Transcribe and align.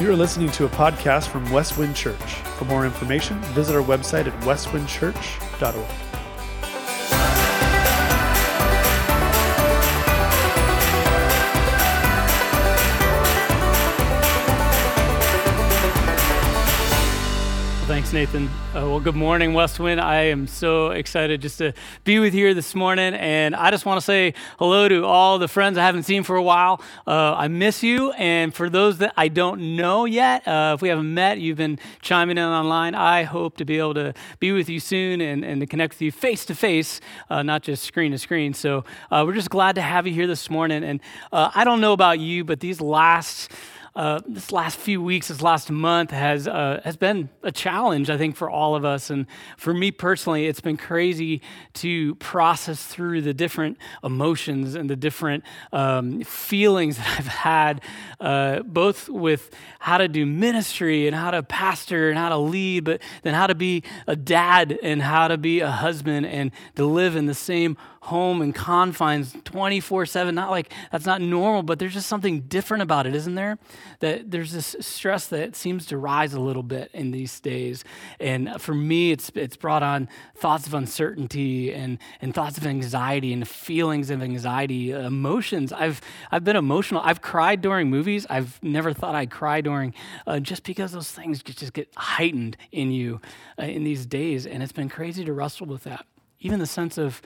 You 0.00 0.10
are 0.10 0.16
listening 0.16 0.50
to 0.52 0.64
a 0.64 0.68
podcast 0.70 1.28
from 1.28 1.44
Westwind 1.52 1.94
Church. 1.94 2.34
For 2.56 2.64
more 2.64 2.86
information, 2.86 3.38
visit 3.52 3.76
our 3.76 3.82
website 3.82 4.26
at 4.26 4.32
westwindchurch.org. 4.44 6.09
Thanks, 18.10 18.32
Nathan. 18.32 18.48
Uh, 18.74 18.88
well, 18.88 18.98
good 18.98 19.14
morning, 19.14 19.54
Westwind. 19.54 20.00
I 20.00 20.22
am 20.22 20.48
so 20.48 20.90
excited 20.90 21.40
just 21.40 21.58
to 21.58 21.72
be 22.02 22.18
with 22.18 22.34
you 22.34 22.46
here 22.46 22.54
this 22.54 22.74
morning. 22.74 23.14
And 23.14 23.54
I 23.54 23.70
just 23.70 23.86
want 23.86 23.98
to 23.98 24.04
say 24.04 24.34
hello 24.58 24.88
to 24.88 25.04
all 25.04 25.38
the 25.38 25.46
friends 25.46 25.78
I 25.78 25.82
haven't 25.82 26.02
seen 26.02 26.24
for 26.24 26.34
a 26.34 26.42
while. 26.42 26.82
Uh, 27.06 27.34
I 27.34 27.46
miss 27.46 27.84
you. 27.84 28.10
And 28.14 28.52
for 28.52 28.68
those 28.68 28.98
that 28.98 29.12
I 29.16 29.28
don't 29.28 29.76
know 29.76 30.06
yet, 30.06 30.48
uh, 30.48 30.72
if 30.74 30.82
we 30.82 30.88
haven't 30.88 31.14
met, 31.14 31.38
you've 31.38 31.58
been 31.58 31.78
chiming 32.02 32.36
in 32.36 32.42
online. 32.42 32.96
I 32.96 33.22
hope 33.22 33.56
to 33.58 33.64
be 33.64 33.78
able 33.78 33.94
to 33.94 34.12
be 34.40 34.50
with 34.50 34.68
you 34.68 34.80
soon 34.80 35.20
and, 35.20 35.44
and 35.44 35.60
to 35.60 35.66
connect 35.68 35.94
with 35.94 36.02
you 36.02 36.10
face 36.10 36.44
to 36.46 36.54
face, 36.56 37.00
not 37.30 37.62
just 37.62 37.84
screen 37.84 38.10
to 38.10 38.18
screen. 38.18 38.54
So 38.54 38.82
uh, 39.12 39.22
we're 39.24 39.34
just 39.34 39.50
glad 39.50 39.76
to 39.76 39.82
have 39.82 40.08
you 40.08 40.12
here 40.12 40.26
this 40.26 40.50
morning. 40.50 40.82
And 40.82 40.98
uh, 41.30 41.52
I 41.54 41.62
don't 41.62 41.80
know 41.80 41.92
about 41.92 42.18
you, 42.18 42.42
but 42.42 42.58
these 42.58 42.80
last 42.80 43.52
uh, 43.96 44.20
this 44.26 44.52
last 44.52 44.78
few 44.78 45.02
weeks, 45.02 45.28
this 45.28 45.42
last 45.42 45.70
month 45.70 46.12
has 46.12 46.46
uh, 46.46 46.80
has 46.84 46.96
been 46.96 47.28
a 47.42 47.50
challenge, 47.50 48.08
I 48.08 48.16
think, 48.16 48.36
for 48.36 48.48
all 48.48 48.76
of 48.76 48.84
us. 48.84 49.10
And 49.10 49.26
for 49.56 49.74
me 49.74 49.90
personally, 49.90 50.46
it's 50.46 50.60
been 50.60 50.76
crazy 50.76 51.42
to 51.74 52.14
process 52.16 52.84
through 52.84 53.22
the 53.22 53.34
different 53.34 53.78
emotions 54.04 54.76
and 54.76 54.88
the 54.88 54.96
different 54.96 55.42
um, 55.72 56.22
feelings 56.22 56.98
that 56.98 57.06
I've 57.18 57.26
had, 57.26 57.80
uh, 58.20 58.60
both 58.60 59.08
with 59.08 59.50
how 59.80 59.98
to 59.98 60.06
do 60.06 60.24
ministry 60.24 61.08
and 61.08 61.16
how 61.16 61.32
to 61.32 61.42
pastor 61.42 62.10
and 62.10 62.18
how 62.18 62.28
to 62.28 62.38
lead, 62.38 62.84
but 62.84 63.02
then 63.22 63.34
how 63.34 63.48
to 63.48 63.54
be 63.56 63.82
a 64.06 64.14
dad 64.14 64.78
and 64.82 65.02
how 65.02 65.26
to 65.26 65.36
be 65.36 65.60
a 65.60 65.70
husband 65.70 66.26
and 66.26 66.52
to 66.76 66.84
live 66.84 67.16
in 67.16 67.26
the 67.26 67.34
same 67.34 67.76
home 68.02 68.40
and 68.40 68.54
confines 68.54 69.36
24 69.44 70.06
7. 70.06 70.34
Not 70.34 70.50
like 70.50 70.72
that's 70.90 71.04
not 71.04 71.20
normal, 71.20 71.62
but 71.62 71.78
there's 71.78 71.92
just 71.92 72.08
something 72.08 72.40
different 72.42 72.82
about 72.82 73.06
it, 73.06 73.14
isn't 73.14 73.34
there? 73.34 73.58
That 74.00 74.30
there's 74.30 74.52
this 74.52 74.74
stress 74.80 75.26
that 75.28 75.54
seems 75.54 75.84
to 75.86 75.98
rise 75.98 76.32
a 76.32 76.40
little 76.40 76.62
bit 76.62 76.90
in 76.94 77.10
these 77.10 77.38
days. 77.40 77.84
And 78.18 78.60
for 78.60 78.74
me, 78.74 79.12
it's, 79.12 79.30
it's 79.34 79.56
brought 79.56 79.82
on 79.82 80.08
thoughts 80.34 80.66
of 80.66 80.72
uncertainty 80.72 81.72
and, 81.72 81.98
and 82.22 82.34
thoughts 82.34 82.56
of 82.56 82.66
anxiety 82.66 83.32
and 83.34 83.46
feelings 83.46 84.10
of 84.10 84.22
anxiety, 84.22 84.92
emotions. 84.92 85.72
I've, 85.72 86.00
I've 86.30 86.44
been 86.44 86.56
emotional. 86.56 87.02
I've 87.04 87.20
cried 87.20 87.60
during 87.60 87.90
movies. 87.90 88.26
I've 88.30 88.62
never 88.62 88.94
thought 88.94 89.14
I'd 89.14 89.30
cry 89.30 89.60
during, 89.60 89.94
uh, 90.26 90.40
just 90.40 90.64
because 90.64 90.92
those 90.92 91.10
things 91.10 91.42
just 91.42 91.74
get 91.74 91.88
heightened 91.96 92.56
in 92.72 92.90
you 92.92 93.20
uh, 93.58 93.64
in 93.64 93.84
these 93.84 94.06
days. 94.06 94.46
And 94.46 94.62
it's 94.62 94.72
been 94.72 94.88
crazy 94.88 95.24
to 95.24 95.32
wrestle 95.34 95.66
with 95.66 95.84
that. 95.84 96.06
Even 96.40 96.58
the 96.58 96.66
sense 96.66 96.96
of, 96.96 97.20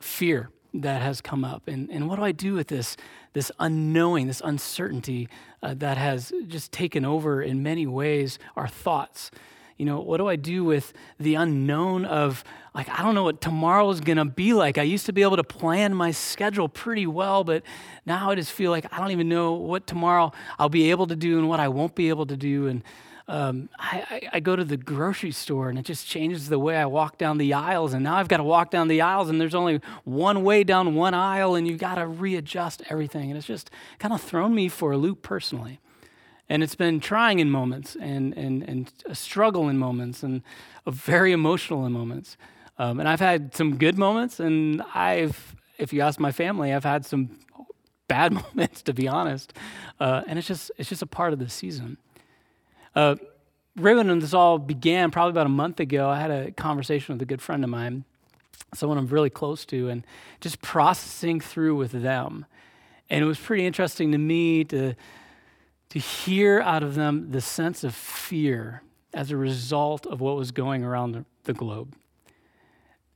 fear 0.00 0.50
that 0.72 1.02
has 1.02 1.20
come 1.20 1.44
up. 1.44 1.68
And, 1.68 1.90
and 1.90 2.08
what 2.08 2.16
do 2.16 2.24
I 2.24 2.32
do 2.32 2.54
with 2.54 2.68
this, 2.68 2.96
this 3.32 3.50
unknowing, 3.58 4.26
this 4.26 4.40
uncertainty 4.44 5.28
uh, 5.62 5.74
that 5.74 5.96
has 5.96 6.32
just 6.46 6.72
taken 6.72 7.04
over 7.04 7.42
in 7.42 7.62
many 7.62 7.86
ways 7.86 8.38
our 8.56 8.68
thoughts? 8.68 9.30
You 9.76 9.86
know, 9.86 10.00
what 10.00 10.18
do 10.18 10.28
I 10.28 10.36
do 10.36 10.62
with 10.62 10.92
the 11.18 11.36
unknown 11.36 12.04
of, 12.04 12.44
like, 12.74 12.86
I 12.90 13.02
don't 13.02 13.14
know 13.14 13.22
what 13.22 13.40
tomorrow 13.40 13.88
is 13.88 14.00
going 14.02 14.18
to 14.18 14.26
be 14.26 14.52
like. 14.52 14.76
I 14.76 14.82
used 14.82 15.06
to 15.06 15.12
be 15.12 15.22
able 15.22 15.38
to 15.38 15.44
plan 15.44 15.94
my 15.94 16.10
schedule 16.10 16.68
pretty 16.68 17.06
well, 17.06 17.44
but 17.44 17.62
now 18.04 18.30
I 18.30 18.34
just 18.34 18.52
feel 18.52 18.70
like 18.70 18.84
I 18.92 18.98
don't 18.98 19.10
even 19.10 19.30
know 19.30 19.54
what 19.54 19.86
tomorrow 19.86 20.32
I'll 20.58 20.68
be 20.68 20.90
able 20.90 21.06
to 21.06 21.16
do 21.16 21.38
and 21.38 21.48
what 21.48 21.60
I 21.60 21.68
won't 21.68 21.94
be 21.94 22.10
able 22.10 22.26
to 22.26 22.36
do. 22.36 22.66
And 22.66 22.84
um, 23.30 23.68
I, 23.78 24.28
I, 24.32 24.40
go 24.40 24.56
to 24.56 24.64
the 24.64 24.76
grocery 24.76 25.30
store 25.30 25.68
and 25.68 25.78
it 25.78 25.84
just 25.84 26.04
changes 26.04 26.48
the 26.48 26.58
way 26.58 26.76
I 26.76 26.86
walk 26.86 27.16
down 27.16 27.38
the 27.38 27.54
aisles. 27.54 27.92
And 27.92 28.02
now 28.02 28.16
I've 28.16 28.26
got 28.26 28.38
to 28.38 28.42
walk 28.42 28.72
down 28.72 28.88
the 28.88 29.02
aisles 29.02 29.28
and 29.30 29.40
there's 29.40 29.54
only 29.54 29.80
one 30.02 30.42
way 30.42 30.64
down 30.64 30.96
one 30.96 31.14
aisle 31.14 31.54
and 31.54 31.68
you've 31.68 31.78
got 31.78 31.94
to 31.94 32.08
readjust 32.08 32.82
everything. 32.90 33.30
And 33.30 33.38
it's 33.38 33.46
just 33.46 33.70
kind 34.00 34.12
of 34.12 34.20
thrown 34.20 34.52
me 34.52 34.68
for 34.68 34.90
a 34.90 34.96
loop 34.96 35.22
personally. 35.22 35.78
And 36.48 36.64
it's 36.64 36.74
been 36.74 36.98
trying 36.98 37.38
in 37.38 37.52
moments 37.52 37.96
and, 38.00 38.36
and, 38.36 38.64
and 38.64 38.92
a 39.06 39.14
struggle 39.14 39.68
in 39.68 39.78
moments 39.78 40.24
and 40.24 40.42
very 40.88 41.30
emotional 41.30 41.86
in 41.86 41.92
moments. 41.92 42.36
Um, 42.80 42.98
and 42.98 43.08
I've 43.08 43.20
had 43.20 43.54
some 43.54 43.76
good 43.76 43.96
moments 43.96 44.40
and 44.40 44.82
I've, 44.92 45.54
if 45.78 45.92
you 45.92 46.00
ask 46.00 46.18
my 46.18 46.32
family, 46.32 46.72
I've 46.72 46.82
had 46.82 47.06
some 47.06 47.38
bad 48.08 48.32
moments 48.56 48.82
to 48.82 48.92
be 48.92 49.06
honest. 49.06 49.52
Uh, 50.00 50.22
and 50.26 50.36
it's 50.36 50.48
just, 50.48 50.72
it's 50.78 50.88
just 50.88 51.02
a 51.02 51.06
part 51.06 51.32
of 51.32 51.38
the 51.38 51.48
season. 51.48 51.96
Uh, 52.94 53.16
when 53.76 54.18
this 54.18 54.34
all 54.34 54.58
began, 54.58 55.10
probably 55.10 55.30
about 55.30 55.46
a 55.46 55.50
month 55.50 55.80
ago, 55.80 56.08
I 56.08 56.20
had 56.20 56.30
a 56.30 56.50
conversation 56.50 57.14
with 57.14 57.22
a 57.22 57.26
good 57.26 57.40
friend 57.40 57.64
of 57.64 57.70
mine, 57.70 58.04
someone 58.74 58.98
I'm 58.98 59.06
really 59.06 59.30
close 59.30 59.64
to, 59.66 59.88
and 59.88 60.04
just 60.40 60.60
processing 60.60 61.40
through 61.40 61.76
with 61.76 61.92
them. 61.92 62.46
And 63.08 63.22
it 63.22 63.26
was 63.26 63.38
pretty 63.38 63.66
interesting 63.66 64.12
to 64.12 64.18
me 64.18 64.64
to, 64.64 64.94
to 65.90 65.98
hear 65.98 66.60
out 66.60 66.82
of 66.82 66.94
them 66.94 67.30
the 67.30 67.40
sense 67.40 67.84
of 67.84 67.94
fear 67.94 68.82
as 69.12 69.30
a 69.30 69.36
result 69.36 70.06
of 70.06 70.20
what 70.20 70.36
was 70.36 70.52
going 70.52 70.84
around 70.84 71.12
the, 71.12 71.24
the 71.44 71.52
globe. 71.52 71.94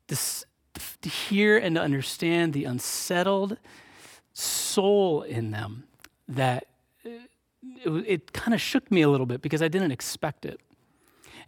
To 0.08 1.08
hear 1.08 1.56
and 1.58 1.76
to 1.76 1.82
understand 1.82 2.52
the 2.52 2.64
unsettled 2.64 3.58
soul 4.32 5.22
in 5.22 5.50
them 5.50 5.84
that 6.28 6.66
it, 7.84 7.90
it 8.06 8.32
kind 8.32 8.54
of 8.54 8.60
shook 8.60 8.90
me 8.90 9.02
a 9.02 9.08
little 9.08 9.26
bit 9.26 9.42
because 9.42 9.62
I 9.62 9.68
didn't 9.68 9.92
expect 9.92 10.44
it. 10.44 10.60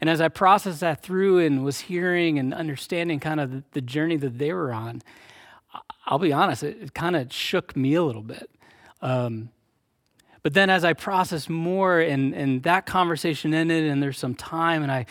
And 0.00 0.10
as 0.10 0.20
I 0.20 0.28
processed 0.28 0.80
that 0.80 1.02
through 1.02 1.38
and 1.38 1.64
was 1.64 1.80
hearing 1.80 2.38
and 2.38 2.52
understanding 2.52 3.18
kind 3.20 3.40
of 3.40 3.50
the, 3.50 3.64
the 3.72 3.80
journey 3.80 4.16
that 4.16 4.38
they 4.38 4.52
were 4.52 4.72
on, 4.72 5.02
I'll 6.06 6.18
be 6.18 6.32
honest, 6.32 6.62
it, 6.62 6.78
it 6.80 6.94
kind 6.94 7.16
of 7.16 7.32
shook 7.32 7.76
me 7.76 7.94
a 7.94 8.02
little 8.02 8.22
bit. 8.22 8.50
Um, 9.00 9.50
but 10.42 10.54
then 10.54 10.70
as 10.70 10.84
I 10.84 10.92
processed 10.92 11.50
more 11.50 11.98
and, 11.98 12.34
and 12.34 12.62
that 12.62 12.86
conversation 12.86 13.52
ended 13.52 13.84
and 13.84 14.02
there's 14.02 14.18
some 14.18 14.34
time 14.34 14.82
and 14.82 14.92
I, 14.92 15.06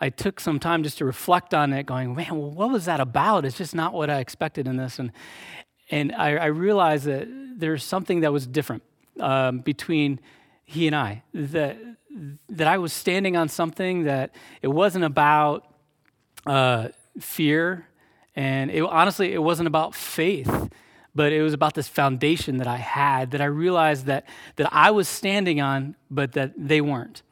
I 0.00 0.08
took 0.08 0.40
some 0.40 0.58
time 0.58 0.82
just 0.82 0.98
to 0.98 1.04
reflect 1.04 1.52
on 1.52 1.72
it 1.72 1.84
going, 1.84 2.14
man, 2.14 2.30
well, 2.30 2.50
what 2.50 2.70
was 2.70 2.86
that 2.86 3.00
about? 3.00 3.44
It's 3.44 3.58
just 3.58 3.74
not 3.74 3.92
what 3.92 4.08
I 4.08 4.20
expected 4.20 4.66
in 4.66 4.76
this. 4.76 4.98
And, 4.98 5.12
and 5.90 6.12
I, 6.12 6.36
I 6.36 6.46
realized 6.46 7.04
that 7.04 7.28
there's 7.58 7.84
something 7.84 8.20
that 8.20 8.32
was 8.32 8.46
different 8.46 8.82
um, 9.18 9.58
between 9.58 10.20
he 10.70 10.86
and 10.86 10.94
I, 10.94 11.24
that, 11.34 11.76
that 12.48 12.68
I 12.68 12.78
was 12.78 12.92
standing 12.92 13.36
on 13.36 13.48
something 13.48 14.04
that 14.04 14.32
it 14.62 14.68
wasn't 14.68 15.04
about 15.04 15.66
uh, 16.46 16.88
fear, 17.18 17.88
and 18.36 18.70
it, 18.70 18.82
honestly, 18.82 19.32
it 19.32 19.42
wasn't 19.42 19.66
about 19.66 19.96
faith, 19.96 20.70
but 21.12 21.32
it 21.32 21.42
was 21.42 21.54
about 21.54 21.74
this 21.74 21.88
foundation 21.88 22.58
that 22.58 22.68
I 22.68 22.76
had 22.76 23.32
that 23.32 23.40
I 23.40 23.46
realized 23.46 24.06
that, 24.06 24.28
that 24.56 24.68
I 24.70 24.92
was 24.92 25.08
standing 25.08 25.60
on, 25.60 25.96
but 26.08 26.32
that 26.32 26.52
they 26.56 26.80
weren't. 26.80 27.22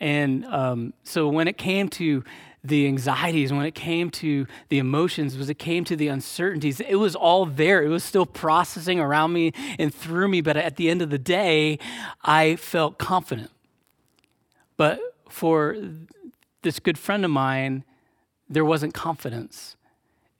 And 0.00 0.44
um, 0.46 0.92
so 1.04 1.28
when 1.28 1.46
it 1.46 1.56
came 1.56 1.88
to 1.90 2.24
the 2.62 2.86
anxieties, 2.86 3.52
when 3.52 3.64
it 3.64 3.74
came 3.74 4.10
to 4.10 4.46
the 4.68 4.78
emotions, 4.78 5.36
when 5.36 5.48
it 5.48 5.58
came 5.58 5.84
to 5.84 5.96
the 5.96 6.08
uncertainties, 6.08 6.80
it 6.80 6.96
was 6.96 7.14
all 7.16 7.46
there. 7.46 7.82
It 7.82 7.88
was 7.88 8.04
still 8.04 8.26
processing 8.26 9.00
around 9.00 9.32
me 9.32 9.52
and 9.78 9.94
through 9.94 10.28
me. 10.28 10.40
But 10.40 10.56
at 10.56 10.76
the 10.76 10.90
end 10.90 11.00
of 11.00 11.10
the 11.10 11.18
day, 11.18 11.78
I 12.22 12.56
felt 12.56 12.98
confident. 12.98 13.50
But 14.76 15.00
for 15.28 15.76
this 16.62 16.78
good 16.78 16.98
friend 16.98 17.24
of 17.24 17.30
mine, 17.30 17.84
there 18.48 18.64
wasn't 18.64 18.92
confidence. 18.92 19.76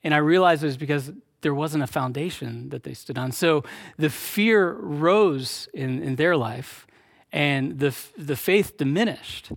And 0.02 0.12
I 0.14 0.18
realized 0.18 0.62
it 0.62 0.66
was 0.66 0.76
because 0.76 1.12
there 1.42 1.54
wasn't 1.54 1.82
a 1.82 1.86
foundation 1.86 2.68
that 2.68 2.82
they 2.82 2.92
stood 2.92 3.16
on. 3.16 3.32
So 3.32 3.64
the 3.96 4.10
fear 4.10 4.72
rose 4.72 5.68
in, 5.72 6.02
in 6.02 6.16
their 6.16 6.36
life 6.36 6.86
and 7.32 7.78
the, 7.78 7.96
the 8.18 8.36
faith 8.36 8.76
diminished. 8.76 9.52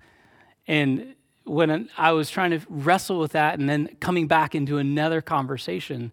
And 0.67 1.15
when 1.45 1.89
I 1.97 2.11
was 2.13 2.29
trying 2.29 2.51
to 2.51 2.61
wrestle 2.69 3.19
with 3.19 3.33
that 3.33 3.59
and 3.59 3.69
then 3.69 3.89
coming 3.99 4.27
back 4.27 4.55
into 4.55 4.77
another 4.77 5.21
conversation 5.21 6.11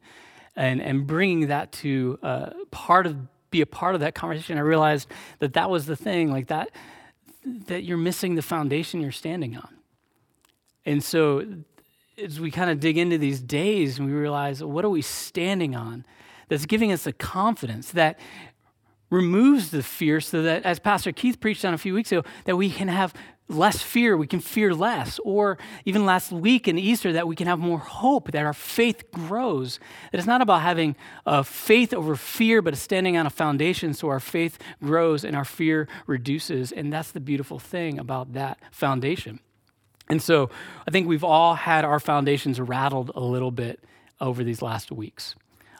and, 0.57 0.83
and 0.83 1.07
bringing 1.07 1.49
that 1.49 1.73
to 1.73 2.19
uh, 2.23 2.51
part 2.71 3.07
of 3.07 3.17
be 3.51 3.61
a 3.61 3.67
part 3.67 3.95
of 3.95 4.01
that 4.01 4.15
conversation, 4.15 4.59
I 4.59 4.61
realized 4.61 5.09
that 5.41 5.55
that 5.55 5.71
was 5.71 5.87
the 5.87 5.97
thing, 5.97 6.31
like 6.31 6.47
that, 6.49 6.71
that 7.45 7.83
you're 7.83 7.99
missing 7.99 8.37
the 8.37 8.43
foundation 8.43 9.01
you're 9.01 9.11
standing 9.11 9.57
on. 9.57 9.77
And 10.87 11.03
so 11.03 11.45
as 12.17 12.39
we 12.39 12.51
kind 12.51 12.71
of 12.71 12.81
dig 12.81 12.97
into 12.97 13.19
these 13.19 13.41
days 13.41 13.99
and 13.99 14.07
we 14.07 14.15
realize, 14.15 14.63
what 14.63 14.85
are 14.85 14.91
we 14.91 15.03
standing 15.03 15.75
on 15.75 16.05
that's 16.49 16.67
giving 16.67 16.93
us 16.93 17.05
the 17.05 17.13
confidence 17.13 17.93
that 17.93 18.19
removes 19.11 19.71
the 19.71 19.83
fear 19.83 20.21
so 20.21 20.43
that, 20.43 20.65
as 20.65 20.79
Pastor 20.79 21.13
Keith 21.13 21.41
preached 21.41 21.65
on 21.65 21.75
a 21.75 21.79
few 21.79 21.95
weeks 21.95 22.11
ago, 22.13 22.23
that 22.45 22.57
we 22.57 22.71
can 22.71 22.89
have 22.89 23.13
less 23.49 23.83
fear, 23.83 24.17
we 24.17 24.29
can 24.29 24.39
fear 24.39 24.73
less. 24.73 25.19
Or 25.25 25.59
even 25.85 26.07
last 26.07 26.31
week 26.31 26.69
in 26.69 26.79
Easter, 26.79 27.13
that 27.13 27.27
we 27.27 27.35
can 27.35 27.49
have 27.49 27.59
more 27.59 27.81
hope, 27.81 28.31
that 28.31 28.47
our 28.47 28.53
faith 28.53 29.11
grows. 29.11 29.81
That 30.13 30.19
it's 30.19 30.27
not 30.29 30.41
about 30.41 30.63
having 30.63 30.95
faith 31.45 31.93
over 31.93 32.15
fear, 32.15 32.63
but 32.63 32.77
standing 32.77 33.17
on 33.17 33.27
a 33.27 33.31
foundation 33.31 33.93
so 33.93 34.09
our 34.09 34.21
faith 34.21 34.59
grows 34.81 35.25
and 35.25 35.35
our 35.35 35.45
fear 35.45 35.89
reduces. 36.07 36.71
And 36.71 36.93
that's 36.93 37.11
the 37.11 37.19
beautiful 37.19 37.59
thing 37.59 37.99
about 37.99 38.35
that 38.35 38.59
foundation. 38.71 39.41
And 40.09 40.23
so 40.23 40.51
I 40.87 40.93
think 40.93 41.09
we've 41.09 41.25
all 41.25 41.57
had 41.57 41.85
our 41.85 41.99
foundations 41.99 42.61
rattled 42.61 43.11
a 43.17 43.21
little 43.21 43.51
bit 43.51 43.83
over 44.21 44.45
these 44.45 44.63
last 44.63 44.93
weeks. 44.93 45.35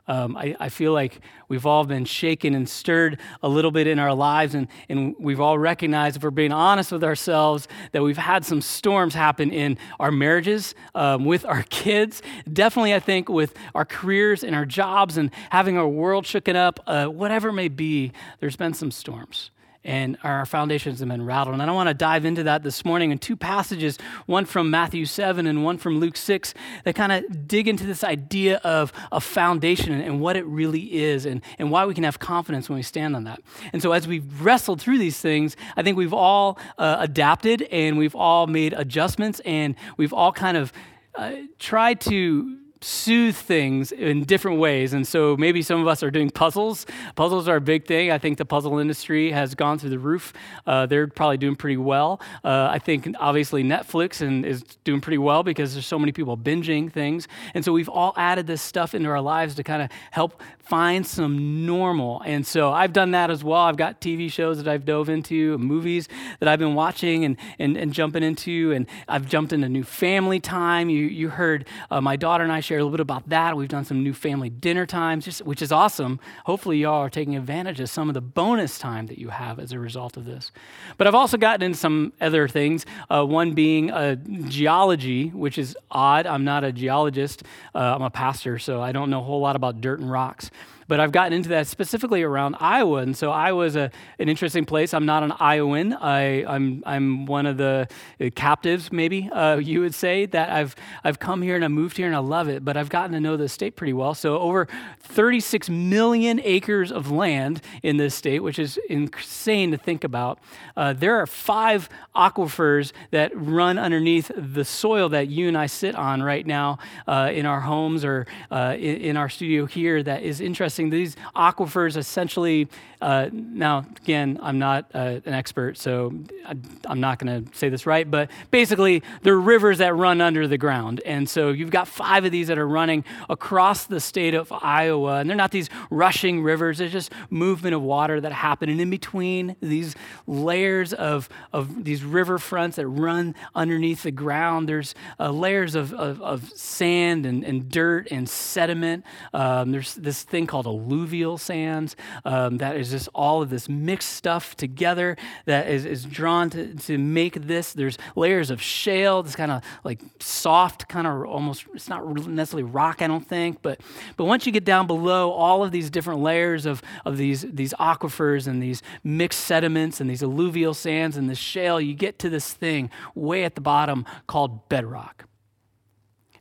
Um, 0.09 0.37
I, 0.37 0.57
I, 0.59 0.69
feel 0.69 0.93
like 0.93 1.21
we've 1.49 1.67
all 1.67 1.85
been 1.85 2.05
shaken 2.05 2.55
and 2.55 2.69
stirred 2.69 3.21
a 3.43 3.49
little 3.49 3.71
bit 3.71 3.87
in 3.87 3.99
our 3.99 4.15
lives, 4.15 4.55
and, 4.55 4.67
and 4.89 5.15
we've 5.19 5.41
all 5.41 5.59
recognized, 5.59 6.17
if 6.17 6.23
we're 6.23 6.31
being 6.31 6.53
honest 6.53 6.91
with 6.91 7.05
ourselves, 7.05 7.69
that 7.93 8.03
we've 8.03 8.17
had 8.17 8.45
some 8.45 8.61
storms 8.61 9.15
happen 9.15 9.53
in 9.53 9.79
our 10.01 10.11
marriages, 10.11 10.75
um, 10.95 11.25
with 11.25 11.45
our 11.45 11.63
kids, 11.71 12.23
definitely, 12.53 12.95
I 12.95 13.01
think, 13.01 13.29
with 13.29 13.55
our 13.75 13.85
careers 13.85 14.43
and 14.43 14.57
our 14.57 14.67
jobs 14.67 15.17
and 15.17 15.31
having 15.51 15.77
our 15.79 15.89
world 15.89 16.25
shooken 16.25 16.57
up, 16.57 16.81
uh, 16.87 17.07
whatever 17.07 17.51
it 17.51 17.55
may 17.55 17.69
be, 17.69 18.13
there's 18.41 18.57
been 18.57 18.75
some 18.75 18.91
storms 18.91 19.51
and 19.85 20.19
our 20.23 20.45
foundations 20.45 21.01
have 21.01 21.09
been 21.09 21.25
rattled. 21.25 21.55
And 21.55 21.63
I 21.63 21.67
don't 21.67 21.75
want 21.75 21.89
to 21.89 21.95
dive 21.95 22.25
into 22.25 22.43
that 22.43 22.63
this 22.63 22.85
morning 22.85 23.11
in 23.11 23.19
two 23.19 23.37
passages, 23.37 23.99
one 24.27 24.45
from 24.45 24.71
Matthew 24.71 25.07
7 25.07 25.47
and 25.47 25.65
one 25.65 25.79
from 25.79 25.99
Luke 25.99 26.17
6, 26.17 26.53
that 26.85 26.95
kind 26.95 27.13
of 27.13 27.49
dig 27.49 27.67
into 27.67 27.87
this 27.87 28.05
idea 28.05 28.59
of 28.59 28.93
a 29.11 29.21
foundation 29.21 29.99
and 30.01 30.21
what 30.21 30.37
it 30.37 30.45
really 30.45 30.93
is 31.01 31.25
and, 31.25 31.41
and 31.59 31.71
why 31.71 31.87
we 31.87 31.95
can 31.95 32.05
have 32.05 32.19
confidence 32.19 32.69
when 32.69 32.77
we 32.77 32.83
stand 32.83 33.17
on 33.17 33.25
that. 33.25 33.41
And 33.73 33.81
so, 33.81 33.93
as 33.93 34.07
we've 34.07 34.43
wrestled 34.43 34.81
through 34.81 34.99
these 34.99 35.19
things, 35.19 35.57
I 35.77 35.83
think 35.83 35.97
we've 35.97 36.15
all 36.15 36.59
uh, 36.77 36.97
adapted 37.01 37.63
and 37.63 37.97
we've 37.97 38.15
all 38.15 38.47
made 38.47 38.75
adjustments 38.75 39.41
and 39.41 39.75
we've 39.97 40.13
all 40.13 40.33
kind 40.33 40.57
of 40.57 40.73
uh, 41.15 41.33
tried 41.59 42.01
to 42.03 42.59
soothe 42.83 43.37
things 43.37 43.93
in 43.93 44.25
different 44.25 44.59
ways. 44.59 44.93
And 44.93 45.07
so 45.07 45.37
maybe 45.37 45.63
some 45.63 45.81
of 45.81 45.87
us 45.87 46.03
are 46.03 46.11
doing 46.11 46.31
puzzles. 46.31 46.87
Puzzles 47.15 47.47
are 47.49 47.57
a 47.57 47.61
big 47.61 47.87
thing. 47.87 48.11
I 48.11 48.19
think 48.19 48.39
the 48.39 48.45
puzzle 48.45 48.79
industry 48.79 49.33
has 49.33 49.55
gone 49.55 49.79
through 49.79 49.91
the 49.91 49.99
roof. 49.99 50.33
Uh, 50.67 50.87
they're 50.87 51.07
probably 51.07 51.37
doing 51.37 51.57
pretty 51.57 51.77
well. 51.77 52.21
Uh, 52.43 52.69
I 52.71 52.79
think 52.79 53.15
obviously 53.19 53.63
Netflix 53.63 54.21
and 54.21 54.47
is 54.47 54.63
doing 54.85 55.01
pretty 55.01 55.19
well 55.19 55.43
because 55.43 55.75
there's 55.75 55.87
so 55.87 55.99
many 55.99 56.13
people 56.13 56.37
binging 56.37 56.91
things. 56.91 57.29
And 57.55 57.65
so 57.65 57.73
we've 57.73 57.89
all 57.89 58.15
added 58.17 58.47
this 58.47 58.63
stuff 58.63 58.95
into 58.95 59.09
our 59.11 59.21
lives 59.21 59.55
to 59.57 59.63
kind 59.63 59.83
of 59.83 59.91
help 60.11 60.43
find 60.71 61.05
some 61.07 61.67
normal. 61.67 62.23
And 62.25 62.47
so 62.47 62.71
I've 62.73 62.93
done 62.93 63.11
that 63.11 63.29
as 63.29 63.43
well. 63.43 63.63
I've 63.63 63.77
got 63.77 64.01
TV 64.01 64.31
shows 64.31 64.57
that 64.59 64.69
I've 64.69 64.85
dove 64.85 65.09
into, 65.09 65.59
movies 65.59 66.09
that 66.39 66.49
I've 66.49 66.61
been 66.61 66.75
watching 66.75 67.25
and, 67.25 67.37
and, 67.59 67.77
and 67.77 67.93
jumping 67.93 68.23
into, 68.23 68.73
and 68.73 68.87
I've 69.09 69.27
jumped 69.27 69.53
into 69.53 69.69
new 69.69 69.83
family 69.83 70.39
time. 70.39 70.89
You, 70.89 71.07
you 71.07 71.29
heard 71.29 71.67
uh, 71.91 72.01
my 72.01 72.15
daughter 72.15 72.45
and 72.45 72.53
I 72.53 72.61
a 72.79 72.85
little 72.85 72.91
bit 72.91 73.01
about 73.01 73.29
that. 73.29 73.57
We've 73.57 73.69
done 73.69 73.85
some 73.85 74.03
new 74.03 74.13
family 74.13 74.51
dinner 74.51 74.87
times, 74.87 75.25
just, 75.25 75.45
which 75.45 75.63
is 75.63 75.73
awesome. 75.73 76.21
Hopefully, 76.45 76.79
y'all 76.79 77.01
are 77.01 77.11
taking 77.11 77.37
advantage 77.37 77.81
of 77.81 77.89
some 77.89 78.09
of 78.09 78.15
the 78.15 78.21
bonus 78.21 78.79
time 78.79 79.07
that 79.07 79.19
you 79.19 79.29
have 79.29 79.59
as 79.59 79.73
a 79.73 79.79
result 79.79 80.17
of 80.17 80.25
this. 80.25 80.53
But 80.97 81.07
I've 81.07 81.15
also 81.15 81.37
gotten 81.37 81.63
into 81.63 81.79
some 81.79 82.13
other 82.21 82.49
things, 82.49 82.87
uh, 83.09 83.25
one 83.25 83.55
being 83.55 83.91
uh, 83.91 84.17
geology, 84.49 85.29
which 85.29 85.59
is 85.59 85.77
odd. 85.91 86.27
I'm 86.27 86.45
not 86.45 86.65
a 86.65 86.73
geologist, 86.73 87.43
uh, 87.75 87.95
I'm 87.97 88.03
a 88.03 88.11
pastor, 88.11 88.59
so 88.59 88.81
I 88.81 88.93
don't 88.93 89.11
know 89.11 89.21
a 89.21 89.25
whole 89.25 89.41
lot 89.41 89.57
about 89.57 89.81
dirt 89.81 90.01
and 90.01 90.11
rocks 90.11 90.51
but 90.91 90.99
I've 90.99 91.13
gotten 91.13 91.33
into 91.33 91.51
that 91.51 91.69
specifically 91.69 92.25
around 92.25 92.57
Iowa. 92.59 92.97
And 92.97 93.17
so 93.17 93.31
Iowa 93.31 93.65
is 93.65 93.77
a, 93.77 93.93
an 94.19 94.29
interesting 94.29 94.65
place. 94.65 94.93
I'm 94.93 95.07
not 95.07 95.23
an 95.23 95.33
Iowan. 95.39 95.93
I, 95.93 96.45
I'm, 96.45 96.83
I'm 96.85 97.27
one 97.27 97.47
of 97.47 97.59
the 97.59 97.87
captives, 98.35 98.91
maybe 98.91 99.31
uh, 99.31 99.59
you 99.59 99.83
would 99.83 99.95
say, 99.95 100.27
that 100.27 100.51
I've, 100.51 100.75
I've 101.05 101.21
come 101.21 101.43
here 101.43 101.55
and 101.55 101.65
I 101.65 101.69
moved 101.69 101.97
here 101.97 102.09
and 102.09 102.17
I 102.17 102.19
love 102.19 102.49
it, 102.49 102.65
but 102.65 102.77
I've 102.77 102.89
gotten 102.89 103.13
to 103.13 103.21
know 103.21 103.37
the 103.37 103.49
state 103.49 103.77
pretty 103.77 103.93
well. 103.93 104.15
So 104.15 104.41
over 104.41 104.67
36 104.99 105.71
million 105.71 106.41
acres 106.43 106.91
of 106.91 107.09
land 107.09 107.61
in 107.85 107.97
this 107.97 108.17
state, 108.17 108.41
which 108.41 108.59
is 108.59 108.77
insane 108.89 109.71
to 109.71 109.79
think 109.79 110.03
about. 110.03 110.41
Uh, 110.77 110.93
there 110.93 111.21
are 111.21 111.27
five 111.29 111.89
aquifers 112.17 112.91
that 113.13 113.31
run 113.37 113.79
underneath 113.79 114.33
the 114.37 114.65
soil 114.65 115.09
that 115.11 115.29
you 115.29 115.47
and 115.47 115.57
I 115.57 115.67
sit 115.67 115.95
on 115.95 116.21
right 116.21 116.45
now 116.45 116.79
uh, 117.07 117.31
in 117.33 117.47
our 117.47 117.61
homes 117.61 118.05
or 118.05 118.27
uh, 118.51 118.75
in, 118.77 118.97
in 118.97 119.17
our 119.17 119.29
studio 119.29 119.67
here 119.67 120.03
that 120.03 120.25
is 120.25 120.41
interesting 120.41 120.80
these 120.89 121.17
aquifers 121.37 121.97
essentially, 121.97 122.69
uh, 123.03 123.29
now 123.33 123.85
again, 124.03 124.39
I'm 124.43 124.59
not 124.59 124.91
uh, 124.95 125.21
an 125.27 125.35
expert, 125.35 125.77
so 125.77 126.15
I, 126.47 126.55
am 126.91 127.01
not 127.01 127.19
going 127.19 127.45
to 127.45 127.57
say 127.57 127.69
this 127.69 127.85
right, 127.85 128.11
but 128.11 128.31
basically, 128.51 129.03
they're 129.23 129.39
rivers 129.39 129.79
that 129.79 129.95
run 129.95 130.21
under 130.21 130.49
the 130.49 130.59
ground. 130.59 131.03
And 131.05 131.29
so 131.29 131.51
you've 131.51 131.71
got 131.71 131.89
five 131.89 132.25
of 132.25 132.33
these 132.33 132.49
that 132.49 132.59
are 132.59 132.69
running 132.69 133.05
across 133.29 133.85
the 133.85 134.01
state 134.01 134.35
of 134.35 134.53
Iowa, 134.53 135.19
and 135.19 135.29
they're 135.29 135.37
not 135.37 135.51
these 135.51 135.69
rushing 135.91 136.43
rivers, 136.43 136.79
they're 136.79 136.89
just 136.89 137.13
movement 137.29 137.75
of 137.75 137.83
water 137.83 138.21
that 138.21 138.33
happen. 138.33 138.69
And 138.69 138.81
in 138.81 138.91
between 138.91 139.57
these 139.61 139.95
layers 140.27 140.93
of, 140.93 141.29
of 141.53 141.85
these 141.85 142.05
river 142.05 142.39
fronts 142.39 142.77
that 142.77 142.87
run 142.87 143.35
underneath 143.55 144.03
the 144.03 144.11
ground, 144.11 144.69
there's 144.69 144.95
uh, 145.19 145.31
layers 145.31 145.75
of, 145.75 145.93
of, 145.95 146.21
of, 146.23 146.51
sand 146.55 147.27
and, 147.27 147.45
and 147.45 147.69
dirt 147.71 148.09
and 148.11 148.29
sediment. 148.29 149.05
Um, 149.33 149.73
there's 149.73 149.95
this 149.95 150.23
thing 150.23 150.47
called 150.47 150.67
alluvial 150.71 151.39
sands. 151.39 151.97
Um, 152.25 152.59
that 152.59 152.77
is 152.77 152.91
just 152.91 153.09
all 153.15 153.43
of 153.43 153.51
this 153.51 153.69
mixed 153.69 154.11
stuff 154.11 154.57
together 154.57 155.17
that 155.47 155.69
is, 155.69 155.85
is 155.85 156.05
drawn 156.05 156.51
to, 156.51 156.75
to 156.75 156.99
make 156.99 157.47
this. 157.47 157.73
There's 157.73 157.99
layers 158.17 158.51
of 158.51 158.63
shale, 158.63 159.23
this 159.23 159.37
kind 159.37 159.51
of 159.51 159.63
like 159.85 160.01
soft, 160.21 160.89
kind 160.89 161.07
of 161.07 161.25
almost, 161.25 161.65
it's 161.75 161.89
not 161.89 162.07
necessarily 162.29 162.71
rock, 162.71 163.03
I 163.03 163.07
don't 163.07 163.27
think, 163.27 163.63
but, 163.63 163.81
but 164.17 164.25
once 164.25 164.47
you 164.47 164.53
get 164.53 164.65
down 164.65 164.87
below 164.87 165.31
all 165.33 165.63
of 165.65 165.73
these 165.73 165.91
different 165.91 166.21
layers 166.21 166.67
of, 166.67 166.83
of 167.05 167.17
these, 167.17 167.43
these 167.43 167.75
aquifers 167.75 168.47
and 168.47 168.63
these 168.63 168.83
mixed 169.05 169.41
sediments 169.41 170.01
and 170.01 170.09
these 170.09 170.23
alluvial 170.23 170.75
sands 170.75 171.17
and 171.17 171.29
this 171.29 171.39
shale, 171.39 171.81
you 171.81 171.95
get 171.95 172.19
to 172.21 172.31
this 172.31 172.53
thing 172.53 172.91
way 173.15 173.45
at 173.45 173.55
the 173.55 173.61
bottom 173.61 174.07
called 174.27 174.69
bedrock. 174.69 175.27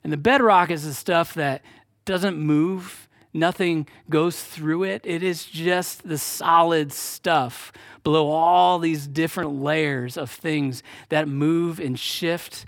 And 0.04 0.14
the 0.14 0.18
bedrock 0.18 0.72
is 0.72 0.86
the 0.86 0.94
stuff 0.94 1.34
that 1.34 1.62
doesn't 2.06 2.38
move 2.38 3.09
Nothing 3.34 3.88
goes 4.10 4.44
through 4.44 4.84
it. 4.84 5.02
It 5.06 5.22
is 5.22 5.46
just 5.46 6.08
the 6.08 6.18
solid 6.18 6.92
stuff 6.92 7.72
below 8.04 8.30
all 8.30 8.80
these 8.80 9.06
different 9.08 9.62
layers 9.62 10.18
of 10.18 10.32
things 10.32 10.82
that 11.10 11.28
move 11.28 11.80
and 11.80 12.00
shift. 12.00 12.66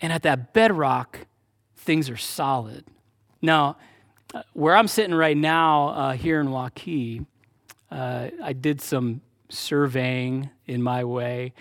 And 0.00 0.12
at 0.12 0.22
that 0.22 0.52
bedrock, 0.52 1.26
things 1.76 2.08
are 2.08 2.16
solid. 2.16 2.84
Now, 3.42 3.78
uh, 4.32 4.42
where 4.52 4.76
I'm 4.76 4.88
sitting 4.88 5.14
right 5.14 5.36
now 5.36 5.88
uh, 5.88 6.12
here 6.12 6.40
in 6.40 6.48
Waukee, 6.48 7.26
uh, 7.90 8.28
I 8.42 8.52
did 8.52 8.80
some 8.80 9.22
surveying 9.48 10.50
in 10.66 10.82
my 10.82 11.04
way 11.04 11.52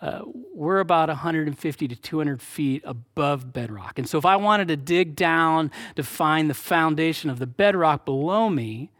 uh, 0.00 0.22
we're 0.54 0.78
about 0.78 1.08
150 1.08 1.88
to 1.88 1.96
200 1.96 2.40
feet 2.40 2.82
above 2.84 3.52
bedrock. 3.52 3.98
And 3.98 4.08
so 4.08 4.16
if 4.18 4.24
I 4.24 4.36
wanted 4.36 4.68
to 4.68 4.76
dig 4.76 5.16
down 5.16 5.72
to 5.96 6.02
find 6.02 6.48
the 6.48 6.54
foundation 6.54 7.30
of 7.30 7.38
the 7.38 7.46
bedrock 7.46 8.04
below 8.04 8.48
me, 8.48 8.90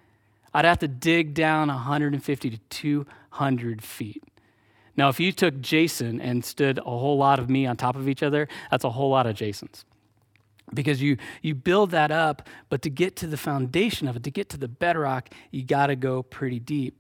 I'd 0.53 0.65
have 0.65 0.79
to 0.81 0.89
dig 0.89 1.35
down 1.35 1.69
150 1.69 2.51
to 2.51 2.59
200 2.59 3.83
feet. 3.83 4.25
Now, 4.97 5.09
if 5.09 5.21
you 5.21 5.31
took 5.31 5.61
Jason 5.61 6.21
and 6.21 6.45
stood 6.45 6.79
a 6.79 6.83
whole 6.83 7.17
lot 7.17 7.39
of 7.39 7.49
me 7.49 7.67
on 7.67 7.77
top 7.77 7.95
of 7.95 8.09
each 8.09 8.25
other, 8.25 8.49
that's 8.71 8.83
a 8.83 8.91
whole 8.91 9.11
lot 9.11 9.29
of 9.29 9.37
Jasons. 9.37 9.85
Because 10.75 11.01
you, 11.01 11.17
you 11.41 11.55
build 11.55 11.93
that 11.93 12.11
up, 12.11 12.49
but 12.69 12.83
to 12.83 12.91
get 12.91 13.15
to 13.17 13.29
the 13.29 13.37
foundation 13.37 14.09
of 14.09 14.17
it, 14.17 14.25
to 14.25 14.31
get 14.33 14.49
to 14.49 14.59
the 14.59 14.67
bedrock, 14.67 15.31
you 15.53 15.63
got 15.63 15.87
to 15.87 15.97
go 15.97 16.25
pretty 16.25 16.59
deep. 16.59 16.97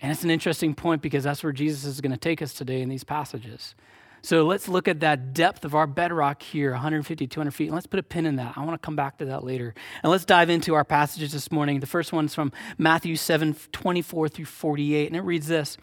And 0.00 0.12
it's 0.12 0.24
an 0.24 0.30
interesting 0.30 0.74
point 0.74 1.02
because 1.02 1.24
that's 1.24 1.42
where 1.42 1.52
Jesus 1.52 1.84
is 1.84 2.00
going 2.00 2.12
to 2.12 2.18
take 2.18 2.42
us 2.42 2.52
today 2.52 2.82
in 2.82 2.88
these 2.88 3.04
passages. 3.04 3.74
So 4.22 4.44
let's 4.44 4.68
look 4.68 4.88
at 4.88 5.00
that 5.00 5.34
depth 5.34 5.64
of 5.64 5.74
our 5.74 5.86
bedrock 5.86 6.42
here, 6.42 6.72
150, 6.72 7.26
200 7.26 7.50
feet, 7.52 7.66
and 7.66 7.74
let's 7.74 7.86
put 7.86 8.00
a 8.00 8.02
pin 8.02 8.26
in 8.26 8.36
that. 8.36 8.54
I 8.56 8.64
want 8.64 8.80
to 8.80 8.84
come 8.84 8.96
back 8.96 9.18
to 9.18 9.24
that 9.26 9.44
later. 9.44 9.74
And 10.02 10.10
let's 10.10 10.24
dive 10.24 10.50
into 10.50 10.74
our 10.74 10.84
passages 10.84 11.32
this 11.32 11.52
morning. 11.52 11.80
The 11.80 11.86
first 11.86 12.12
one 12.12 12.24
is 12.24 12.34
from 12.34 12.52
Matthew 12.76 13.16
7, 13.16 13.54
24 13.72 14.28
through 14.28 14.44
48, 14.46 15.06
and 15.06 15.16
it 15.16 15.20
reads 15.20 15.46
this 15.46 15.76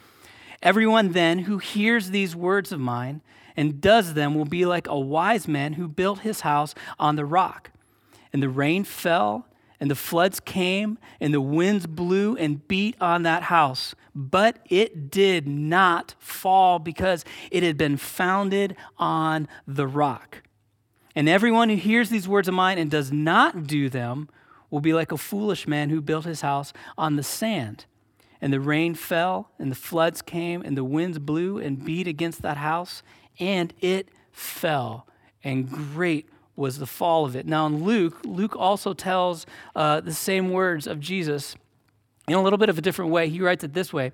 Everyone 0.61 1.13
then 1.13 1.39
who 1.39 1.57
hears 1.57 2.09
these 2.09 2.35
words 2.35 2.71
of 2.71 2.79
mine 2.79 3.21
and 3.55 3.79
does 3.79 4.13
them 4.13 4.35
will 4.35 4.45
be 4.45 4.65
like 4.65 4.87
a 4.87 4.99
wise 4.99 5.47
man 5.47 5.73
who 5.73 5.87
built 5.87 6.19
his 6.19 6.41
house 6.41 6.75
on 6.99 7.15
the 7.15 7.25
rock. 7.25 7.71
And 8.31 8.41
the 8.41 8.49
rain 8.49 8.83
fell 8.83 9.47
and 9.79 9.91
the 9.91 9.95
floods 9.95 10.39
came, 10.39 10.97
and 11.19 11.33
the 11.33 11.41
winds 11.41 11.87
blew 11.87 12.37
and 12.37 12.65
beat 12.69 12.95
on 13.01 13.23
that 13.23 13.43
house. 13.43 13.95
But 14.15 14.59
it 14.69 15.09
did 15.09 15.47
not 15.47 16.15
fall 16.19 16.79
because 16.79 17.25
it 17.51 17.63
had 17.63 17.77
been 17.77 17.97
founded 17.97 18.75
on 18.97 19.47
the 19.67 19.87
rock. 19.87 20.43
And 21.15 21.29
everyone 21.29 21.69
who 21.69 21.75
hears 21.75 22.09
these 22.09 22.27
words 22.27 22.47
of 22.47 22.53
mine 22.53 22.77
and 22.77 22.89
does 22.91 23.11
not 23.11 23.67
do 23.67 23.89
them 23.89 24.29
will 24.69 24.81
be 24.81 24.93
like 24.93 25.11
a 25.11 25.17
foolish 25.17 25.67
man 25.67 25.89
who 25.89 26.01
built 26.01 26.25
his 26.25 26.41
house 26.41 26.73
on 26.97 27.15
the 27.15 27.23
sand. 27.23 27.85
and 28.43 28.51
the 28.51 28.59
rain 28.59 28.93
fell, 28.93 29.49
and 29.57 29.71
the 29.71 29.75
floods 29.75 30.21
came, 30.21 30.61
and 30.63 30.75
the 30.75 30.83
winds 30.83 31.17
blew 31.17 31.59
and 31.59 31.85
beat 31.85 32.09
against 32.09 32.41
that 32.41 32.57
house, 32.57 33.01
and 33.39 33.73
it 33.79 34.09
fell, 34.33 35.07
and 35.45 35.71
great 35.71 36.27
was 36.53 36.77
the 36.77 36.85
fall 36.85 37.23
of 37.23 37.37
it. 37.37 37.45
Now, 37.45 37.65
in 37.67 37.85
Luke, 37.85 38.19
Luke 38.25 38.53
also 38.57 38.93
tells 38.93 39.45
uh, 39.77 40.01
the 40.01 40.13
same 40.13 40.51
words 40.51 40.87
of 40.87 40.99
Jesus 40.99 41.55
in 42.27 42.35
a 42.35 42.41
little 42.41 42.57
bit 42.57 42.69
of 42.69 42.77
a 42.77 42.81
different 42.81 43.11
way. 43.11 43.29
He 43.29 43.41
writes 43.41 43.63
it 43.63 43.73
this 43.73 43.91
way 43.91 44.11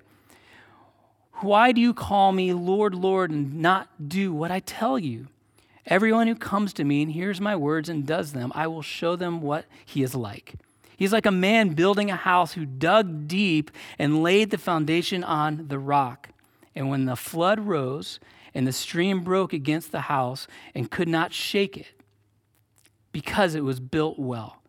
Why 1.34 1.72
do 1.72 1.80
you 1.80 1.94
call 1.94 2.32
me 2.32 2.52
Lord, 2.52 2.94
Lord, 2.94 3.30
and 3.30 3.56
not 3.60 4.08
do 4.08 4.32
what 4.32 4.50
I 4.50 4.60
tell 4.60 4.98
you? 4.98 5.28
Everyone 5.86 6.26
who 6.26 6.34
comes 6.34 6.72
to 6.74 6.84
me 6.84 7.02
and 7.02 7.10
hears 7.10 7.40
my 7.40 7.56
words 7.56 7.88
and 7.88 8.06
does 8.06 8.32
them, 8.32 8.52
I 8.54 8.66
will 8.66 8.82
show 8.82 9.16
them 9.16 9.40
what 9.40 9.64
he 9.84 10.02
is 10.02 10.14
like. 10.14 10.54
He's 10.96 11.12
like 11.12 11.26
a 11.26 11.32
man 11.32 11.70
building 11.70 12.10
a 12.10 12.16
house 12.16 12.52
who 12.52 12.66
dug 12.66 13.26
deep 13.26 13.70
and 13.98 14.22
laid 14.22 14.50
the 14.50 14.58
foundation 14.58 15.24
on 15.24 15.68
the 15.68 15.78
rock. 15.78 16.28
And 16.74 16.90
when 16.90 17.06
the 17.06 17.16
flood 17.16 17.58
rose 17.60 18.20
and 18.52 18.66
the 18.66 18.72
stream 18.72 19.24
broke 19.24 19.52
against 19.52 19.92
the 19.92 20.02
house 20.02 20.46
and 20.74 20.90
could 20.90 21.08
not 21.08 21.32
shake 21.32 21.76
it, 21.78 21.92
because 23.12 23.54
it 23.54 23.64
was 23.64 23.80
built 23.80 24.18
well. 24.18 24.59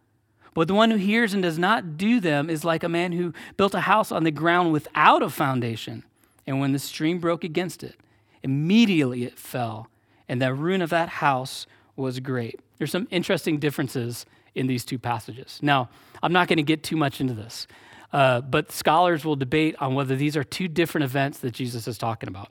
But 0.54 0.68
the 0.68 0.74
one 0.74 0.92
who 0.92 0.98
hears 0.98 1.34
and 1.34 1.42
does 1.42 1.58
not 1.58 1.98
do 1.98 2.20
them 2.20 2.50
is 2.50 2.66
like 2.66 2.84
a 2.84 2.90
man 2.90 3.14
who 3.14 3.34
built 3.56 3.74
a 3.74 3.82
house 3.82 4.12
on 4.12 4.24
the 4.24 4.32
ground 4.32 4.74
without 4.74 5.24
a 5.24 5.30
foundation. 5.30 6.04
And 6.46 6.60
when 6.60 6.74
the 6.74 6.80
stream 6.80 7.20
broke 7.20 7.44
against 7.44 7.84
it, 7.84 7.96
immediately 8.44 9.24
it 9.24 9.38
fell, 9.38 9.88
and 10.28 10.42
the 10.42 10.54
ruin 10.54 10.82
of 10.82 10.90
that 10.90 11.08
house 11.08 11.68
was 11.96 12.20
great. 12.20 12.60
There's 12.78 12.92
some 12.92 13.08
interesting 13.12 13.60
differences 13.60 14.26
in 14.56 14.68
these 14.68 14.84
two 14.84 15.00
passages. 15.00 15.60
Now, 15.62 15.90
I'm 16.22 16.34
not 16.34 16.48
going 16.48 16.58
to 16.58 16.64
get 16.64 16.84
too 16.84 16.98
much 16.98 17.22
into 17.22 17.34
this, 17.34 17.68
uh, 18.12 18.42
but 18.42 18.72
scholars 18.72 19.24
will 19.24 19.36
debate 19.36 19.76
on 19.80 19.96
whether 19.96 20.16
these 20.16 20.36
are 20.36 20.44
two 20.44 20.68
different 20.68 21.06
events 21.06 21.40
that 21.40 21.52
Jesus 21.52 21.88
is 21.88 21.98
talking 21.98 22.28
about 22.28 22.50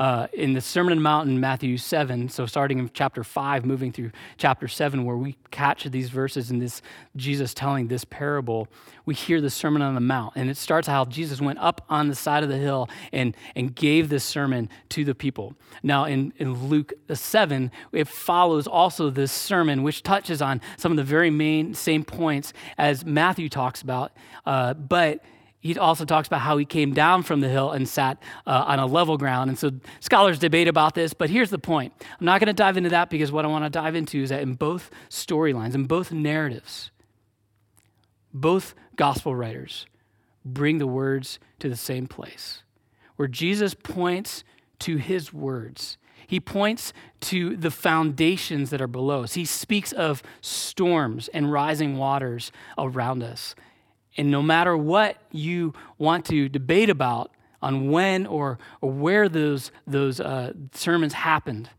uh, 0.00 0.26
in 0.32 0.54
the 0.54 0.62
Sermon 0.62 0.92
on 0.92 0.96
the 0.96 1.02
Mount 1.02 1.28
in 1.28 1.38
Matthew 1.38 1.76
7, 1.76 2.30
so 2.30 2.46
starting 2.46 2.78
in 2.78 2.90
chapter 2.94 3.22
5, 3.22 3.66
moving 3.66 3.92
through 3.92 4.12
chapter 4.38 4.66
7, 4.66 5.04
where 5.04 5.18
we 5.18 5.36
catch 5.50 5.84
these 5.84 6.08
verses 6.08 6.50
in 6.50 6.58
this 6.58 6.80
Jesus 7.16 7.52
telling 7.52 7.88
this 7.88 8.06
parable, 8.06 8.66
we 9.04 9.14
hear 9.14 9.42
the 9.42 9.50
Sermon 9.50 9.82
on 9.82 9.94
the 9.94 10.00
Mount. 10.00 10.32
And 10.36 10.48
it 10.48 10.56
starts 10.56 10.88
how 10.88 11.04
Jesus 11.04 11.42
went 11.42 11.58
up 11.58 11.84
on 11.90 12.08
the 12.08 12.14
side 12.14 12.42
of 12.42 12.48
the 12.48 12.56
hill 12.56 12.88
and, 13.12 13.36
and 13.54 13.74
gave 13.74 14.08
this 14.08 14.24
sermon 14.24 14.70
to 14.88 15.04
the 15.04 15.14
people. 15.14 15.54
Now, 15.82 16.06
in, 16.06 16.32
in 16.38 16.54
Luke 16.70 16.94
7, 17.12 17.70
it 17.92 18.08
follows 18.08 18.66
also 18.66 19.10
this 19.10 19.30
sermon, 19.30 19.82
which 19.82 20.02
touches 20.02 20.40
on 20.40 20.62
some 20.78 20.92
of 20.92 20.96
the 20.96 21.04
very 21.04 21.28
main 21.28 21.74
same 21.74 22.04
points 22.04 22.54
as 22.78 23.04
Matthew 23.04 23.50
talks 23.50 23.82
about, 23.82 24.12
uh, 24.46 24.72
but 24.72 25.22
he 25.60 25.78
also 25.78 26.04
talks 26.04 26.26
about 26.26 26.40
how 26.40 26.56
he 26.56 26.64
came 26.64 26.94
down 26.94 27.22
from 27.22 27.40
the 27.40 27.48
hill 27.48 27.70
and 27.70 27.88
sat 27.88 28.22
uh, 28.46 28.64
on 28.66 28.78
a 28.78 28.86
level 28.86 29.18
ground. 29.18 29.50
And 29.50 29.58
so 29.58 29.70
scholars 30.00 30.38
debate 30.38 30.68
about 30.68 30.94
this, 30.94 31.12
but 31.12 31.28
here's 31.28 31.50
the 31.50 31.58
point. 31.58 31.92
I'm 32.18 32.24
not 32.24 32.40
going 32.40 32.46
to 32.46 32.54
dive 32.54 32.78
into 32.78 32.90
that 32.90 33.10
because 33.10 33.30
what 33.30 33.44
I 33.44 33.48
want 33.48 33.64
to 33.64 33.70
dive 33.70 33.94
into 33.94 34.22
is 34.22 34.30
that 34.30 34.42
in 34.42 34.54
both 34.54 34.90
storylines, 35.10 35.74
in 35.74 35.84
both 35.84 36.12
narratives, 36.12 36.90
both 38.32 38.74
gospel 38.96 39.36
writers 39.36 39.86
bring 40.44 40.78
the 40.78 40.86
words 40.86 41.38
to 41.58 41.68
the 41.68 41.76
same 41.76 42.06
place 42.06 42.62
where 43.20 43.28
Jesus 43.28 43.74
points 43.74 44.44
to 44.78 44.96
his 44.96 45.30
words. 45.30 45.98
He 46.26 46.40
points 46.40 46.94
to 47.20 47.54
the 47.54 47.70
foundations 47.70 48.70
that 48.70 48.80
are 48.80 48.86
below 48.86 49.24
us. 49.24 49.34
He 49.34 49.44
speaks 49.44 49.92
of 49.92 50.22
storms 50.40 51.28
and 51.28 51.52
rising 51.52 51.98
waters 51.98 52.50
around 52.78 53.22
us. 53.22 53.54
And 54.16 54.30
no 54.30 54.42
matter 54.42 54.76
what 54.76 55.16
you 55.30 55.72
want 55.98 56.24
to 56.26 56.48
debate 56.48 56.90
about 56.90 57.30
on 57.62 57.90
when 57.90 58.26
or, 58.26 58.58
or 58.80 58.90
where 58.90 59.28
those, 59.28 59.70
those 59.86 60.20
uh, 60.20 60.52
sermons 60.72 61.12
happened, 61.12 61.70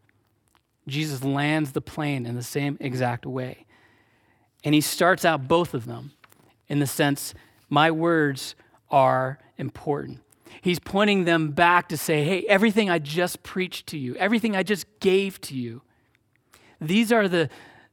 Jesus 0.88 1.24
lands 1.24 1.72
the 1.72 1.82
plane 1.82 2.26
in 2.26 2.36
the 2.36 2.44
same 2.44 2.78
exact 2.80 3.26
way. 3.26 3.66
And 4.64 4.76
he 4.76 4.82
starts 4.82 5.26
out 5.26 5.48
both 5.48 5.74
of 5.74 5.86
them 5.86 6.12
in 6.68 6.80
the 6.80 6.88
sense, 6.88 7.34
my 7.70 7.92
words 7.92 8.56
are 8.90 9.40
important. 9.58 10.22
He's 10.62 10.80
pointing 10.80 11.26
them 11.26 11.52
back 11.52 11.90
to 11.90 11.98
say, 11.98 12.24
hey, 12.24 12.46
everything 12.48 12.90
I 12.90 13.00
just 13.00 13.44
preached 13.44 13.88
to 13.88 13.98
you, 13.98 14.16
everything 14.16 14.56
I 14.56 14.64
just 14.64 14.86
gave 15.00 15.42
to 15.42 15.56
you, 15.56 15.82
these 16.80 17.12
are 17.12 17.28
the, 17.28 17.50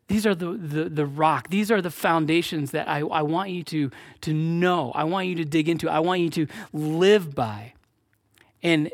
these 0.08 0.26
are 0.26 0.34
the, 0.34 0.52
the, 0.52 0.84
the, 0.88 1.06
rock. 1.06 1.48
These 1.48 1.70
are 1.70 1.82
the 1.82 1.90
foundations 1.90 2.70
that 2.70 2.88
I, 2.88 3.00
I 3.00 3.22
want 3.22 3.50
you 3.50 3.62
to, 3.64 3.90
to 4.22 4.32
know. 4.32 4.90
I 4.94 5.04
want 5.04 5.28
you 5.28 5.34
to 5.36 5.44
dig 5.44 5.68
into. 5.68 5.88
I 5.88 6.00
want 6.00 6.22
you 6.22 6.30
to 6.30 6.46
live 6.72 7.34
by. 7.34 7.74
And, 8.62 8.90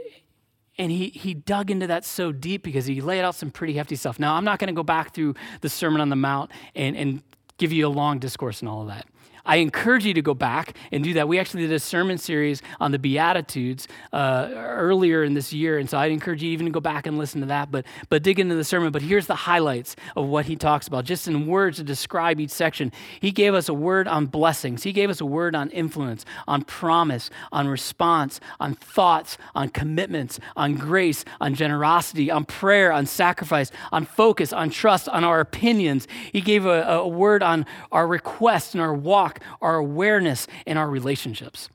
and 0.76 0.90
he, 0.90 1.10
he 1.10 1.32
dug 1.32 1.70
into 1.70 1.86
that 1.86 2.04
so 2.04 2.32
deep 2.32 2.64
because 2.64 2.86
he 2.86 3.00
laid 3.00 3.22
out 3.22 3.36
some 3.36 3.52
pretty 3.52 3.74
hefty 3.74 3.94
stuff. 3.94 4.18
Now, 4.18 4.34
I'm 4.34 4.44
not 4.44 4.58
going 4.58 4.68
to 4.68 4.74
go 4.74 4.82
back 4.82 5.14
through 5.14 5.36
the 5.60 5.68
Sermon 5.68 6.00
on 6.00 6.08
the 6.08 6.16
Mount 6.16 6.50
and, 6.74 6.96
and 6.96 7.22
give 7.58 7.72
you 7.72 7.86
a 7.86 7.88
long 7.88 8.18
discourse 8.18 8.60
and 8.60 8.68
all 8.68 8.82
of 8.82 8.88
that. 8.88 9.06
I 9.46 9.56
encourage 9.56 10.04
you 10.04 10.14
to 10.14 10.22
go 10.22 10.34
back 10.34 10.76
and 10.90 11.04
do 11.04 11.14
that. 11.14 11.28
We 11.28 11.38
actually 11.38 11.62
did 11.62 11.72
a 11.72 11.78
sermon 11.78 12.18
series 12.18 12.62
on 12.80 12.92
the 12.92 12.98
Beatitudes 12.98 13.88
uh, 14.12 14.50
earlier 14.54 15.22
in 15.22 15.34
this 15.34 15.52
year, 15.52 15.78
and 15.78 15.88
so 15.88 15.98
I'd 15.98 16.12
encourage 16.12 16.42
you 16.42 16.50
even 16.50 16.66
to 16.66 16.72
go 16.72 16.80
back 16.80 17.06
and 17.06 17.18
listen 17.18 17.40
to 17.40 17.46
that. 17.48 17.70
But 17.70 17.84
but 18.08 18.22
dig 18.22 18.40
into 18.40 18.54
the 18.54 18.64
sermon. 18.64 18.92
But 18.92 19.02
here's 19.02 19.26
the 19.26 19.34
highlights 19.34 19.96
of 20.16 20.26
what 20.26 20.46
he 20.46 20.56
talks 20.56 20.88
about, 20.88 21.04
just 21.04 21.28
in 21.28 21.46
words 21.46 21.76
to 21.78 21.84
describe 21.84 22.40
each 22.40 22.50
section. 22.50 22.92
He 23.20 23.30
gave 23.30 23.54
us 23.54 23.68
a 23.68 23.74
word 23.74 24.08
on 24.08 24.26
blessings. 24.26 24.82
He 24.82 24.92
gave 24.92 25.10
us 25.10 25.20
a 25.20 25.26
word 25.26 25.54
on 25.54 25.70
influence, 25.70 26.24
on 26.48 26.62
promise, 26.62 27.30
on 27.52 27.68
response, 27.68 28.40
on 28.60 28.74
thoughts, 28.74 29.36
on 29.54 29.68
commitments, 29.68 30.40
on 30.56 30.74
grace, 30.74 31.24
on 31.40 31.54
generosity, 31.54 32.30
on 32.30 32.44
prayer, 32.44 32.92
on 32.92 33.06
sacrifice, 33.06 33.70
on 33.92 34.04
focus, 34.06 34.52
on 34.52 34.70
trust, 34.70 35.08
on 35.08 35.24
our 35.24 35.40
opinions. 35.40 36.08
He 36.32 36.40
gave 36.40 36.64
a, 36.66 36.82
a 36.82 37.08
word 37.08 37.42
on 37.42 37.66
our 37.92 38.06
requests 38.06 38.74
and 38.74 38.80
our 38.80 38.94
walk 38.94 39.33
our 39.60 39.76
awareness, 39.76 40.46
and 40.66 40.78
our 40.78 40.88
relationships. 40.88 41.68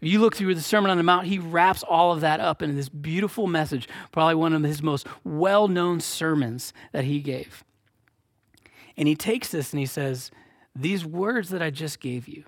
If 0.00 0.08
you 0.08 0.20
look 0.20 0.36
through 0.36 0.54
the 0.54 0.60
Sermon 0.60 0.90
on 0.90 0.98
the 0.98 1.02
Mount, 1.02 1.26
he 1.26 1.38
wraps 1.38 1.82
all 1.82 2.12
of 2.12 2.20
that 2.20 2.38
up 2.38 2.60
in 2.60 2.76
this 2.76 2.90
beautiful 2.90 3.46
message, 3.46 3.88
probably 4.12 4.34
one 4.34 4.52
of 4.52 4.62
his 4.62 4.82
most 4.82 5.06
well 5.24 5.66
known 5.66 6.00
sermons 6.00 6.72
that 6.92 7.04
he 7.04 7.20
gave. 7.20 7.64
And 8.96 9.08
he 9.08 9.16
takes 9.16 9.48
this 9.48 9.72
and 9.72 9.80
he 9.80 9.86
says, 9.86 10.30
These 10.76 11.06
words 11.06 11.48
that 11.50 11.62
I 11.62 11.70
just 11.70 12.00
gave 12.00 12.28
you, 12.28 12.44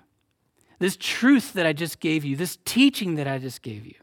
this 0.79 0.97
truth 0.97 1.53
that 1.53 1.65
I 1.65 1.73
just 1.73 1.99
gave 1.99 2.23
you, 2.23 2.35
this 2.35 2.59
teaching 2.63 3.15
that 3.15 3.27
I 3.27 3.39
just 3.39 3.61
gave 3.61 3.85
you, 3.85 3.95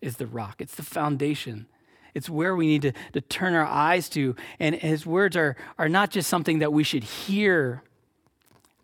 is 0.00 0.16
the 0.16 0.26
rock. 0.26 0.60
It's 0.60 0.76
the 0.76 0.82
foundation. 0.82 1.66
It's 2.14 2.30
where 2.30 2.56
we 2.56 2.66
need 2.66 2.82
to, 2.82 2.92
to 3.12 3.20
turn 3.20 3.54
our 3.54 3.66
eyes 3.66 4.08
to. 4.10 4.34
And 4.58 4.74
his 4.74 5.04
words 5.04 5.36
are, 5.36 5.56
are 5.78 5.88
not 5.88 6.10
just 6.10 6.28
something 6.28 6.60
that 6.60 6.72
we 6.72 6.84
should 6.84 7.04
hear 7.04 7.82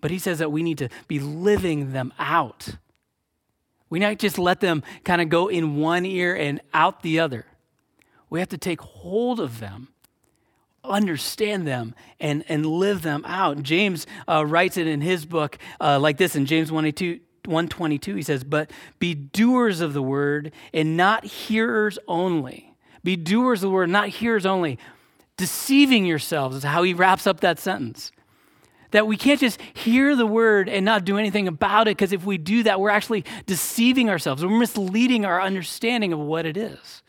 but 0.06 0.12
he 0.12 0.20
says 0.20 0.38
that 0.38 0.52
we 0.52 0.62
need 0.62 0.78
to 0.78 0.88
be 1.08 1.18
living 1.18 1.90
them 1.90 2.14
out. 2.16 2.76
We 3.90 3.98
not 3.98 4.20
just 4.20 4.38
let 4.38 4.60
them 4.60 4.84
kind 5.02 5.20
of 5.20 5.28
go 5.28 5.48
in 5.48 5.78
one 5.78 6.06
ear 6.06 6.32
and 6.32 6.60
out 6.72 7.02
the 7.02 7.18
other. 7.18 7.44
We 8.30 8.38
have 8.38 8.50
to 8.50 8.56
take 8.56 8.80
hold 8.80 9.40
of 9.40 9.58
them, 9.58 9.88
understand 10.84 11.66
them, 11.66 11.92
and, 12.20 12.44
and 12.48 12.64
live 12.64 13.02
them 13.02 13.24
out. 13.26 13.64
James 13.64 14.06
uh, 14.28 14.46
writes 14.46 14.76
it 14.76 14.86
in 14.86 15.00
his 15.00 15.26
book 15.26 15.58
uh, 15.80 15.98
like 15.98 16.18
this 16.18 16.36
in 16.36 16.46
James 16.46 16.70
122, 16.70 17.20
122. 17.46 18.14
He 18.14 18.22
says, 18.22 18.44
But 18.44 18.70
be 19.00 19.12
doers 19.12 19.80
of 19.80 19.92
the 19.92 20.02
word 20.02 20.52
and 20.72 20.96
not 20.96 21.24
hearers 21.24 21.98
only. 22.06 22.76
Be 23.02 23.16
doers 23.16 23.64
of 23.64 23.70
the 23.70 23.74
word, 23.74 23.90
not 23.90 24.10
hearers 24.10 24.46
only. 24.46 24.78
Deceiving 25.36 26.06
yourselves 26.06 26.58
is 26.58 26.62
how 26.62 26.84
he 26.84 26.94
wraps 26.94 27.26
up 27.26 27.40
that 27.40 27.58
sentence. 27.58 28.12
That 28.96 29.06
we 29.06 29.18
can't 29.18 29.38
just 29.38 29.60
hear 29.74 30.16
the 30.16 30.24
word 30.26 30.70
and 30.70 30.82
not 30.82 31.04
do 31.04 31.18
anything 31.18 31.46
about 31.48 31.86
it, 31.86 31.98
because 31.98 32.14
if 32.14 32.24
we 32.24 32.38
do 32.38 32.62
that, 32.62 32.80
we're 32.80 32.88
actually 32.88 33.26
deceiving 33.44 34.08
ourselves. 34.08 34.42
We're 34.42 34.58
misleading 34.58 35.26
our 35.26 35.38
understanding 35.42 36.14
of 36.14 36.18
what 36.18 36.46
it 36.46 36.56
is. 36.56 37.02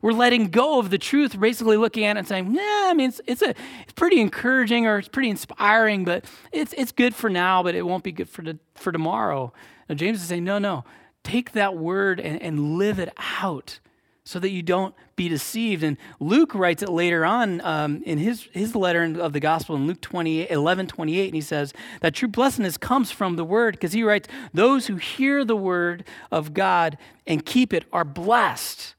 We're 0.00 0.14
letting 0.14 0.48
go 0.48 0.78
of 0.78 0.88
the 0.88 0.96
truth, 0.96 1.38
basically 1.38 1.76
looking 1.76 2.04
at 2.04 2.16
it 2.16 2.20
and 2.20 2.28
saying, 2.28 2.54
"Yeah, 2.54 2.86
I 2.86 2.94
mean, 2.94 3.10
it's, 3.10 3.20
it's, 3.26 3.42
a, 3.42 3.50
it's 3.82 3.92
pretty 3.94 4.22
encouraging 4.22 4.86
or 4.86 4.96
it's 4.96 5.08
pretty 5.08 5.28
inspiring, 5.28 6.06
but 6.06 6.24
it's, 6.50 6.72
it's 6.78 6.92
good 6.92 7.14
for 7.14 7.28
now, 7.28 7.62
but 7.62 7.74
it 7.74 7.82
won't 7.82 8.04
be 8.04 8.12
good 8.12 8.30
for, 8.30 8.40
the, 8.40 8.58
for 8.74 8.90
tomorrow. 8.90 9.52
And 9.86 9.98
James 9.98 10.22
is 10.22 10.28
saying, 10.28 10.44
no, 10.44 10.58
no, 10.58 10.84
take 11.24 11.52
that 11.52 11.76
word 11.76 12.20
and, 12.20 12.40
and 12.40 12.78
live 12.78 12.98
it 12.98 13.12
out 13.42 13.80
so 14.24 14.38
that 14.38 14.50
you 14.50 14.62
don't 14.62 14.94
be 15.16 15.28
deceived. 15.28 15.82
And 15.82 15.98
Luke 16.18 16.54
writes 16.54 16.82
it 16.82 16.88
later 16.88 17.26
on 17.26 17.60
um, 17.60 18.02
in 18.04 18.18
his, 18.18 18.48
his 18.52 18.74
letter 18.74 19.04
of 19.20 19.34
the 19.34 19.40
gospel 19.40 19.76
in 19.76 19.86
Luke 19.86 20.00
28, 20.00 20.50
11 20.50 20.86
28, 20.86 21.26
and 21.26 21.34
he 21.34 21.40
says 21.40 21.74
that 22.00 22.14
true 22.14 22.28
blessedness 22.28 22.78
comes 22.78 23.10
from 23.10 23.36
the 23.36 23.44
word 23.44 23.74
because 23.74 23.92
he 23.92 24.02
writes, 24.02 24.28
Those 24.54 24.86
who 24.86 24.96
hear 24.96 25.44
the 25.44 25.56
word 25.56 26.04
of 26.32 26.54
God 26.54 26.96
and 27.26 27.44
keep 27.44 27.74
it 27.74 27.84
are 27.92 28.04
blessed. 28.04 28.94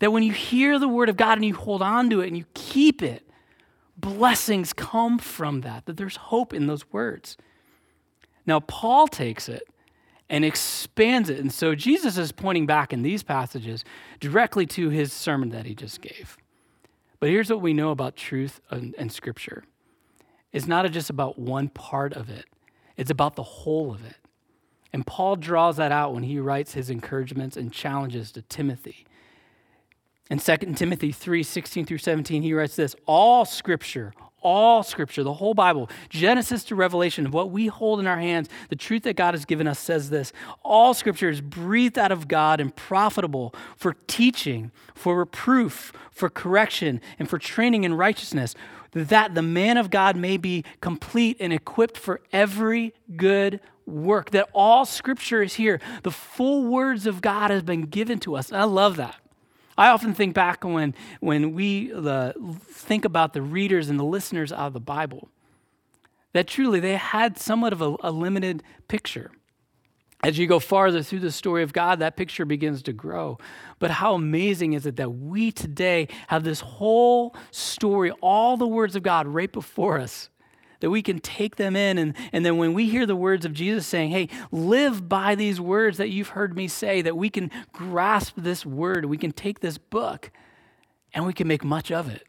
That 0.00 0.10
when 0.10 0.24
you 0.24 0.32
hear 0.32 0.78
the 0.78 0.88
word 0.88 1.08
of 1.08 1.16
God 1.16 1.38
and 1.38 1.44
you 1.44 1.54
hold 1.54 1.80
on 1.80 2.10
to 2.10 2.20
it 2.20 2.26
and 2.26 2.36
you 2.36 2.44
keep 2.54 3.02
it, 3.02 3.22
blessings 3.96 4.72
come 4.72 5.18
from 5.18 5.60
that, 5.60 5.86
that 5.86 5.96
there's 5.96 6.16
hope 6.16 6.52
in 6.52 6.66
those 6.66 6.90
words. 6.92 7.36
Now, 8.46 8.60
Paul 8.60 9.06
takes 9.06 9.48
it 9.48 9.62
and 10.34 10.44
expands 10.44 11.30
it. 11.30 11.38
And 11.38 11.52
so 11.52 11.76
Jesus 11.76 12.18
is 12.18 12.32
pointing 12.32 12.66
back 12.66 12.92
in 12.92 13.02
these 13.02 13.22
passages 13.22 13.84
directly 14.18 14.66
to 14.66 14.88
his 14.88 15.12
sermon 15.12 15.50
that 15.50 15.64
he 15.64 15.76
just 15.76 16.00
gave. 16.00 16.36
But 17.20 17.28
here's 17.28 17.48
what 17.50 17.60
we 17.60 17.72
know 17.72 17.92
about 17.92 18.16
truth 18.16 18.60
and, 18.68 18.96
and 18.98 19.12
Scripture 19.12 19.62
it's 20.52 20.66
not 20.66 20.90
just 20.90 21.08
about 21.08 21.38
one 21.38 21.68
part 21.68 22.14
of 22.14 22.30
it, 22.30 22.46
it's 22.96 23.12
about 23.12 23.36
the 23.36 23.44
whole 23.44 23.94
of 23.94 24.04
it. 24.04 24.16
And 24.92 25.06
Paul 25.06 25.36
draws 25.36 25.76
that 25.76 25.92
out 25.92 26.12
when 26.12 26.24
he 26.24 26.40
writes 26.40 26.74
his 26.74 26.90
encouragements 26.90 27.56
and 27.56 27.72
challenges 27.72 28.32
to 28.32 28.42
Timothy. 28.42 29.06
In 30.30 30.40
2 30.40 30.56
Timothy 30.74 31.12
3 31.12 31.44
16 31.44 31.86
through 31.86 31.98
17, 31.98 32.42
he 32.42 32.52
writes 32.54 32.74
this 32.74 32.96
All 33.06 33.44
scripture, 33.44 34.12
all 34.44 34.82
scripture, 34.84 35.24
the 35.24 35.32
whole 35.32 35.54
Bible, 35.54 35.90
Genesis 36.08 36.62
to 36.64 36.76
Revelation, 36.76 37.32
what 37.32 37.50
we 37.50 37.66
hold 37.66 37.98
in 37.98 38.06
our 38.06 38.18
hands, 38.18 38.48
the 38.68 38.76
truth 38.76 39.02
that 39.02 39.16
God 39.16 39.34
has 39.34 39.44
given 39.44 39.66
us 39.66 39.80
says 39.80 40.10
this 40.10 40.32
All 40.62 40.94
scripture 40.94 41.30
is 41.30 41.40
breathed 41.40 41.98
out 41.98 42.12
of 42.12 42.28
God 42.28 42.60
and 42.60 42.74
profitable 42.76 43.52
for 43.76 43.96
teaching, 44.06 44.70
for 44.94 45.18
reproof, 45.18 45.92
for 46.12 46.28
correction, 46.28 47.00
and 47.18 47.28
for 47.28 47.38
training 47.38 47.82
in 47.82 47.94
righteousness, 47.94 48.54
that 48.92 49.34
the 49.34 49.42
man 49.42 49.76
of 49.76 49.90
God 49.90 50.14
may 50.14 50.36
be 50.36 50.64
complete 50.80 51.36
and 51.40 51.52
equipped 51.52 51.96
for 51.96 52.20
every 52.32 52.94
good 53.16 53.60
work. 53.86 54.30
That 54.30 54.48
all 54.52 54.84
scripture 54.84 55.42
is 55.42 55.54
here. 55.54 55.80
The 56.02 56.10
full 56.10 56.64
words 56.64 57.06
of 57.06 57.20
God 57.20 57.50
has 57.50 57.62
been 57.62 57.82
given 57.82 58.18
to 58.20 58.36
us. 58.36 58.50
And 58.50 58.60
I 58.60 58.64
love 58.64 58.96
that. 58.96 59.16
I 59.76 59.88
often 59.88 60.14
think 60.14 60.34
back 60.34 60.64
when, 60.64 60.94
when 61.20 61.52
we 61.54 61.92
think 62.70 63.04
about 63.04 63.32
the 63.32 63.42
readers 63.42 63.88
and 63.88 63.98
the 63.98 64.04
listeners 64.04 64.52
of 64.52 64.72
the 64.72 64.80
Bible, 64.80 65.28
that 66.32 66.46
truly 66.46 66.80
they 66.80 66.96
had 66.96 67.38
somewhat 67.38 67.72
of 67.72 67.82
a, 67.82 67.96
a 68.00 68.10
limited 68.10 68.62
picture. 68.88 69.30
As 70.22 70.38
you 70.38 70.46
go 70.46 70.58
farther 70.58 71.02
through 71.02 71.20
the 71.20 71.30
story 71.30 71.62
of 71.62 71.72
God, 71.72 71.98
that 71.98 72.16
picture 72.16 72.44
begins 72.44 72.82
to 72.84 72.92
grow. 72.92 73.38
But 73.78 73.90
how 73.90 74.14
amazing 74.14 74.72
is 74.72 74.86
it 74.86 74.96
that 74.96 75.10
we 75.10 75.52
today 75.52 76.08
have 76.28 76.44
this 76.44 76.60
whole 76.60 77.36
story, 77.50 78.10
all 78.22 78.56
the 78.56 78.66
words 78.66 78.96
of 78.96 79.02
God 79.02 79.26
right 79.26 79.52
before 79.52 80.00
us? 80.00 80.30
That 80.84 80.90
we 80.90 81.00
can 81.00 81.18
take 81.18 81.56
them 81.56 81.74
in. 81.76 81.96
And, 81.96 82.14
and 82.30 82.44
then 82.44 82.58
when 82.58 82.74
we 82.74 82.90
hear 82.90 83.06
the 83.06 83.16
words 83.16 83.46
of 83.46 83.54
Jesus 83.54 83.86
saying, 83.86 84.10
hey, 84.10 84.28
live 84.52 85.08
by 85.08 85.34
these 85.34 85.58
words 85.58 85.96
that 85.96 86.10
you've 86.10 86.28
heard 86.28 86.54
me 86.54 86.68
say, 86.68 87.00
that 87.00 87.16
we 87.16 87.30
can 87.30 87.50
grasp 87.72 88.34
this 88.36 88.66
word, 88.66 89.06
we 89.06 89.16
can 89.16 89.32
take 89.32 89.60
this 89.60 89.78
book, 89.78 90.30
and 91.14 91.24
we 91.24 91.32
can 91.32 91.48
make 91.48 91.64
much 91.64 91.90
of 91.90 92.06
it. 92.06 92.26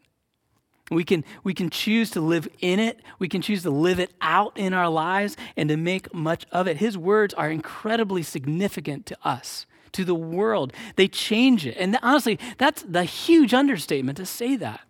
We 0.90 1.04
can, 1.04 1.22
we 1.44 1.52
can 1.52 1.68
choose 1.68 2.10
to 2.12 2.22
live 2.22 2.48
in 2.60 2.80
it. 2.80 3.02
We 3.18 3.28
can 3.28 3.42
choose 3.42 3.62
to 3.64 3.70
live 3.70 4.00
it 4.00 4.14
out 4.22 4.56
in 4.56 4.72
our 4.72 4.88
lives 4.88 5.36
and 5.54 5.68
to 5.68 5.76
make 5.76 6.14
much 6.14 6.46
of 6.50 6.66
it. 6.66 6.78
His 6.78 6.96
words 6.96 7.34
are 7.34 7.50
incredibly 7.50 8.22
significant 8.22 9.04
to 9.04 9.18
us, 9.22 9.66
to 9.92 10.02
the 10.02 10.14
world. 10.14 10.72
They 10.94 11.08
change 11.08 11.66
it. 11.66 11.76
And 11.78 11.98
honestly, 12.02 12.38
that's 12.56 12.80
the 12.84 13.04
huge 13.04 13.52
understatement 13.52 14.16
to 14.16 14.24
say 14.24 14.56
that 14.56 14.80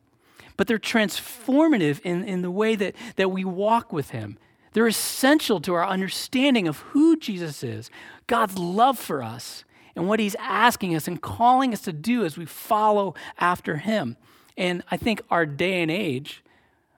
but 0.56 0.66
they're 0.66 0.78
transformative 0.78 2.00
in, 2.00 2.24
in 2.24 2.42
the 2.42 2.50
way 2.50 2.74
that, 2.76 2.94
that 3.16 3.30
we 3.30 3.44
walk 3.44 3.92
with 3.92 4.10
Him. 4.10 4.38
They're 4.72 4.86
essential 4.86 5.60
to 5.60 5.74
our 5.74 5.86
understanding 5.86 6.68
of 6.68 6.78
who 6.78 7.16
Jesus 7.16 7.62
is, 7.62 7.90
God's 8.26 8.58
love 8.58 8.98
for 8.98 9.22
us, 9.22 9.64
and 9.94 10.08
what 10.08 10.20
He's 10.20 10.36
asking 10.36 10.94
us 10.94 11.08
and 11.08 11.20
calling 11.20 11.72
us 11.72 11.82
to 11.82 11.92
do 11.92 12.24
as 12.24 12.36
we 12.36 12.44
follow 12.44 13.14
after 13.38 13.76
Him. 13.78 14.16
And 14.56 14.82
I 14.90 14.96
think 14.96 15.22
our 15.30 15.46
day 15.46 15.82
and 15.82 15.90
age, 15.90 16.42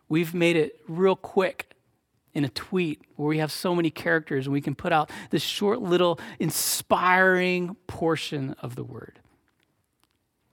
we've 0.08 0.34
made 0.34 0.56
it 0.56 0.80
real 0.88 1.16
quick 1.16 1.68
in 2.34 2.44
a 2.44 2.48
tweet 2.48 3.02
where 3.16 3.28
we 3.28 3.38
have 3.38 3.50
so 3.50 3.74
many 3.74 3.90
characters 3.90 4.46
and 4.46 4.52
we 4.52 4.60
can 4.60 4.74
put 4.74 4.92
out 4.92 5.10
this 5.30 5.42
short 5.42 5.80
little 5.80 6.20
inspiring 6.38 7.76
portion 7.86 8.54
of 8.60 8.76
the 8.76 8.84
word. 8.84 9.18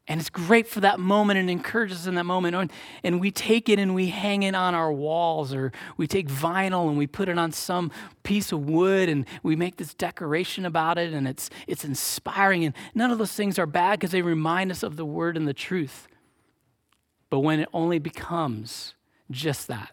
And 0.08 0.20
it's 0.20 0.30
great 0.30 0.68
for 0.68 0.82
that 0.82 1.00
moment 1.00 1.40
and 1.40 1.50
encourages 1.50 2.02
us 2.02 2.08
in 2.08 2.14
that 2.14 2.26
moment. 2.26 2.72
And 3.04 3.20
we 3.20 3.32
take 3.32 3.70
it 3.70 3.80
and 3.80 3.96
we 3.96 4.10
hang 4.10 4.44
it 4.44 4.54
on 4.54 4.76
our 4.76 4.92
walls, 4.92 5.52
or 5.52 5.72
we 5.98 6.06
take 6.06 6.28
vinyl 6.28 6.88
and 6.90 6.98
we 6.98 7.08
put 7.08 7.28
it 7.28 7.40
on 7.40 7.52
some 7.52 7.92
piece 8.22 8.52
of 8.52 8.70
wood 8.70 9.10
and 9.10 9.26
we 9.42 9.56
make 9.56 9.78
this 9.78 9.96
decoration 9.96 10.64
about 10.64 11.00
it, 11.00 11.12
and 11.12 11.28
it's, 11.28 11.50
it's 11.66 11.84
inspiring. 11.84 12.66
And 12.66 12.76
none 12.94 13.10
of 13.10 13.18
those 13.18 13.34
things 13.34 13.58
are 13.58 13.66
bad 13.66 14.00
because 14.00 14.12
they 14.12 14.22
remind 14.22 14.70
us 14.70 14.84
of 14.84 14.96
the 14.96 15.06
word 15.06 15.38
and 15.38 15.48
the 15.48 15.54
truth. 15.54 16.08
But 17.32 17.40
when 17.40 17.60
it 17.60 17.70
only 17.74 17.98
becomes 17.98 18.94
just 19.32 19.68
that, 19.68 19.92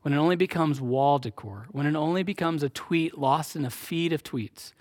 when 0.00 0.14
it 0.14 0.18
only 0.18 0.36
becomes 0.36 0.80
wall 0.80 1.18
decor, 1.18 1.66
when 1.70 1.84
it 1.84 1.96
only 1.96 2.22
becomes 2.22 2.62
a 2.62 2.70
tweet 2.70 3.18
lost 3.18 3.56
in 3.56 3.66
a 3.66 3.70
feed 3.70 4.14
of 4.14 4.22
tweets, 4.22 4.72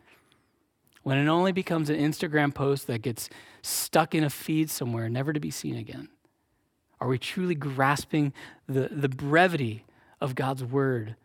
when 1.04 1.18
it 1.18 1.28
only 1.28 1.52
becomes 1.52 1.90
an 1.90 1.98
Instagram 1.98 2.54
post 2.54 2.88
that 2.88 3.02
gets 3.02 3.30
stuck 3.62 4.16
in 4.16 4.24
a 4.24 4.30
feed 4.30 4.70
somewhere, 4.70 5.10
never 5.10 5.34
to 5.34 5.40
be 5.40 5.52
seen 5.52 5.76
again? 5.76 6.10
Are 7.00 7.08
we 7.08 7.20
truly 7.20 7.56
grasping 7.56 8.34
the, 8.68 8.88
the 8.90 9.10
brevity 9.10 9.86
of 10.22 10.36
God's 10.36 10.64
word, 10.64 11.16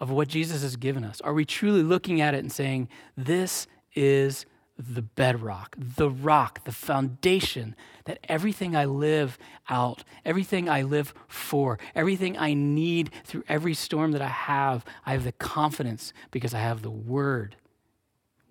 of 0.00 0.10
what 0.10 0.28
Jesus 0.28 0.62
has 0.62 0.76
given 0.76 1.04
us? 1.04 1.20
Are 1.20 1.34
we 1.34 1.44
truly 1.44 1.82
looking 1.82 2.20
at 2.20 2.34
it 2.34 2.38
and 2.38 2.52
saying, 2.52 2.88
This 3.16 3.66
is 3.94 4.46
the 4.78 5.02
bedrock, 5.02 5.74
the 5.78 6.10
rock, 6.10 6.62
the 6.64 6.72
foundation 6.72 7.74
that 8.04 8.18
everything 8.28 8.76
I 8.76 8.84
live 8.84 9.38
out, 9.68 10.04
everything 10.24 10.68
I 10.68 10.82
live 10.82 11.14
for, 11.26 11.78
everything 11.94 12.38
I 12.38 12.54
need 12.54 13.10
through 13.24 13.42
every 13.48 13.74
storm 13.74 14.12
that 14.12 14.22
I 14.22 14.28
have, 14.28 14.84
I 15.04 15.12
have 15.12 15.24
the 15.24 15.32
confidence 15.32 16.12
because 16.30 16.54
I 16.54 16.58
have 16.58 16.82
the 16.82 16.90
word 16.90 17.56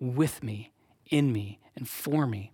with 0.00 0.42
me, 0.42 0.72
in 1.10 1.32
me, 1.32 1.58
and 1.74 1.88
for 1.88 2.26
me. 2.26 2.52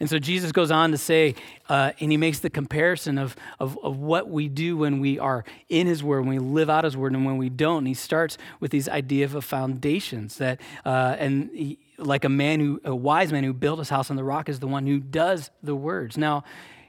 And 0.00 0.08
so 0.08 0.18
Jesus 0.18 0.52
goes 0.52 0.70
on 0.70 0.90
to 0.90 0.98
say, 0.98 1.34
uh, 1.68 1.92
and 2.00 2.10
he 2.10 2.16
makes 2.16 2.40
the 2.40 2.50
comparison 2.50 3.18
of, 3.18 3.36
of, 3.60 3.78
of, 3.82 3.98
what 3.98 4.28
we 4.28 4.48
do 4.48 4.76
when 4.76 5.00
we 5.00 5.18
are 5.18 5.44
in 5.68 5.86
his 5.86 6.02
word, 6.02 6.20
when 6.20 6.30
we 6.30 6.38
live 6.38 6.68
out 6.70 6.84
his 6.84 6.96
word, 6.96 7.12
and 7.12 7.24
when 7.24 7.36
we 7.36 7.48
don't. 7.48 7.78
And 7.78 7.88
he 7.88 7.94
starts 7.94 8.38
with 8.60 8.70
these 8.70 8.88
idea 8.88 9.24
of 9.24 9.44
foundations 9.44 10.36
that, 10.38 10.60
uh, 10.84 11.16
and 11.18 11.50
he, 11.52 11.78
like 11.98 12.24
a 12.24 12.28
man 12.28 12.60
who, 12.60 12.80
a 12.84 12.94
wise 12.94 13.32
man 13.32 13.44
who 13.44 13.52
built 13.52 13.78
his 13.78 13.88
house 13.88 14.10
on 14.10 14.16
the 14.16 14.24
rock 14.24 14.48
is 14.48 14.60
the 14.60 14.66
one 14.66 14.86
who 14.86 14.98
does 14.98 15.50
the 15.62 15.74
words. 15.74 16.18
Now, 16.18 16.44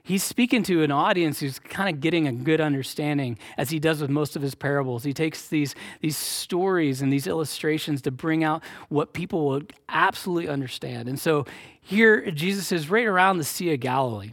he's 0.08 0.24
speaking 0.24 0.64
to 0.64 0.84
an 0.84 0.92
audience 0.92 1.42
who's 1.42 1.60
kind 1.60 1.94
of 1.94 2.02
getting 2.02 2.28
a 2.28 2.32
good 2.32 2.62
understanding, 2.62 3.38
as 3.58 3.70
he 3.70 3.80
does 3.80 4.02
with 4.02 4.10
most 4.10 4.36
of 4.36 4.42
his 4.42 4.56
parables. 4.56 5.04
He 5.04 5.14
takes 5.14 5.50
these, 5.50 5.76
these 6.00 6.16
stories 6.16 7.02
and 7.02 7.12
these 7.12 7.28
illustrations 7.28 8.02
to 8.04 8.12
bring 8.12 8.44
out 8.44 8.64
what 8.88 9.14
people 9.14 9.48
will 9.48 9.64
absolutely 9.90 10.48
understand. 10.48 11.10
And 11.10 11.20
so 11.20 11.46
here, 11.82 12.32
Jesus 12.32 12.72
is 12.72 12.90
right 12.90 13.06
around 13.06 13.38
the 13.38 13.44
Sea 13.44 13.74
of 13.74 13.82
Galilee. 13.82 14.32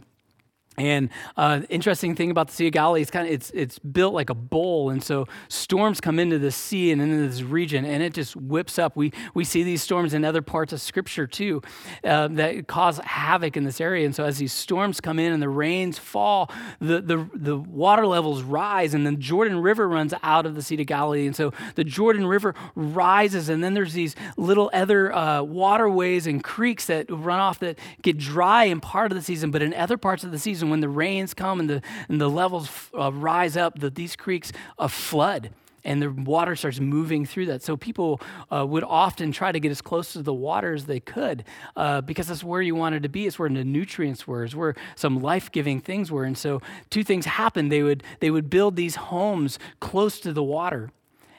And 0.77 1.09
uh, 1.37 1.61
interesting 1.69 2.15
thing 2.15 2.31
about 2.31 2.47
the 2.47 2.53
Sea 2.53 2.67
of 2.67 2.73
Galilee, 2.73 3.01
it's 3.01 3.11
kind 3.11 3.27
of 3.27 3.33
it's 3.33 3.51
it's 3.51 3.79
built 3.79 4.13
like 4.13 4.29
a 4.29 4.35
bowl, 4.35 4.89
and 4.89 5.03
so 5.03 5.27
storms 5.47 6.01
come 6.01 6.19
into 6.19 6.37
the 6.37 6.51
sea 6.51 6.91
and 6.91 7.01
into 7.01 7.27
this 7.27 7.41
region, 7.41 7.85
and 7.85 8.03
it 8.03 8.13
just 8.13 8.35
whips 8.35 8.77
up. 8.77 8.95
We 8.95 9.13
we 9.33 9.45
see 9.45 9.63
these 9.63 9.81
storms 9.81 10.13
in 10.13 10.25
other 10.25 10.41
parts 10.41 10.73
of 10.73 10.81
Scripture 10.81 11.27
too, 11.27 11.61
uh, 12.03 12.27
that 12.29 12.67
cause 12.67 12.97
havoc 12.99 13.55
in 13.55 13.63
this 13.63 13.79
area. 13.79 14.05
And 14.05 14.13
so 14.13 14.25
as 14.25 14.37
these 14.37 14.53
storms 14.53 14.99
come 14.99 15.17
in 15.19 15.31
and 15.31 15.41
the 15.41 15.49
rains 15.49 15.97
fall, 15.97 16.51
the 16.79 17.01
the 17.01 17.29
the 17.33 17.57
water 17.57 18.05
levels 18.05 18.43
rise, 18.43 18.93
and 18.93 19.07
the 19.07 19.13
Jordan 19.13 19.61
River 19.61 19.87
runs 19.87 20.13
out 20.23 20.45
of 20.45 20.55
the 20.55 20.61
Sea 20.61 20.79
of 20.81 20.87
Galilee, 20.87 21.25
and 21.25 21.35
so 21.35 21.53
the 21.75 21.83
Jordan 21.83 22.27
River 22.27 22.53
rises, 22.75 23.47
and 23.47 23.63
then 23.63 23.73
there's 23.73 23.93
these 23.93 24.15
little 24.35 24.69
other 24.73 25.13
uh, 25.13 25.41
waterways 25.41 26.27
and 26.27 26.43
creeks 26.43 26.85
that 26.87 27.09
run 27.09 27.39
off 27.39 27.59
that 27.59 27.79
get 28.01 28.17
dry 28.17 28.65
in 28.65 28.81
part 28.81 29.11
of 29.11 29.17
the 29.17 29.23
season, 29.23 29.51
but 29.51 29.61
in 29.61 29.73
other 29.73 29.97
parts 29.97 30.23
of 30.23 30.31
the 30.31 30.39
season 30.39 30.64
and 30.65 30.71
when 30.71 30.81
the 30.81 30.89
rains 30.89 31.33
come 31.33 31.59
and 31.59 31.69
the, 31.69 31.81
and 32.09 32.19
the 32.19 32.29
levels 32.29 32.69
uh, 32.97 33.11
rise 33.11 33.55
up, 33.55 33.79
the, 33.79 33.89
these 33.89 34.15
creeks 34.15 34.51
uh, 34.79 34.87
flood 34.87 35.51
and 35.85 36.01
the 36.01 36.09
water 36.09 36.55
starts 36.55 36.79
moving 36.79 37.25
through 37.25 37.45
that. 37.45 37.61
So 37.61 37.77
people 37.77 38.19
uh, 38.51 38.65
would 38.65 38.83
often 38.83 39.31
try 39.31 39.51
to 39.51 39.59
get 39.59 39.69
as 39.69 39.81
close 39.81 40.13
to 40.13 40.23
the 40.23 40.33
water 40.33 40.73
as 40.73 40.85
they 40.85 40.99
could 40.99 41.45
uh, 41.75 42.01
because 42.01 42.27
that's 42.27 42.43
where 42.43 42.61
you 42.61 42.75
wanted 42.75 43.03
to 43.03 43.09
be. 43.09 43.27
It's 43.27 43.37
where 43.37 43.47
the 43.47 43.63
nutrients 43.63 44.27
were. 44.27 44.43
It's 44.43 44.55
where 44.55 44.73
some 44.95 45.21
life-giving 45.21 45.81
things 45.81 46.11
were. 46.11 46.23
And 46.23 46.37
so 46.37 46.61
two 46.89 47.03
things 47.03 47.25
happened. 47.27 47.71
They 47.71 47.83
would 47.83 48.03
they 48.19 48.31
would 48.31 48.49
build 48.49 48.75
these 48.75 48.95
homes 48.95 49.59
close 49.79 50.19
to 50.21 50.33
the 50.33 50.43
water. 50.43 50.89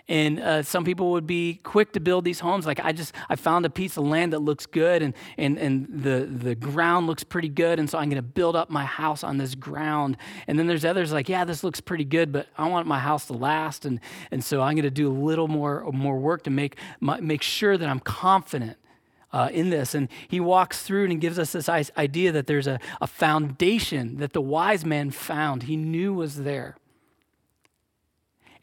And 0.08 0.38
uh, 0.38 0.62
some 0.62 0.84
people 0.84 1.10
would 1.12 1.26
be 1.26 1.60
quick 1.64 1.92
to 1.94 2.00
build 2.00 2.24
these 2.24 2.38
homes. 2.38 2.64
Like 2.64 2.78
I 2.78 2.92
just, 2.92 3.12
I 3.28 3.34
found 3.34 3.66
a 3.66 3.70
piece 3.70 3.96
of 3.96 4.04
land 4.04 4.32
that 4.32 4.38
looks 4.38 4.64
good 4.64 5.02
and, 5.02 5.14
and, 5.36 5.58
and 5.58 5.88
the, 5.88 6.26
the 6.30 6.54
ground 6.54 7.08
looks 7.08 7.24
pretty 7.24 7.48
good. 7.48 7.80
And 7.80 7.90
so 7.90 7.98
I'm 7.98 8.08
going 8.08 8.16
to 8.16 8.22
build 8.22 8.54
up 8.54 8.70
my 8.70 8.84
house 8.84 9.24
on 9.24 9.38
this 9.38 9.56
ground. 9.56 10.16
And 10.46 10.58
then 10.58 10.68
there's 10.68 10.84
others 10.84 11.12
like, 11.12 11.28
yeah, 11.28 11.44
this 11.44 11.64
looks 11.64 11.80
pretty 11.80 12.04
good, 12.04 12.30
but 12.30 12.46
I 12.56 12.68
want 12.68 12.86
my 12.86 13.00
house 13.00 13.26
to 13.26 13.32
last. 13.32 13.84
And, 13.84 13.98
and 14.30 14.44
so 14.44 14.62
I'm 14.62 14.76
going 14.76 14.84
to 14.84 14.90
do 14.90 15.10
a 15.10 15.12
little 15.12 15.48
more, 15.48 15.90
more 15.90 16.18
work 16.18 16.44
to 16.44 16.50
make, 16.50 16.76
my, 17.00 17.18
make 17.18 17.42
sure 17.42 17.76
that 17.76 17.88
I'm 17.88 18.00
confident 18.00 18.76
uh, 19.32 19.48
in 19.52 19.70
this. 19.70 19.92
And 19.92 20.08
he 20.28 20.38
walks 20.38 20.84
through 20.84 21.06
and 21.06 21.20
gives 21.20 21.36
us 21.36 21.50
this 21.50 21.68
idea 21.68 22.30
that 22.30 22.46
there's 22.46 22.68
a, 22.68 22.78
a 23.00 23.08
foundation 23.08 24.18
that 24.18 24.34
the 24.34 24.40
wise 24.40 24.84
man 24.84 25.10
found, 25.10 25.64
he 25.64 25.76
knew 25.76 26.14
was 26.14 26.44
there. 26.44 26.76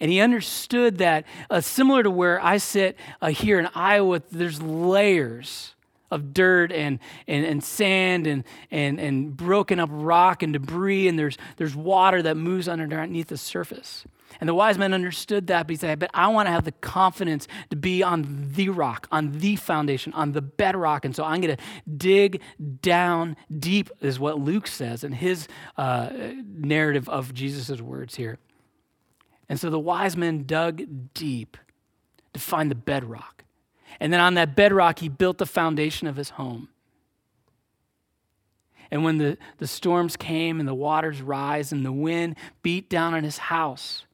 And 0.04 0.12
he 0.12 0.20
understood 0.20 0.98
that, 0.98 1.24
uh, 1.50 1.62
similar 1.62 2.04
to 2.04 2.12
where 2.12 2.44
I 2.44 2.58
sit 2.58 2.98
uh, 3.22 3.30
here 3.30 3.58
in 3.58 3.70
Iowa, 3.74 4.22
there's 4.32 4.62
layers 4.62 5.76
of 6.12 6.34
dirt 6.34 6.74
and, 6.74 7.00
and, 7.26 7.46
and 7.46 7.64
sand 7.64 8.28
and, 8.28 8.44
and, 8.70 9.00
and 9.00 9.38
broken 9.38 9.80
up 9.80 9.88
rock 9.94 10.44
and 10.44 10.52
debris, 10.52 11.08
and 11.08 11.18
there's, 11.18 11.38
there's 11.56 11.74
water 11.74 12.22
that 12.22 12.36
moves 12.36 12.68
underneath 12.68 13.28
the 13.28 13.38
surface. 13.38 14.04
And 14.42 14.50
the 14.50 14.54
wise 14.54 14.78
men 14.78 14.94
understood 14.94 15.48
that, 15.48 15.68
but 15.68 15.70
he 15.72 15.78
said, 15.78 16.00
But 16.00 16.12
I 16.14 16.28
want 16.28 16.48
to 16.48 16.52
have 16.52 16.66
the 16.66 16.74
confidence 16.74 17.48
to 17.70 17.78
be 17.78 18.04
on 18.04 18.50
the 18.52 18.68
rock, 18.68 19.08
on 19.10 19.40
the 19.40 19.56
foundation, 19.56 20.12
on 20.12 20.34
the 20.34 20.42
bedrock. 20.42 21.06
And 21.06 21.16
so 21.16 21.24
I'm 21.24 21.40
going 21.40 21.56
to 21.56 21.64
dig 21.96 22.42
down 22.82 23.38
deep, 23.58 23.90
is 24.02 24.20
what 24.20 24.38
Luke 24.38 24.68
says 24.68 25.06
in 25.06 25.14
his 25.14 25.48
uh, 25.78 26.10
narrative 26.46 27.08
of 27.08 27.34
Jesus' 27.34 27.80
words 27.80 28.16
here. 28.16 28.38
And 29.50 29.60
so 29.60 29.70
the 29.70 29.80
wise 29.80 30.16
men 30.16 30.44
dug 30.46 31.14
deep 31.14 31.58
to 32.34 32.40
find 32.40 32.72
the 32.72 32.76
bedrock. 32.76 33.44
And 34.00 34.12
then 34.12 34.20
on 34.20 34.34
that 34.36 34.56
bedrock, 34.56 35.00
he 35.00 35.10
built 35.10 35.38
the 35.38 35.46
foundation 35.46 36.08
of 36.08 36.16
his 36.16 36.32
home. 36.32 36.70
And 38.90 39.04
when 39.04 39.18
the, 39.18 39.38
the 39.58 39.68
storms 39.68 40.16
came 40.16 40.60
and 40.60 40.68
the 40.68 40.74
waters 40.74 41.22
rise 41.22 41.72
and 41.72 41.86
the 41.86 41.92
wind 41.92 42.36
beat 42.62 42.90
down 42.90 43.14
on 43.14 43.24
his 43.24 43.38
house, 43.38 44.06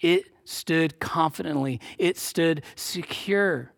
it 0.00 0.24
stood 0.44 0.98
confidently, 0.98 1.80
it 1.98 2.16
stood 2.16 2.62
secure 2.74 3.72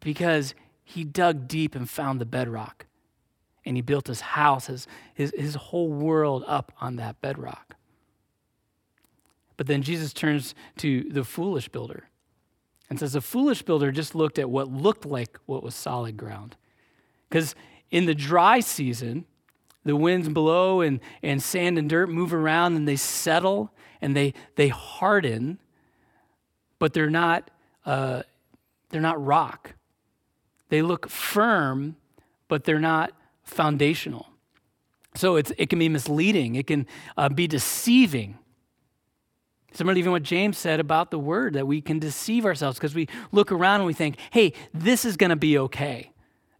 because 0.00 0.54
he 0.84 1.04
dug 1.04 1.48
deep 1.48 1.74
and 1.74 1.88
found 1.88 2.20
the 2.20 2.26
bedrock. 2.26 2.86
And 3.64 3.76
he 3.76 3.82
built 3.82 4.08
his 4.08 4.20
house, 4.20 4.66
his, 4.66 4.86
his, 5.14 5.32
his 5.36 5.54
whole 5.54 5.88
world 5.88 6.44
up 6.46 6.72
on 6.80 6.96
that 6.96 7.20
bedrock. 7.20 7.76
But 9.60 9.66
then 9.66 9.82
Jesus 9.82 10.14
turns 10.14 10.54
to 10.78 11.02
the 11.02 11.22
foolish 11.22 11.68
builder 11.68 12.08
and 12.88 12.98
says, 12.98 13.12
The 13.12 13.20
foolish 13.20 13.60
builder 13.60 13.92
just 13.92 14.14
looked 14.14 14.38
at 14.38 14.48
what 14.48 14.72
looked 14.72 15.04
like 15.04 15.38
what 15.44 15.62
was 15.62 15.74
solid 15.74 16.16
ground. 16.16 16.56
Because 17.28 17.54
in 17.90 18.06
the 18.06 18.14
dry 18.14 18.60
season, 18.60 19.26
the 19.84 19.96
winds 19.96 20.30
blow 20.30 20.80
and, 20.80 20.98
and 21.22 21.42
sand 21.42 21.76
and 21.76 21.90
dirt 21.90 22.08
move 22.08 22.32
around 22.32 22.74
and 22.74 22.88
they 22.88 22.96
settle 22.96 23.70
and 24.00 24.16
they, 24.16 24.32
they 24.56 24.68
harden, 24.68 25.60
but 26.78 26.94
they're 26.94 27.10
not, 27.10 27.50
uh, 27.84 28.22
they're 28.88 29.02
not 29.02 29.22
rock. 29.22 29.74
They 30.70 30.80
look 30.80 31.10
firm, 31.10 31.96
but 32.48 32.64
they're 32.64 32.78
not 32.78 33.12
foundational. 33.44 34.26
So 35.16 35.36
it's, 35.36 35.52
it 35.58 35.68
can 35.68 35.78
be 35.78 35.90
misleading, 35.90 36.54
it 36.54 36.66
can 36.66 36.86
uh, 37.18 37.28
be 37.28 37.46
deceiving. 37.46 38.38
Similar 39.72 39.94
to 39.94 40.00
even 40.00 40.12
what 40.12 40.22
James 40.22 40.58
said 40.58 40.80
about 40.80 41.10
the 41.10 41.18
word, 41.18 41.54
that 41.54 41.66
we 41.66 41.80
can 41.80 41.98
deceive 41.98 42.44
ourselves 42.44 42.78
because 42.78 42.94
we 42.94 43.08
look 43.32 43.52
around 43.52 43.76
and 43.76 43.86
we 43.86 43.92
think, 43.94 44.16
hey, 44.30 44.52
this 44.74 45.04
is 45.04 45.16
going 45.16 45.30
to 45.30 45.36
be 45.36 45.58
okay. 45.58 46.10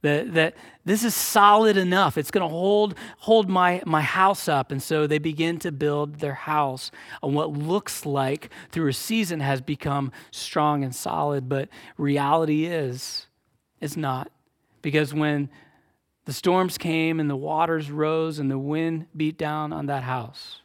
That, 0.02 0.32
that 0.32 0.56
this 0.84 1.04
is 1.04 1.14
solid 1.14 1.76
enough. 1.76 2.16
It's 2.16 2.30
going 2.30 2.48
to 2.48 2.48
hold, 2.48 2.94
hold 3.18 3.50
my, 3.50 3.82
my 3.84 4.00
house 4.00 4.48
up. 4.48 4.72
And 4.72 4.82
so 4.82 5.06
they 5.06 5.18
begin 5.18 5.58
to 5.58 5.70
build 5.70 6.20
their 6.20 6.34
house 6.34 6.90
on 7.22 7.34
what 7.34 7.52
looks 7.52 8.06
like 8.06 8.50
through 8.70 8.88
a 8.88 8.94
season 8.94 9.40
has 9.40 9.60
become 9.60 10.10
strong 10.30 10.84
and 10.84 10.94
solid. 10.94 11.50
But 11.50 11.68
reality 11.98 12.64
is, 12.64 13.26
it's 13.80 13.96
not. 13.96 14.30
Because 14.80 15.12
when 15.12 15.50
the 16.24 16.32
storms 16.32 16.78
came 16.78 17.20
and 17.20 17.28
the 17.28 17.36
waters 17.36 17.90
rose 17.90 18.38
and 18.38 18.50
the 18.50 18.58
wind 18.58 19.06
beat 19.14 19.36
down 19.36 19.72
on 19.72 19.86
that 19.86 20.04
house, 20.04 20.60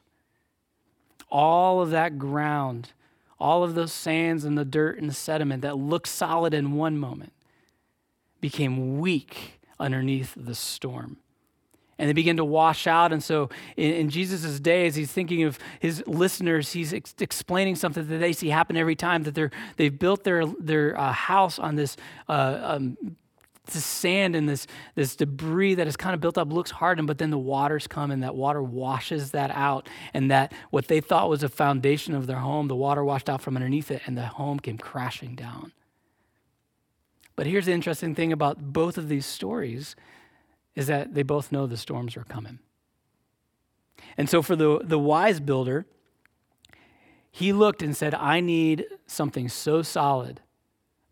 all 1.29 1.81
of 1.81 1.89
that 1.91 2.17
ground, 2.17 2.91
all 3.39 3.63
of 3.63 3.75
those 3.75 3.91
sands 3.91 4.45
and 4.45 4.57
the 4.57 4.65
dirt 4.65 4.97
and 4.97 5.09
the 5.09 5.13
sediment 5.13 5.61
that 5.61 5.77
looked 5.77 6.07
solid 6.07 6.53
in 6.53 6.73
one 6.73 6.97
moment 6.97 7.33
became 8.41 8.99
weak 8.99 9.59
underneath 9.79 10.33
the 10.35 10.55
storm. 10.55 11.17
And 11.97 12.09
they 12.09 12.13
begin 12.13 12.37
to 12.37 12.45
wash 12.45 12.87
out. 12.87 13.13
And 13.13 13.23
so 13.23 13.49
in, 13.77 13.93
in 13.93 14.09
Jesus' 14.09 14.59
day, 14.59 14.85
as 14.85 14.95
he's 14.95 15.11
thinking 15.11 15.43
of 15.43 15.57
his 15.79 16.03
listeners, 16.05 16.73
he's 16.73 16.93
ex- 16.93 17.15
explaining 17.19 17.75
something 17.75 18.05
that 18.07 18.17
they 18.17 18.33
see 18.33 18.49
happen 18.49 18.75
every 18.75 18.95
time 18.95 19.23
that 19.23 19.33
they're, 19.33 19.51
they've 19.77 19.97
built 19.97 20.25
their, 20.25 20.45
their 20.45 20.99
uh, 20.99 21.13
house 21.13 21.57
on 21.57 21.75
this 21.75 21.95
uh, 22.27 22.59
um, 22.61 22.97
this 23.73 23.85
sand 23.85 24.35
and 24.35 24.47
this, 24.47 24.67
this 24.95 25.15
debris 25.15 25.75
that 25.75 25.87
is 25.87 25.95
kind 25.95 26.13
of 26.13 26.21
built 26.21 26.37
up 26.37 26.51
looks 26.51 26.71
hardened, 26.71 27.07
but 27.07 27.17
then 27.17 27.29
the 27.29 27.37
waters 27.37 27.87
come 27.87 28.11
and 28.11 28.23
that 28.23 28.35
water 28.35 28.61
washes 28.61 29.31
that 29.31 29.51
out. 29.51 29.89
And 30.13 30.29
that 30.31 30.53
what 30.69 30.87
they 30.87 31.01
thought 31.01 31.29
was 31.29 31.43
a 31.43 31.49
foundation 31.49 32.13
of 32.13 32.27
their 32.27 32.39
home, 32.39 32.67
the 32.67 32.75
water 32.75 33.03
washed 33.03 33.29
out 33.29 33.41
from 33.41 33.55
underneath 33.55 33.91
it, 33.91 34.01
and 34.05 34.17
the 34.17 34.25
home 34.25 34.59
came 34.59 34.77
crashing 34.77 35.35
down. 35.35 35.71
But 37.35 37.47
here's 37.47 37.65
the 37.65 37.73
interesting 37.73 38.15
thing 38.15 38.31
about 38.31 38.73
both 38.73 38.97
of 38.97 39.09
these 39.09 39.25
stories 39.25 39.95
is 40.75 40.87
that 40.87 41.13
they 41.13 41.23
both 41.23 41.51
know 41.51 41.67
the 41.67 41.77
storms 41.77 42.15
are 42.17 42.23
coming. 42.23 42.59
And 44.17 44.29
so 44.29 44.41
for 44.41 44.55
the, 44.55 44.79
the 44.83 44.99
wise 44.99 45.39
builder, 45.39 45.85
he 47.31 47.51
looked 47.51 47.81
and 47.81 47.95
said, 47.95 48.13
I 48.13 48.39
need 48.39 48.85
something 49.07 49.49
so 49.49 49.81
solid 49.81 50.41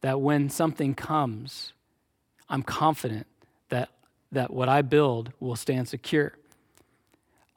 that 0.02 0.22
when 0.22 0.50
something 0.50 0.96
comes, 0.96 1.74
I'm 2.54 2.62
confident 2.62 3.26
that, 3.70 3.89
that 4.32 4.54
what 4.54 4.70
I 4.70 4.84
build 4.84 5.34
will 5.39 5.56
stand 5.56 5.89
secure. 5.89 6.34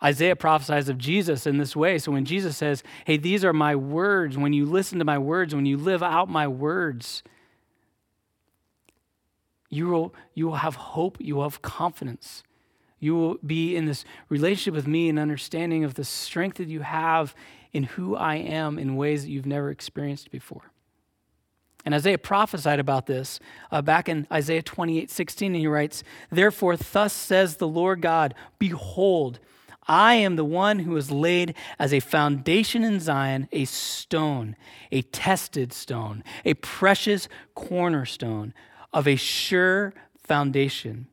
Isaiah 0.02 0.36
prophesies 0.36 0.88
of 0.88 0.96
Jesus 0.96 1.46
in 1.46 1.58
this 1.58 1.76
way. 1.76 1.98
So 1.98 2.12
when 2.12 2.24
Jesus 2.24 2.56
says, 2.56 2.82
Hey, 3.04 3.18
these 3.18 3.44
are 3.44 3.52
my 3.52 3.76
words, 3.76 4.38
when 4.38 4.54
you 4.54 4.64
listen 4.64 4.98
to 4.98 5.04
my 5.04 5.18
words, 5.18 5.54
when 5.54 5.66
you 5.66 5.76
live 5.76 6.02
out 6.02 6.30
my 6.30 6.48
words, 6.48 7.22
you 9.68 9.88
will, 9.88 10.14
you 10.32 10.46
will 10.46 10.56
have 10.56 10.76
hope, 10.76 11.18
you 11.20 11.36
will 11.36 11.42
have 11.42 11.60
confidence. 11.60 12.42
You 12.98 13.16
will 13.16 13.34
be 13.44 13.76
in 13.76 13.84
this 13.84 14.06
relationship 14.30 14.72
with 14.72 14.86
me 14.86 15.10
and 15.10 15.18
understanding 15.18 15.84
of 15.84 15.92
the 15.92 16.04
strength 16.04 16.56
that 16.56 16.68
you 16.68 16.80
have 16.80 17.34
in 17.70 17.82
who 17.82 18.16
I 18.16 18.36
am 18.36 18.78
in 18.78 18.96
ways 18.96 19.24
that 19.24 19.30
you've 19.30 19.44
never 19.44 19.70
experienced 19.70 20.30
before. 20.30 20.72
And 21.86 21.94
Isaiah 21.94 22.18
prophesied 22.18 22.80
about 22.80 23.06
this 23.06 23.38
uh, 23.70 23.80
back 23.80 24.08
in 24.08 24.26
Isaiah 24.30 24.62
28 24.62 25.08
16, 25.08 25.52
and 25.52 25.60
he 25.60 25.68
writes, 25.68 26.02
Therefore, 26.30 26.76
thus 26.76 27.12
says 27.12 27.56
the 27.56 27.68
Lord 27.68 28.02
God, 28.02 28.34
Behold, 28.58 29.38
I 29.86 30.14
am 30.14 30.34
the 30.34 30.44
one 30.44 30.80
who 30.80 30.96
is 30.96 31.12
laid 31.12 31.54
as 31.78 31.94
a 31.94 32.00
foundation 32.00 32.82
in 32.82 32.98
Zion, 32.98 33.48
a 33.52 33.66
stone, 33.66 34.56
a 34.90 35.02
tested 35.02 35.72
stone, 35.72 36.24
a 36.44 36.54
precious 36.54 37.28
cornerstone 37.54 38.52
of 38.92 39.06
a 39.06 39.14
sure 39.14 39.94
foundation, 40.18 41.06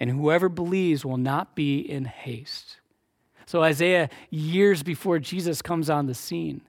and 0.00 0.08
whoever 0.08 0.48
believes 0.48 1.04
will 1.04 1.18
not 1.18 1.54
be 1.54 1.78
in 1.80 2.06
haste. 2.06 2.78
So, 3.44 3.62
Isaiah, 3.62 4.08
years 4.30 4.82
before 4.82 5.18
Jesus 5.18 5.60
comes 5.60 5.90
on 5.90 6.06
the 6.06 6.14
scene, 6.14 6.62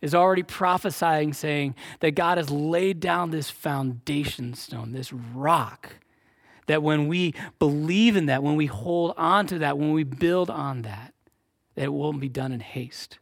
is 0.00 0.14
already 0.14 0.42
prophesying, 0.42 1.32
saying 1.32 1.74
that 2.00 2.12
God 2.12 2.38
has 2.38 2.50
laid 2.50 3.00
down 3.00 3.30
this 3.30 3.50
foundation 3.50 4.54
stone, 4.54 4.92
this 4.92 5.12
rock, 5.12 5.96
that 6.66 6.82
when 6.82 7.08
we 7.08 7.34
believe 7.58 8.16
in 8.16 8.26
that, 8.26 8.42
when 8.42 8.56
we 8.56 8.66
hold 8.66 9.14
on 9.16 9.46
to 9.48 9.58
that, 9.58 9.78
when 9.78 9.92
we 9.92 10.04
build 10.04 10.50
on 10.50 10.82
that, 10.82 11.14
that 11.74 11.84
it 11.84 11.92
won't 11.92 12.20
be 12.20 12.28
done 12.28 12.52
in 12.52 12.60
haste. 12.60 13.18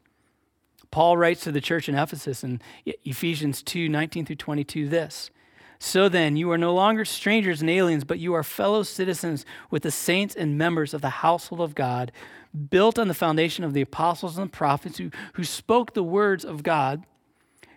Paul 0.90 1.16
writes 1.16 1.42
to 1.44 1.52
the 1.52 1.60
church 1.60 1.88
in 1.88 1.94
Ephesus 1.94 2.42
in 2.42 2.60
Ephesians 2.86 3.62
2 3.62 3.88
19 3.88 4.24
through 4.24 4.36
22 4.36 4.88
this 4.88 5.30
so 5.78 6.08
then, 6.08 6.36
you 6.36 6.50
are 6.50 6.58
no 6.58 6.74
longer 6.74 7.04
strangers 7.04 7.60
and 7.60 7.70
aliens, 7.70 8.02
but 8.02 8.18
you 8.18 8.34
are 8.34 8.42
fellow 8.42 8.82
citizens 8.82 9.46
with 9.70 9.84
the 9.84 9.90
saints 9.92 10.34
and 10.34 10.58
members 10.58 10.92
of 10.92 11.02
the 11.02 11.10
household 11.10 11.60
of 11.60 11.76
God, 11.76 12.10
built 12.58 12.98
on 12.98 13.08
the 13.08 13.14
foundation 13.14 13.64
of 13.64 13.72
the 13.72 13.80
apostles 13.80 14.36
and 14.36 14.48
the 14.48 14.56
prophets 14.56 14.98
who, 14.98 15.10
who 15.34 15.44
spoke 15.44 15.94
the 15.94 16.02
words 16.02 16.44
of 16.44 16.62
God, 16.62 17.04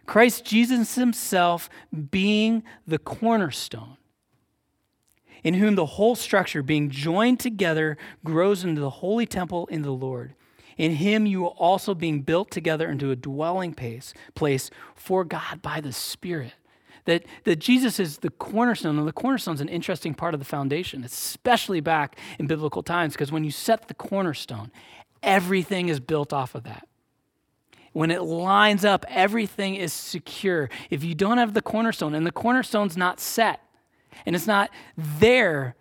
Christ 0.06 0.44
Jesus 0.46 0.96
himself 0.96 1.70
being 2.10 2.64
the 2.86 3.00
cornerstone, 3.00 3.98
in 5.44 5.56
whom 5.56 5.76
the 5.76 5.86
whole 5.86 6.16
structure, 6.16 6.62
being 6.62 6.90
joined 6.90 7.40
together, 7.40 7.98
grows 8.24 8.64
into 8.64 8.82
the 8.82 8.90
holy 8.90 9.26
temple 9.26 9.68
in 9.68 9.82
the 9.84 9.92
Lord. 9.92 10.34
In 10.78 10.96
him 10.96 11.26
you 11.26 11.46
are 11.46 11.56
also 11.58 11.94
being 11.94 12.22
built 12.22 12.50
together 12.52 12.90
into 12.90 13.12
a 13.12 13.16
dwelling 13.16 13.74
place, 13.74 14.14
place 14.36 14.70
for 14.96 15.24
God 15.24 15.62
by 15.62 15.80
the 15.80 15.94
Spirit. 15.94 16.54
That, 17.06 17.26
that 17.46 17.58
Jesus 17.58 18.00
is 18.00 18.20
the 18.20 18.30
cornerstone, 18.30 19.00
and 19.00 19.08
the 19.08 19.14
cornerstone 19.14 19.56
is 19.56 19.62
an 19.62 19.70
interesting 19.70 20.14
part 20.14 20.34
of 20.34 20.40
the 20.40 20.46
foundation, 20.46 21.04
especially 21.04 21.82
back 21.82 22.18
in 22.38 22.48
biblical 22.48 22.84
times, 22.84 23.14
because 23.14 23.32
when 23.32 23.44
you 23.44 23.52
set 23.52 23.88
the 23.88 23.94
cornerstone, 23.94 24.72
everything 25.24 25.90
is 25.90 26.00
built 26.00 26.32
off 26.32 26.54
of 26.54 26.64
that. 26.64 26.88
When 27.94 28.12
it 28.12 28.22
lines 28.22 28.86
up, 28.86 29.06
everything 29.10 29.76
is 29.76 29.92
secure. 29.92 30.70
If 30.90 31.04
you 31.04 31.16
don't 31.16 31.40
have 31.40 31.54
the 31.54 31.62
cornerstone, 31.62 32.14
and 32.14 32.26
the 32.26 32.32
cornerstone's 32.32 32.96
not 32.96 33.20
set, 33.20 33.62
and 34.26 34.36
it's 34.36 34.48
not 34.48 34.70
there, 34.96 35.76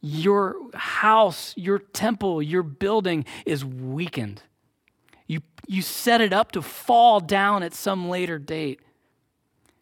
your 0.00 0.56
house, 0.74 1.54
your 1.56 1.78
temple, 1.78 2.42
your 2.42 2.62
building 2.62 3.24
is 3.46 3.64
weakened. 3.64 4.42
You, 5.26 5.40
you 5.66 5.80
set 5.80 6.20
it 6.20 6.32
up 6.32 6.52
to 6.52 6.60
fall 6.60 7.20
down 7.20 7.62
at 7.62 7.72
some 7.72 8.10
later 8.10 8.38
date 8.38 8.80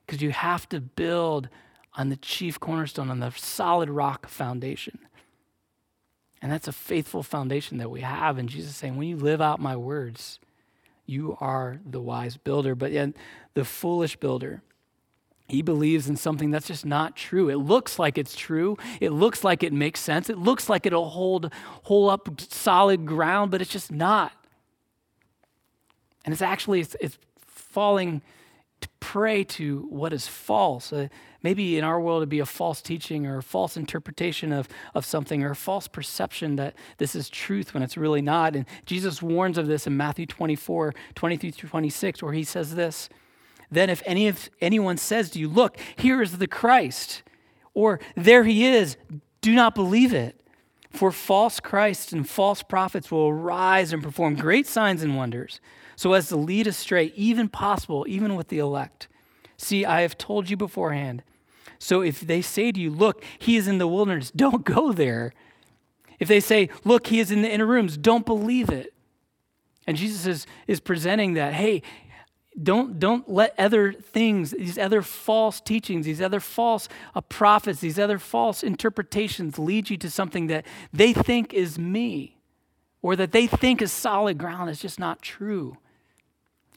because 0.06 0.22
you 0.22 0.30
have 0.30 0.68
to 0.70 0.80
build 0.80 1.48
on 1.94 2.08
the 2.08 2.16
chief 2.16 2.58
cornerstone, 2.58 3.10
on 3.10 3.20
the 3.20 3.30
solid 3.30 3.90
rock 3.90 4.28
foundation. 4.28 4.98
And 6.40 6.50
that's 6.50 6.66
a 6.66 6.72
faithful 6.72 7.22
foundation 7.22 7.78
that 7.78 7.90
we 7.90 8.00
have. 8.00 8.38
And 8.38 8.48
Jesus 8.48 8.74
saying, 8.74 8.96
when 8.96 9.08
you 9.08 9.16
live 9.16 9.40
out 9.40 9.60
my 9.60 9.76
words, 9.76 10.40
you 11.06 11.36
are 11.40 11.78
the 11.88 12.00
wise 12.00 12.36
builder. 12.36 12.74
But 12.74 12.90
yet, 12.92 13.10
the 13.54 13.64
foolish 13.64 14.16
builder, 14.16 14.62
he 15.48 15.62
believes 15.62 16.08
in 16.08 16.16
something 16.16 16.50
that's 16.50 16.66
just 16.66 16.84
not 16.84 17.14
true. 17.14 17.48
It 17.48 17.56
looks 17.56 17.98
like 17.98 18.18
it's 18.18 18.34
true. 18.34 18.76
It 19.00 19.10
looks 19.10 19.44
like 19.44 19.62
it 19.62 19.72
makes 19.72 20.00
sense. 20.00 20.30
It 20.30 20.38
looks 20.38 20.68
like 20.68 20.86
it'll 20.86 21.10
hold, 21.10 21.52
hold 21.84 22.10
up 22.10 22.40
solid 22.40 23.06
ground, 23.06 23.50
but 23.50 23.60
it's 23.60 23.70
just 23.70 23.92
not. 23.92 24.32
And 26.24 26.32
it's 26.32 26.42
actually 26.42 26.80
it's, 26.80 26.96
it's 27.00 27.18
falling 27.46 28.22
prey 29.02 29.42
to 29.42 29.84
what 29.90 30.12
is 30.12 30.28
false. 30.28 30.92
Uh, 30.92 31.08
maybe 31.42 31.76
in 31.76 31.82
our 31.82 32.00
world 32.00 32.20
it'd 32.20 32.28
be 32.28 32.38
a 32.38 32.46
false 32.46 32.80
teaching 32.80 33.26
or 33.26 33.38
a 33.38 33.42
false 33.42 33.76
interpretation 33.76 34.52
of, 34.52 34.68
of 34.94 35.04
something 35.04 35.42
or 35.42 35.50
a 35.50 35.56
false 35.56 35.88
perception 35.88 36.54
that 36.54 36.76
this 36.98 37.16
is 37.16 37.28
truth 37.28 37.74
when 37.74 37.82
it's 37.82 37.96
really 37.96 38.22
not. 38.22 38.54
And 38.54 38.64
Jesus 38.86 39.20
warns 39.20 39.58
of 39.58 39.66
this 39.66 39.88
in 39.88 39.96
Matthew 39.96 40.24
24, 40.26 40.94
23 41.16 41.50
through 41.50 41.68
26, 41.68 42.22
where 42.22 42.32
he 42.32 42.44
says 42.44 42.76
this 42.76 43.08
Then 43.72 43.90
if 43.90 44.04
any 44.06 44.28
of 44.28 44.48
anyone 44.60 44.98
says 44.98 45.30
to 45.30 45.40
you, 45.40 45.48
Look, 45.48 45.76
here 45.96 46.22
is 46.22 46.38
the 46.38 46.46
Christ, 46.46 47.24
or 47.74 47.98
there 48.16 48.44
he 48.44 48.64
is, 48.64 48.96
do 49.40 49.52
not 49.52 49.74
believe 49.74 50.14
it. 50.14 50.38
For 50.90 51.10
false 51.10 51.58
Christs 51.58 52.12
and 52.12 52.28
false 52.28 52.62
prophets 52.62 53.10
will 53.10 53.28
arise 53.28 53.92
and 53.92 54.00
perform 54.00 54.36
great 54.36 54.68
signs 54.68 55.02
and 55.02 55.16
wonders 55.16 55.58
so 55.96 56.12
as 56.12 56.28
to 56.28 56.36
lead 56.36 56.66
astray, 56.66 57.12
even 57.16 57.48
possible, 57.48 58.04
even 58.08 58.34
with 58.34 58.48
the 58.48 58.58
elect. 58.58 59.08
See, 59.56 59.84
I 59.84 60.00
have 60.02 60.18
told 60.18 60.50
you 60.50 60.56
beforehand. 60.56 61.22
So 61.78 62.00
if 62.00 62.20
they 62.20 62.42
say 62.42 62.72
to 62.72 62.80
you, 62.80 62.90
Look, 62.90 63.24
he 63.38 63.56
is 63.56 63.68
in 63.68 63.78
the 63.78 63.86
wilderness, 63.86 64.30
don't 64.36 64.64
go 64.64 64.92
there. 64.92 65.32
If 66.18 66.28
they 66.28 66.40
say, 66.40 66.68
Look, 66.84 67.08
he 67.08 67.20
is 67.20 67.30
in 67.30 67.42
the 67.42 67.50
inner 67.50 67.66
rooms, 67.66 67.96
don't 67.96 68.26
believe 68.26 68.68
it. 68.68 68.94
And 69.86 69.96
Jesus 69.96 70.26
is, 70.26 70.46
is 70.68 70.78
presenting 70.78 71.34
that, 71.34 71.54
hey, 71.54 71.82
don't, 72.60 72.98
don't 73.00 73.28
let 73.28 73.54
other 73.58 73.92
things, 73.92 74.50
these 74.50 74.78
other 74.78 75.02
false 75.02 75.60
teachings, 75.60 76.06
these 76.06 76.20
other 76.20 76.38
false 76.38 76.88
uh, 77.14 77.20
prophets, 77.22 77.80
these 77.80 77.98
other 77.98 78.18
false 78.18 78.62
interpretations 78.62 79.58
lead 79.58 79.90
you 79.90 79.96
to 79.96 80.10
something 80.10 80.48
that 80.48 80.66
they 80.92 81.12
think 81.12 81.54
is 81.54 81.78
me 81.78 82.36
or 83.02 83.16
that 83.16 83.32
they 83.32 83.46
think 83.46 83.82
is 83.82 83.92
solid 83.92 84.38
ground. 84.38 84.70
is 84.70 84.80
just 84.80 84.98
not 84.98 85.20
true. 85.20 85.76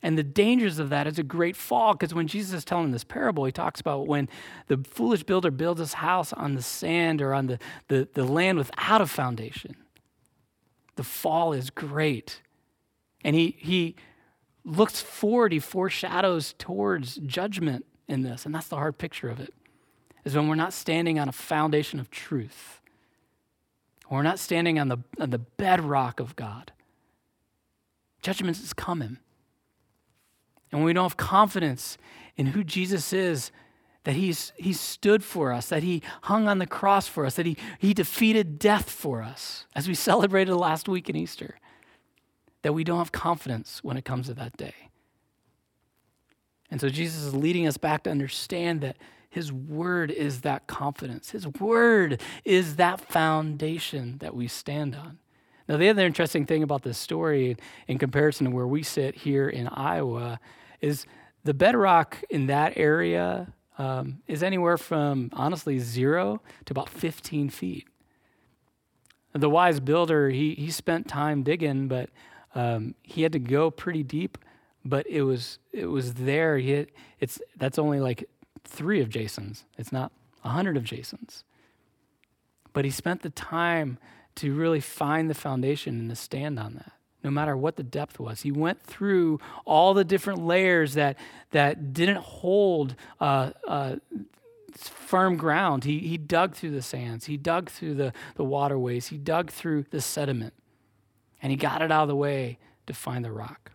And 0.01 0.17
the 0.17 0.23
dangers 0.23 0.77
of 0.77 0.89
that 0.89 1.07
is 1.07 1.17
a 1.17 1.23
great 1.23 1.55
fall 1.55 1.93
because 1.93 2.13
when 2.13 2.27
Jesus 2.27 2.53
is 2.53 2.65
telling 2.65 2.91
this 2.91 3.03
parable, 3.03 3.45
he 3.45 3.51
talks 3.51 3.79
about 3.79 4.07
when 4.07 4.29
the 4.67 4.77
foolish 4.77 5.23
builder 5.23 5.49
builds 5.49 5.79
his 5.79 5.93
house 5.93 6.33
on 6.33 6.53
the 6.53 6.61
sand 6.61 7.21
or 7.21 7.33
on 7.33 7.47
the, 7.47 7.59
the, 7.87 8.07
the 8.13 8.23
land 8.23 8.57
without 8.57 9.01
a 9.01 9.07
foundation. 9.07 9.75
The 10.95 11.03
fall 11.03 11.53
is 11.53 11.69
great. 11.69 12.41
And 13.23 13.35
he, 13.35 13.55
he 13.57 13.95
looks 14.63 15.01
forward, 15.01 15.51
he 15.51 15.59
foreshadows 15.59 16.53
towards 16.57 17.15
judgment 17.15 17.85
in 18.07 18.21
this. 18.21 18.45
And 18.45 18.53
that's 18.53 18.67
the 18.67 18.75
hard 18.75 18.97
picture 18.97 19.29
of 19.29 19.39
it, 19.39 19.53
is 20.23 20.35
when 20.35 20.47
we're 20.47 20.55
not 20.55 20.73
standing 20.73 21.17
on 21.17 21.27
a 21.27 21.33
foundation 21.33 21.99
of 21.99 22.11
truth. 22.11 22.79
We're 24.09 24.21
not 24.21 24.39
standing 24.39 24.79
on 24.79 24.87
the, 24.87 24.97
on 25.19 25.31
the 25.31 25.39
bedrock 25.39 26.19
of 26.19 26.35
God. 26.35 26.71
Judgment 28.21 28.57
is 28.57 28.73
coming. 28.73 29.17
And 30.71 30.81
when 30.81 30.83
we 30.83 30.93
don't 30.93 31.03
have 31.03 31.17
confidence 31.17 31.97
in 32.35 32.47
who 32.47 32.63
Jesus 32.63 33.13
is, 33.13 33.51
that 34.03 34.15
he's, 34.15 34.53
he 34.55 34.71
stood 34.71 35.23
for 35.23 35.51
us, 35.51 35.69
that 35.69 35.83
he 35.83 36.01
hung 36.23 36.47
on 36.47 36.59
the 36.59 36.67
cross 36.67 37.07
for 37.07 37.25
us, 37.25 37.35
that 37.35 37.45
he, 37.45 37.57
he 37.79 37.93
defeated 37.93 38.59
death 38.59 38.89
for 38.89 39.21
us, 39.21 39.65
as 39.75 39.87
we 39.87 39.93
celebrated 39.95 40.55
last 40.55 40.87
week 40.87 41.09
in 41.09 41.15
Easter, 41.15 41.59
that 42.61 42.73
we 42.73 42.83
don't 42.83 42.99
have 42.99 43.11
confidence 43.11 43.83
when 43.83 43.97
it 43.97 44.05
comes 44.05 44.27
to 44.27 44.33
that 44.35 44.55
day. 44.57 44.73
And 46.71 46.81
so 46.81 46.89
Jesus 46.89 47.23
is 47.23 47.33
leading 47.35 47.67
us 47.67 47.77
back 47.77 48.03
to 48.03 48.11
understand 48.11 48.81
that 48.81 48.97
his 49.35 49.51
word 49.51 50.11
is 50.11 50.41
that 50.41 50.65
confidence. 50.65 51.31
His 51.31 51.45
word 51.45 52.21
is 52.45 52.77
that 52.77 53.01
foundation 53.01 54.17
that 54.19 54.33
we 54.33 54.47
stand 54.47 54.95
on. 54.95 55.17
Now, 55.67 55.75
the 55.75 55.89
other 55.89 56.05
interesting 56.05 56.45
thing 56.45 56.63
about 56.63 56.83
this 56.83 56.97
story, 56.97 57.57
in 57.85 57.97
comparison 57.97 58.45
to 58.45 58.55
where 58.55 58.65
we 58.65 58.81
sit 58.81 59.13
here 59.13 59.49
in 59.49 59.67
Iowa, 59.67 60.39
is 60.79 61.05
the 61.43 61.53
bedrock 61.53 62.23
in 62.29 62.47
that 62.47 62.77
area 62.77 63.51
um, 63.77 64.19
is 64.25 64.41
anywhere 64.41 64.77
from 64.77 65.29
honestly 65.33 65.79
zero 65.79 66.41
to 66.63 66.71
about 66.71 66.87
15 66.87 67.49
feet. 67.49 67.89
The 69.33 69.49
wise 69.49 69.81
builder, 69.81 70.29
he, 70.29 70.55
he 70.55 70.71
spent 70.71 71.09
time 71.09 71.43
digging, 71.43 71.89
but 71.89 72.09
um, 72.55 72.95
he 73.03 73.23
had 73.23 73.33
to 73.33 73.39
go 73.39 73.69
pretty 73.69 74.01
deep. 74.01 74.37
But 74.87 75.07
it 75.07 75.23
was 75.23 75.57
it 75.73 75.87
was 75.87 76.13
there. 76.13 76.59
He 76.59 76.69
had, 76.69 76.87
it's 77.19 77.41
that's 77.57 77.79
only 77.79 77.99
like 77.99 78.29
three 78.65 79.01
of 79.01 79.09
Jason's. 79.09 79.65
It's 79.77 79.91
not 79.91 80.11
a 80.43 80.49
hundred 80.49 80.77
of 80.77 80.83
Jason's. 80.83 81.43
But 82.73 82.85
he 82.85 82.91
spent 82.91 83.21
the 83.21 83.29
time 83.29 83.97
to 84.35 84.53
really 84.53 84.81
find 84.81 85.29
the 85.29 85.33
foundation 85.33 85.99
and 85.99 86.09
to 86.09 86.15
stand 86.15 86.59
on 86.59 86.75
that, 86.75 86.91
no 87.23 87.31
matter 87.31 87.55
what 87.55 87.77
the 87.77 87.83
depth 87.83 88.19
was. 88.19 88.41
He 88.41 88.51
went 88.51 88.81
through 88.81 89.39
all 89.63 89.93
the 89.93 90.03
different 90.03 90.45
layers 90.45 90.93
that, 90.95 91.17
that 91.51 91.93
didn't 91.93 92.17
hold 92.17 92.95
uh, 93.21 93.51
uh, 93.65 93.95
firm 94.73 95.37
ground. 95.37 95.85
He, 95.85 95.99
he 95.99 96.17
dug 96.17 96.53
through 96.53 96.71
the 96.71 96.81
sands, 96.81 97.25
he 97.25 97.37
dug 97.37 97.69
through 97.69 97.95
the, 97.95 98.13
the 98.35 98.43
waterways, 98.43 99.07
he 99.07 99.17
dug 99.17 99.51
through 99.51 99.85
the 99.91 100.01
sediment, 100.01 100.53
and 101.41 101.51
he 101.51 101.55
got 101.55 101.81
it 101.81 101.91
out 101.91 102.03
of 102.03 102.07
the 102.09 102.15
way 102.15 102.57
to 102.87 102.93
find 102.93 103.23
the 103.23 103.31
rock. 103.31 103.71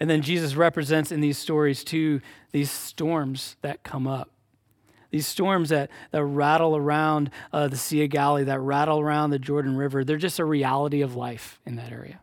And 0.00 0.08
then 0.08 0.22
Jesus 0.22 0.54
represents 0.56 1.12
in 1.12 1.20
these 1.20 1.38
stories 1.38 1.84
too 1.84 2.20
these 2.52 2.70
storms 2.70 3.56
that 3.62 3.82
come 3.82 4.06
up 4.06 4.30
these 5.10 5.26
storms 5.26 5.70
that, 5.70 5.90
that 6.12 6.24
rattle 6.24 6.76
around 6.76 7.30
uh, 7.52 7.68
the 7.68 7.76
Sea 7.76 8.04
of 8.04 8.10
Galilee, 8.10 8.44
that 8.44 8.60
rattle 8.60 9.00
around 9.00 9.30
the 9.30 9.38
Jordan 9.38 9.76
River, 9.76 10.04
they're 10.04 10.16
just 10.16 10.38
a 10.38 10.44
reality 10.44 11.02
of 11.02 11.16
life 11.16 11.60
in 11.66 11.76
that 11.76 11.92
area. 11.92 12.20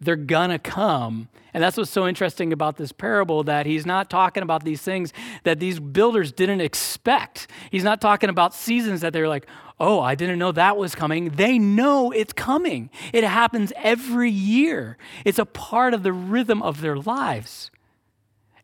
They're 0.00 0.16
gonna 0.16 0.58
come. 0.58 1.28
And 1.54 1.62
that's 1.62 1.76
what's 1.76 1.90
so 1.90 2.08
interesting 2.08 2.52
about 2.52 2.76
this 2.76 2.90
parable 2.90 3.44
that 3.44 3.66
he's 3.66 3.86
not 3.86 4.10
talking 4.10 4.42
about 4.42 4.64
these 4.64 4.82
things 4.82 5.12
that 5.44 5.60
these 5.60 5.78
builders 5.78 6.32
didn't 6.32 6.60
expect. 6.60 7.46
He's 7.70 7.84
not 7.84 8.00
talking 8.00 8.28
about 8.28 8.54
seasons 8.54 9.02
that 9.02 9.12
they're 9.12 9.28
like, 9.28 9.46
oh, 9.82 10.00
I 10.00 10.14
didn't 10.14 10.38
know 10.38 10.52
that 10.52 10.76
was 10.76 10.94
coming. 10.94 11.30
They 11.30 11.58
know 11.58 12.12
it's 12.12 12.32
coming. 12.32 12.88
It 13.12 13.24
happens 13.24 13.72
every 13.76 14.30
year, 14.30 14.96
it's 15.24 15.38
a 15.38 15.44
part 15.44 15.92
of 15.92 16.04
the 16.04 16.12
rhythm 16.12 16.62
of 16.62 16.80
their 16.80 16.96
lives. 16.96 17.70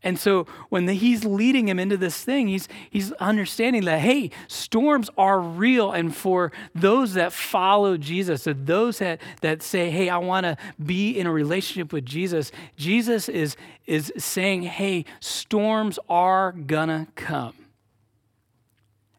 And 0.04 0.16
so 0.16 0.46
when 0.68 0.86
the, 0.86 0.92
he's 0.92 1.24
leading 1.24 1.68
him 1.68 1.80
into 1.80 1.96
this 1.96 2.22
thing, 2.22 2.46
he's, 2.46 2.68
he's 2.88 3.10
understanding 3.14 3.84
that, 3.86 3.98
hey, 3.98 4.30
storms 4.46 5.10
are 5.18 5.40
real. 5.40 5.90
And 5.90 6.14
for 6.14 6.52
those 6.72 7.14
that 7.14 7.32
follow 7.32 7.96
Jesus, 7.96 8.44
so 8.44 8.52
those 8.52 9.00
that, 9.00 9.20
that 9.40 9.60
say, 9.60 9.90
hey, 9.90 10.08
I 10.08 10.18
want 10.18 10.44
to 10.44 10.56
be 10.82 11.18
in 11.18 11.26
a 11.26 11.32
relationship 11.32 11.92
with 11.92 12.06
Jesus, 12.06 12.52
Jesus 12.76 13.28
is, 13.28 13.56
is 13.86 14.12
saying, 14.16 14.62
hey, 14.62 15.04
storms 15.18 15.98
are 16.08 16.52
going 16.52 16.88
to 16.88 17.08
come. 17.16 17.57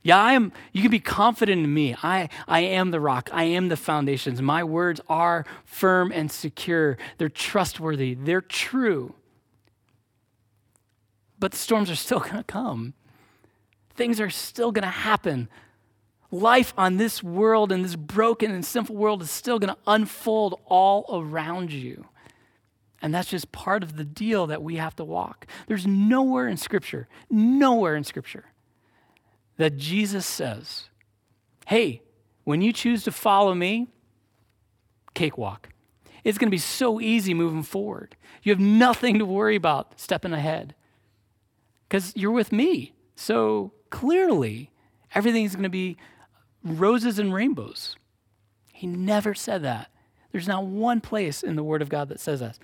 Yeah, 0.10 0.24
I 0.24 0.34
am, 0.34 0.52
you 0.74 0.82
can 0.82 0.90
be 0.90 1.00
confident 1.00 1.64
in 1.64 1.72
me. 1.72 1.96
I, 2.02 2.30
I 2.48 2.62
am 2.62 2.90
the 2.90 3.00
rock. 3.00 3.30
I 3.32 3.44
am 3.44 3.70
the 3.70 3.78
foundations. 3.78 4.42
My 4.42 4.64
words 4.64 5.00
are 5.08 5.46
firm 5.66 6.12
and 6.12 6.32
secure. 6.32 6.98
They're 7.20 7.30
trustworthy. 7.30 8.16
They're 8.16 8.42
true. 8.42 9.14
But 11.38 11.52
the 11.52 11.60
storms 11.60 11.92
are 11.92 11.96
still 11.96 12.20
going 12.28 12.38
to 12.38 12.44
come. 12.44 12.96
Things 13.94 14.20
are 14.20 14.32
still 14.32 14.72
going 14.72 14.82
to 14.82 14.90
happen. 14.90 15.48
Life 16.32 16.74
on 16.76 16.98
this 16.98 17.22
world 17.22 17.72
and 17.72 17.86
this 17.86 17.96
broken 17.96 18.50
and 18.50 18.66
sinful 18.66 18.96
world 18.96 19.22
is 19.22 19.30
still 19.30 19.60
going 19.60 19.76
to 19.76 19.82
unfold 19.86 20.60
all 20.66 21.06
around 21.22 21.72
you. 21.72 22.08
And 23.00 23.14
that's 23.14 23.30
just 23.30 23.52
part 23.52 23.84
of 23.84 23.96
the 23.96 24.06
deal 24.06 24.48
that 24.48 24.64
we 24.64 24.78
have 24.78 24.96
to 24.96 25.04
walk. 25.04 25.46
There's 25.68 25.86
nowhere 25.86 26.48
in 26.48 26.58
Scripture, 26.58 27.08
nowhere 27.30 27.96
in 27.96 28.04
Scripture, 28.04 28.46
that 29.60 29.76
Jesus 29.76 30.26
says, 30.26 30.86
hey, 31.68 32.02
when 32.46 32.62
you 32.62 32.72
choose 32.72 33.04
to 33.04 33.12
follow 33.12 33.54
me, 33.54 33.90
cakewalk. 35.14 35.68
It's 36.24 36.38
going 36.38 36.48
to 36.48 36.52
be 36.52 36.58
so 36.58 37.02
easy 37.02 37.34
moving 37.34 37.64
forward. 37.64 38.16
You 38.42 38.54
have 38.54 38.60
nothing 38.62 39.20
to 39.20 39.26
worry 39.26 39.58
about 39.58 40.00
stepping 40.00 40.32
ahead 40.32 40.76
because 41.90 42.14
you're 42.16 42.32
with 42.32 42.54
me. 42.54 42.94
So 43.18 43.74
clearly, 43.90 44.72
everything's 45.14 45.56
going 45.56 45.64
to 45.64 45.70
be 45.70 45.98
roses 46.64 47.20
and 47.20 47.34
rainbows. 47.34 47.98
He 48.72 48.88
never 48.88 49.34
said 49.34 49.62
that. 49.64 49.92
There's 50.32 50.48
not 50.48 50.66
one 50.68 51.02
place 51.02 51.44
in 51.44 51.58
the 51.58 51.64
Word 51.64 51.82
of 51.82 51.90
God 51.90 52.08
that 52.08 52.22
says 52.22 52.40
that. 52.40 52.58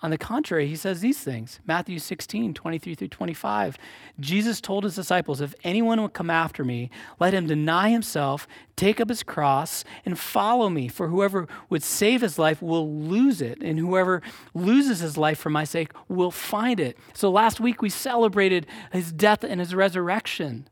On 0.00 0.10
the 0.10 0.18
contrary, 0.18 0.68
he 0.68 0.76
says 0.76 1.00
these 1.00 1.18
things 1.18 1.58
Matthew 1.66 1.98
16, 1.98 2.54
23 2.54 2.94
through 2.94 3.08
25. 3.08 3.76
Jesus 4.20 4.60
told 4.60 4.84
his 4.84 4.94
disciples, 4.94 5.40
If 5.40 5.54
anyone 5.64 6.00
would 6.00 6.12
come 6.12 6.30
after 6.30 6.64
me, 6.64 6.90
let 7.18 7.34
him 7.34 7.48
deny 7.48 7.90
himself, 7.90 8.46
take 8.76 9.00
up 9.00 9.08
his 9.08 9.24
cross, 9.24 9.84
and 10.04 10.16
follow 10.16 10.68
me. 10.68 10.86
For 10.86 11.08
whoever 11.08 11.48
would 11.68 11.82
save 11.82 12.20
his 12.20 12.38
life 12.38 12.62
will 12.62 12.88
lose 12.88 13.42
it, 13.42 13.60
and 13.60 13.78
whoever 13.78 14.22
loses 14.54 15.00
his 15.00 15.16
life 15.16 15.38
for 15.38 15.50
my 15.50 15.64
sake 15.64 15.90
will 16.08 16.30
find 16.30 16.78
it. 16.78 16.96
So 17.12 17.28
last 17.28 17.58
week 17.58 17.82
we 17.82 17.90
celebrated 17.90 18.66
his 18.92 19.10
death 19.10 19.42
and 19.42 19.58
his 19.58 19.74
resurrection. 19.74 20.68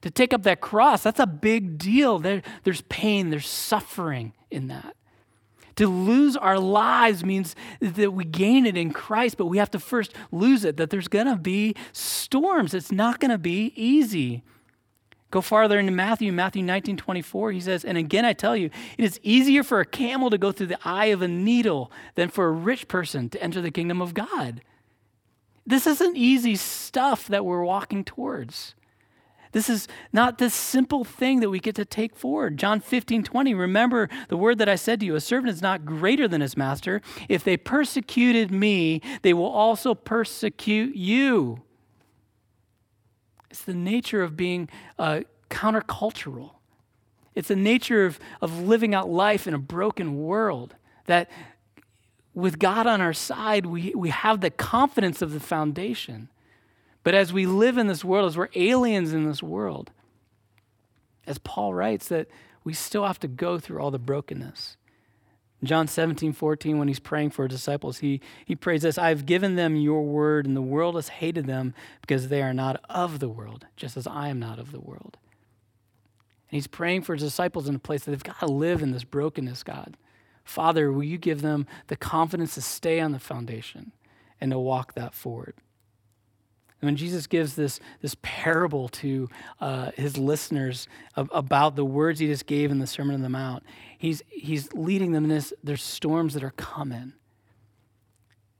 To 0.00 0.10
take 0.10 0.32
up 0.32 0.42
that 0.44 0.60
cross, 0.60 1.02
that's 1.02 1.20
a 1.20 1.26
big 1.26 1.76
deal. 1.76 2.18
There, 2.18 2.42
there's 2.64 2.80
pain, 2.82 3.28
there's 3.28 3.48
suffering 3.48 4.32
in 4.50 4.68
that. 4.68 4.96
To 5.76 5.86
lose 5.86 6.36
our 6.36 6.58
lives 6.58 7.24
means 7.24 7.56
that 7.80 8.12
we 8.12 8.24
gain 8.24 8.66
it 8.66 8.76
in 8.76 8.92
Christ, 8.92 9.36
but 9.36 9.46
we 9.46 9.58
have 9.58 9.70
to 9.70 9.78
first 9.78 10.14
lose 10.30 10.64
it, 10.64 10.76
that 10.76 10.90
there's 10.90 11.08
going 11.08 11.26
to 11.26 11.36
be 11.36 11.74
storms. 11.92 12.74
It's 12.74 12.92
not 12.92 13.20
going 13.20 13.30
to 13.30 13.38
be 13.38 13.72
easy. 13.74 14.42
Go 15.30 15.40
farther 15.40 15.78
into 15.78 15.92
Matthew, 15.92 16.30
Matthew 16.30 16.62
19, 16.62 16.98
24, 16.98 17.52
he 17.52 17.60
says, 17.60 17.86
And 17.86 17.96
again 17.96 18.26
I 18.26 18.34
tell 18.34 18.54
you, 18.54 18.68
it 18.98 19.04
is 19.04 19.18
easier 19.22 19.62
for 19.62 19.80
a 19.80 19.86
camel 19.86 20.28
to 20.28 20.36
go 20.36 20.52
through 20.52 20.66
the 20.66 20.78
eye 20.84 21.06
of 21.06 21.22
a 21.22 21.28
needle 21.28 21.90
than 22.16 22.28
for 22.28 22.46
a 22.46 22.52
rich 22.52 22.86
person 22.86 23.30
to 23.30 23.42
enter 23.42 23.62
the 23.62 23.70
kingdom 23.70 24.02
of 24.02 24.12
God. 24.12 24.60
This 25.66 25.86
isn't 25.86 26.18
easy 26.18 26.54
stuff 26.56 27.28
that 27.28 27.46
we're 27.46 27.64
walking 27.64 28.04
towards. 28.04 28.74
This 29.52 29.68
is 29.68 29.86
not 30.12 30.38
this 30.38 30.54
simple 30.54 31.04
thing 31.04 31.40
that 31.40 31.50
we 31.50 31.60
get 31.60 31.74
to 31.76 31.84
take 31.84 32.16
forward. 32.16 32.56
John 32.56 32.80
15, 32.80 33.22
20, 33.22 33.54
remember 33.54 34.08
the 34.28 34.36
word 34.36 34.58
that 34.58 34.68
I 34.68 34.76
said 34.76 35.00
to 35.00 35.06
you 35.06 35.14
a 35.14 35.20
servant 35.20 35.52
is 35.52 35.62
not 35.62 35.84
greater 35.84 36.26
than 36.26 36.40
his 36.40 36.56
master. 36.56 37.02
If 37.28 37.44
they 37.44 37.56
persecuted 37.56 38.50
me, 38.50 39.02
they 39.20 39.34
will 39.34 39.50
also 39.50 39.94
persecute 39.94 40.96
you. 40.96 41.62
It's 43.50 43.62
the 43.62 43.74
nature 43.74 44.22
of 44.22 44.36
being 44.36 44.70
uh, 44.98 45.20
countercultural. 45.50 46.52
It's 47.34 47.48
the 47.48 47.56
nature 47.56 48.06
of, 48.06 48.18
of 48.40 48.60
living 48.60 48.94
out 48.94 49.10
life 49.10 49.46
in 49.46 49.52
a 49.52 49.58
broken 49.58 50.22
world 50.22 50.74
that 51.06 51.30
with 52.34 52.58
God 52.58 52.86
on 52.86 53.02
our 53.02 53.12
side, 53.12 53.66
we, 53.66 53.92
we 53.94 54.08
have 54.08 54.40
the 54.40 54.50
confidence 54.50 55.20
of 55.20 55.32
the 55.32 55.40
foundation. 55.40 56.30
But 57.02 57.14
as 57.14 57.32
we 57.32 57.46
live 57.46 57.78
in 57.78 57.86
this 57.86 58.04
world, 58.04 58.28
as 58.28 58.36
we're 58.36 58.48
aliens 58.54 59.12
in 59.12 59.26
this 59.26 59.42
world, 59.42 59.90
as 61.26 61.38
Paul 61.38 61.74
writes, 61.74 62.08
that 62.08 62.28
we 62.64 62.72
still 62.72 63.06
have 63.06 63.20
to 63.20 63.28
go 63.28 63.58
through 63.58 63.80
all 63.80 63.90
the 63.90 63.98
brokenness. 63.98 64.76
John 65.64 65.86
17, 65.86 66.32
14, 66.32 66.78
when 66.78 66.88
he's 66.88 66.98
praying 66.98 67.30
for 67.30 67.44
his 67.44 67.52
disciples, 67.56 67.98
he, 67.98 68.20
he 68.44 68.56
prays 68.56 68.82
this 68.82 68.98
I've 68.98 69.26
given 69.26 69.54
them 69.54 69.76
your 69.76 70.02
word, 70.02 70.44
and 70.44 70.56
the 70.56 70.62
world 70.62 70.96
has 70.96 71.08
hated 71.08 71.46
them 71.46 71.74
because 72.00 72.28
they 72.28 72.42
are 72.42 72.54
not 72.54 72.82
of 72.90 73.20
the 73.20 73.28
world, 73.28 73.66
just 73.76 73.96
as 73.96 74.06
I 74.06 74.28
am 74.28 74.40
not 74.40 74.58
of 74.58 74.72
the 74.72 74.80
world. 74.80 75.18
And 76.50 76.56
he's 76.56 76.66
praying 76.66 77.02
for 77.02 77.14
his 77.14 77.22
disciples 77.22 77.68
in 77.68 77.76
a 77.76 77.80
place 77.80 78.04
that 78.04 78.10
they've 78.10 78.22
got 78.22 78.40
to 78.40 78.46
live 78.46 78.82
in 78.82 78.90
this 78.90 79.04
brokenness, 79.04 79.62
God. 79.62 79.96
Father, 80.44 80.92
will 80.92 81.04
you 81.04 81.18
give 81.18 81.42
them 81.42 81.66
the 81.86 81.96
confidence 81.96 82.54
to 82.54 82.60
stay 82.60 82.98
on 82.98 83.12
the 83.12 83.20
foundation 83.20 83.92
and 84.40 84.50
to 84.50 84.58
walk 84.58 84.94
that 84.94 85.14
forward? 85.14 85.54
And 86.82 86.88
when 86.88 86.96
Jesus 86.96 87.28
gives 87.28 87.54
this, 87.54 87.78
this 88.00 88.16
parable 88.22 88.88
to 88.88 89.28
uh, 89.60 89.92
his 89.92 90.18
listeners 90.18 90.88
of, 91.14 91.30
about 91.32 91.76
the 91.76 91.84
words 91.84 92.18
he 92.18 92.26
just 92.26 92.46
gave 92.46 92.72
in 92.72 92.80
the 92.80 92.88
Sermon 92.88 93.14
on 93.14 93.22
the 93.22 93.28
Mount, 93.28 93.62
he's, 93.96 94.20
he's 94.28 94.72
leading 94.72 95.12
them 95.12 95.22
in 95.22 95.30
this. 95.30 95.54
There's 95.62 95.82
storms 95.82 96.34
that 96.34 96.42
are 96.42 96.50
coming. 96.50 97.12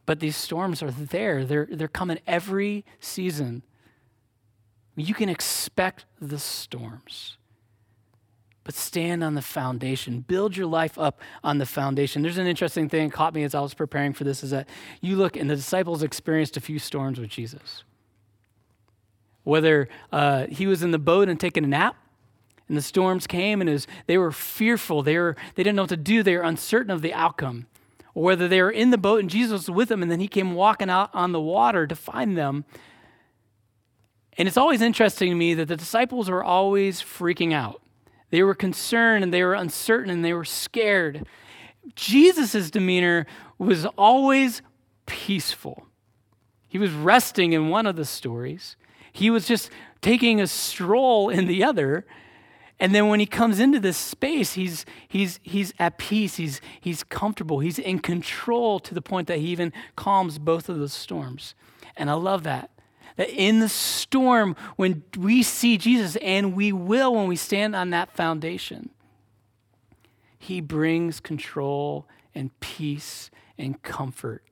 But 0.07 0.21
these 0.21 0.37
storms 0.37 0.85
are 0.85 0.91
there, 0.93 1.45
they're, 1.45 1.67
they're 1.69 1.89
coming 1.89 2.21
every 2.25 2.85
season. 3.01 3.65
You 4.95 5.15
can 5.15 5.29
expect 5.29 6.05
the 6.21 6.39
storms 6.39 7.39
but 8.65 8.77
stand 8.77 9.25
on 9.25 9.35
the 9.35 9.43
foundation. 9.43 10.21
Build 10.21 10.57
your 10.57 10.69
life 10.69 10.97
up 10.97 11.21
on 11.43 11.59
the 11.59 11.67
foundation. 11.67 12.23
There's 12.23 12.39
an 12.39 12.47
interesting 12.47 12.89
thing 12.89 13.09
that 13.09 13.13
caught 13.13 13.35
me 13.35 13.43
as 13.43 13.57
I 13.57 13.61
was 13.61 13.75
preparing 13.75 14.13
for 14.13 14.23
this 14.23 14.45
is 14.45 14.51
that 14.51 14.69
you 15.01 15.17
look 15.17 15.37
and 15.37 15.51
the 15.51 15.57
disciples 15.57 16.05
experienced 16.05 16.57
a 16.57 16.61
few 16.61 16.79
storms 16.79 17.19
with 17.19 17.29
Jesus 17.29 17.83
whether 19.45 19.89
uh, 20.13 20.47
he 20.47 20.67
was 20.67 20.83
in 20.83 20.91
the 20.91 20.99
boat 20.99 21.29
and 21.29 21.39
taking 21.39 21.65
a 21.65 21.69
nap 21.69 21.97
and 22.69 22.77
the 22.77 22.83
storms 22.83 23.27
came 23.27 23.61
and 23.61 23.69
was, 23.69 23.87
they 24.07 24.17
were 24.17 24.33
fearful. 24.33 25.03
They, 25.03 25.19
were, 25.19 25.37
they 25.55 25.63
didn't 25.63 25.77
know 25.77 25.83
what 25.83 25.91
to 25.91 25.97
do. 25.97 26.23
They 26.23 26.37
were 26.37 26.43
uncertain 26.43 26.91
of 26.91 27.03
the 27.03 27.13
outcome. 27.13 27.67
Or 28.15 28.25
whether 28.25 28.49
they 28.49 28.63
were 28.63 28.71
in 28.71 28.91
the 28.91 28.99
boat 28.99 29.21
and 29.21 29.31
jesus 29.31 29.67
was 29.67 29.71
with 29.71 29.89
them 29.89 30.03
and 30.03 30.11
then 30.11 30.21
he 30.21 30.29
came 30.29 30.55
walking 30.55 30.91
out 30.91 31.11
on 31.15 31.33
the 31.33 31.41
water 31.41 31.87
to 31.87 31.97
find 31.97 32.37
them. 32.37 32.65
And 34.39 34.49
it's 34.49 34.57
always 34.57 34.81
interesting 34.81 35.31
to 35.31 35.37
me 35.37 35.55
that 35.55 35.69
the 35.69 35.77
disciples 35.77 36.31
were 36.31 36.43
always 36.43 37.03
freaking 37.03 37.53
out. 37.53 37.83
They 38.31 38.43
were 38.43 38.55
concerned 38.55 39.25
and 39.25 39.33
they 39.35 39.43
were 39.43 39.55
uncertain 39.55 40.11
and 40.11 40.25
they 40.25 40.33
were 40.33 40.45
scared. 40.45 41.27
Jesus' 41.95 42.71
demeanor 42.71 43.27
was 43.59 43.85
always 43.99 44.63
peaceful. 45.05 45.87
He 46.69 46.79
was 46.79 46.93
resting 46.93 47.53
in 47.53 47.69
one 47.69 47.87
of 47.87 47.97
the 47.97 48.07
stories 48.07 48.77
he 49.13 49.31
was 49.31 49.47
just 49.47 49.71
taking 50.01 50.41
a 50.41 50.47
stroll 50.47 51.29
in 51.29 51.47
the 51.47 51.63
other. 51.63 52.05
And 52.81 52.95
then 52.95 53.09
when 53.09 53.21
he 53.21 53.27
comes 53.27 53.61
into 53.61 53.79
this 53.79 53.97
space, 53.97 54.55
he's, 54.55 54.85
he's, 55.07 55.39
he's 55.43 55.73
at 55.79 55.99
peace, 55.99 56.37
he's, 56.37 56.61
he's 56.81 57.05
comfortable, 57.05 57.61
he's 57.61 57.79
in 57.79 58.01
control 58.01 58.81
to 58.81 58.95
the 58.95 59.03
point 59.03 59.29
that 59.29 59.39
he 59.39 59.49
even 59.49 59.73
calms 59.95 60.39
both 60.39 60.69
of 60.69 60.79
those 60.79 60.93
storms. 60.93 61.55
And 61.97 62.11
I 62.11 62.15
love 62.15 62.43
that. 62.43 62.71
That 63.17 63.29
in 63.29 63.61
the 63.61 63.69
storm, 63.69 64.57
when 64.77 65.05
we 65.17 65.43
see 65.43 65.77
Jesus, 65.77 66.17
and 66.17 66.57
we 66.57 66.73
will 66.73 67.15
when 67.15 67.29
we 67.29 67.37
stand 67.37 67.77
on 67.77 67.91
that 67.91 68.11
foundation, 68.11 68.91
he 70.39 70.61
brings 70.61 71.21
control 71.21 72.09
and 72.35 72.59
peace 72.61 73.31
and 73.59 73.81
comfort 73.83 74.43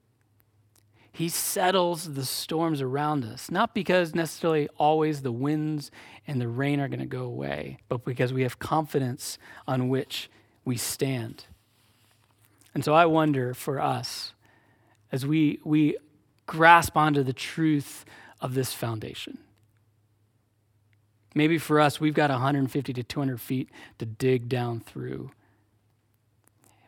he 1.12 1.28
settles 1.28 2.14
the 2.14 2.24
storms 2.24 2.80
around 2.80 3.24
us, 3.24 3.50
not 3.50 3.74
because 3.74 4.14
necessarily 4.14 4.68
always 4.78 5.22
the 5.22 5.32
winds 5.32 5.90
and 6.26 6.40
the 6.40 6.48
rain 6.48 6.80
are 6.80 6.88
going 6.88 7.00
to 7.00 7.06
go 7.06 7.24
away, 7.24 7.78
but 7.88 8.04
because 8.04 8.32
we 8.32 8.42
have 8.42 8.58
confidence 8.58 9.38
on 9.66 9.88
which 9.88 10.30
we 10.64 10.76
stand. 10.76 11.44
And 12.74 12.84
so 12.84 12.94
I 12.94 13.06
wonder 13.06 13.54
for 13.54 13.80
us, 13.80 14.34
as 15.10 15.26
we, 15.26 15.58
we 15.64 15.96
grasp 16.46 16.96
onto 16.96 17.24
the 17.24 17.32
truth 17.32 18.04
of 18.40 18.54
this 18.54 18.72
foundation, 18.72 19.38
maybe 21.34 21.58
for 21.58 21.80
us, 21.80 22.00
we've 22.00 22.14
got 22.14 22.30
150 22.30 22.92
to 22.92 23.02
200 23.02 23.40
feet 23.40 23.68
to 23.98 24.06
dig 24.06 24.48
down 24.48 24.78
through 24.78 25.32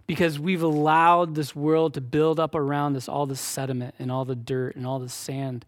because 0.06 0.38
we've 0.38 0.62
allowed 0.62 1.34
this 1.34 1.54
world 1.54 1.94
to 1.94 2.00
build 2.00 2.40
up 2.40 2.54
around 2.54 2.96
us 2.96 3.08
all 3.08 3.26
the 3.26 3.36
sediment 3.36 3.94
and 3.98 4.10
all 4.10 4.24
the 4.24 4.34
dirt 4.34 4.76
and 4.76 4.86
all 4.86 4.98
the 4.98 5.08
sand. 5.08 5.64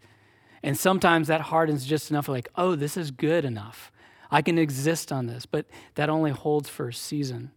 And 0.62 0.78
sometimes 0.78 1.28
that 1.28 1.42
hardens 1.42 1.86
just 1.86 2.10
enough, 2.10 2.28
like, 2.28 2.48
oh, 2.56 2.74
this 2.74 2.96
is 2.96 3.10
good 3.10 3.44
enough. 3.44 3.92
I 4.30 4.42
can 4.42 4.58
exist 4.58 5.12
on 5.12 5.26
this. 5.26 5.46
But 5.46 5.66
that 5.94 6.08
only 6.08 6.30
holds 6.30 6.68
for 6.68 6.88
a 6.88 6.94
season. 6.94 7.52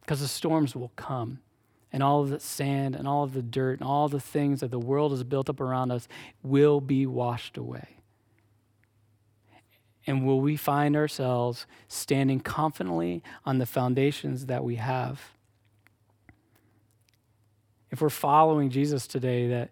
Because 0.00 0.20
the 0.20 0.28
storms 0.28 0.74
will 0.74 0.92
come, 0.96 1.40
and 1.92 2.02
all 2.02 2.22
of 2.22 2.30
the 2.30 2.40
sand 2.40 2.96
and 2.96 3.06
all 3.06 3.24
of 3.24 3.34
the 3.34 3.42
dirt 3.42 3.78
and 3.78 3.86
all 3.86 4.08
the 4.08 4.20
things 4.20 4.60
that 4.60 4.70
the 4.70 4.78
world 4.78 5.12
has 5.12 5.22
built 5.22 5.50
up 5.50 5.60
around 5.60 5.90
us 5.90 6.08
will 6.42 6.80
be 6.80 7.06
washed 7.06 7.56
away. 7.56 7.97
And 10.08 10.24
will 10.24 10.40
we 10.40 10.56
find 10.56 10.96
ourselves 10.96 11.66
standing 11.86 12.40
confidently 12.40 13.22
on 13.44 13.58
the 13.58 13.66
foundations 13.66 14.46
that 14.46 14.64
we 14.64 14.76
have? 14.76 15.20
If 17.90 18.00
we're 18.00 18.08
following 18.08 18.70
Jesus 18.70 19.06
today, 19.06 19.48
that 19.48 19.68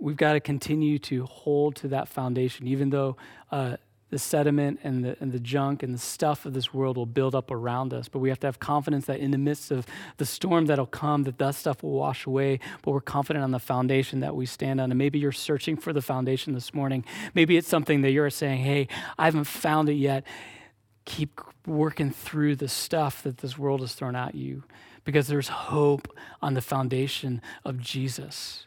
we've 0.00 0.16
got 0.16 0.32
to 0.32 0.40
continue 0.40 0.98
to 1.00 1.26
hold 1.26 1.76
to 1.76 1.88
that 1.88 2.08
foundation, 2.08 2.66
even 2.66 2.88
though 2.88 3.18
uh, 3.50 3.76
the 4.12 4.18
sediment 4.18 4.78
and 4.84 5.02
the, 5.02 5.16
and 5.20 5.32
the 5.32 5.40
junk 5.40 5.82
and 5.82 5.94
the 5.94 5.98
stuff 5.98 6.44
of 6.44 6.52
this 6.52 6.74
world 6.74 6.98
will 6.98 7.06
build 7.06 7.34
up 7.34 7.50
around 7.50 7.94
us. 7.94 8.10
But 8.10 8.18
we 8.18 8.28
have 8.28 8.38
to 8.40 8.46
have 8.46 8.60
confidence 8.60 9.06
that 9.06 9.20
in 9.20 9.30
the 9.30 9.38
midst 9.38 9.70
of 9.70 9.86
the 10.18 10.26
storm 10.26 10.66
that'll 10.66 10.84
come, 10.84 11.22
that 11.22 11.38
that 11.38 11.54
stuff 11.54 11.82
will 11.82 11.94
wash 11.94 12.26
away. 12.26 12.60
But 12.82 12.90
we're 12.90 13.00
confident 13.00 13.42
on 13.42 13.52
the 13.52 13.58
foundation 13.58 14.20
that 14.20 14.36
we 14.36 14.44
stand 14.44 14.82
on. 14.82 14.92
And 14.92 14.98
maybe 14.98 15.18
you're 15.18 15.32
searching 15.32 15.78
for 15.78 15.94
the 15.94 16.02
foundation 16.02 16.52
this 16.52 16.74
morning. 16.74 17.06
Maybe 17.34 17.56
it's 17.56 17.66
something 17.66 18.02
that 18.02 18.10
you're 18.10 18.28
saying, 18.28 18.60
hey, 18.60 18.86
I 19.18 19.24
haven't 19.24 19.44
found 19.44 19.88
it 19.88 19.94
yet. 19.94 20.24
Keep 21.06 21.40
working 21.66 22.10
through 22.10 22.56
the 22.56 22.68
stuff 22.68 23.22
that 23.22 23.38
this 23.38 23.56
world 23.56 23.80
has 23.80 23.94
thrown 23.94 24.14
at 24.14 24.34
you 24.34 24.62
because 25.04 25.26
there's 25.26 25.48
hope 25.48 26.06
on 26.42 26.52
the 26.52 26.60
foundation 26.60 27.40
of 27.64 27.80
Jesus. 27.80 28.66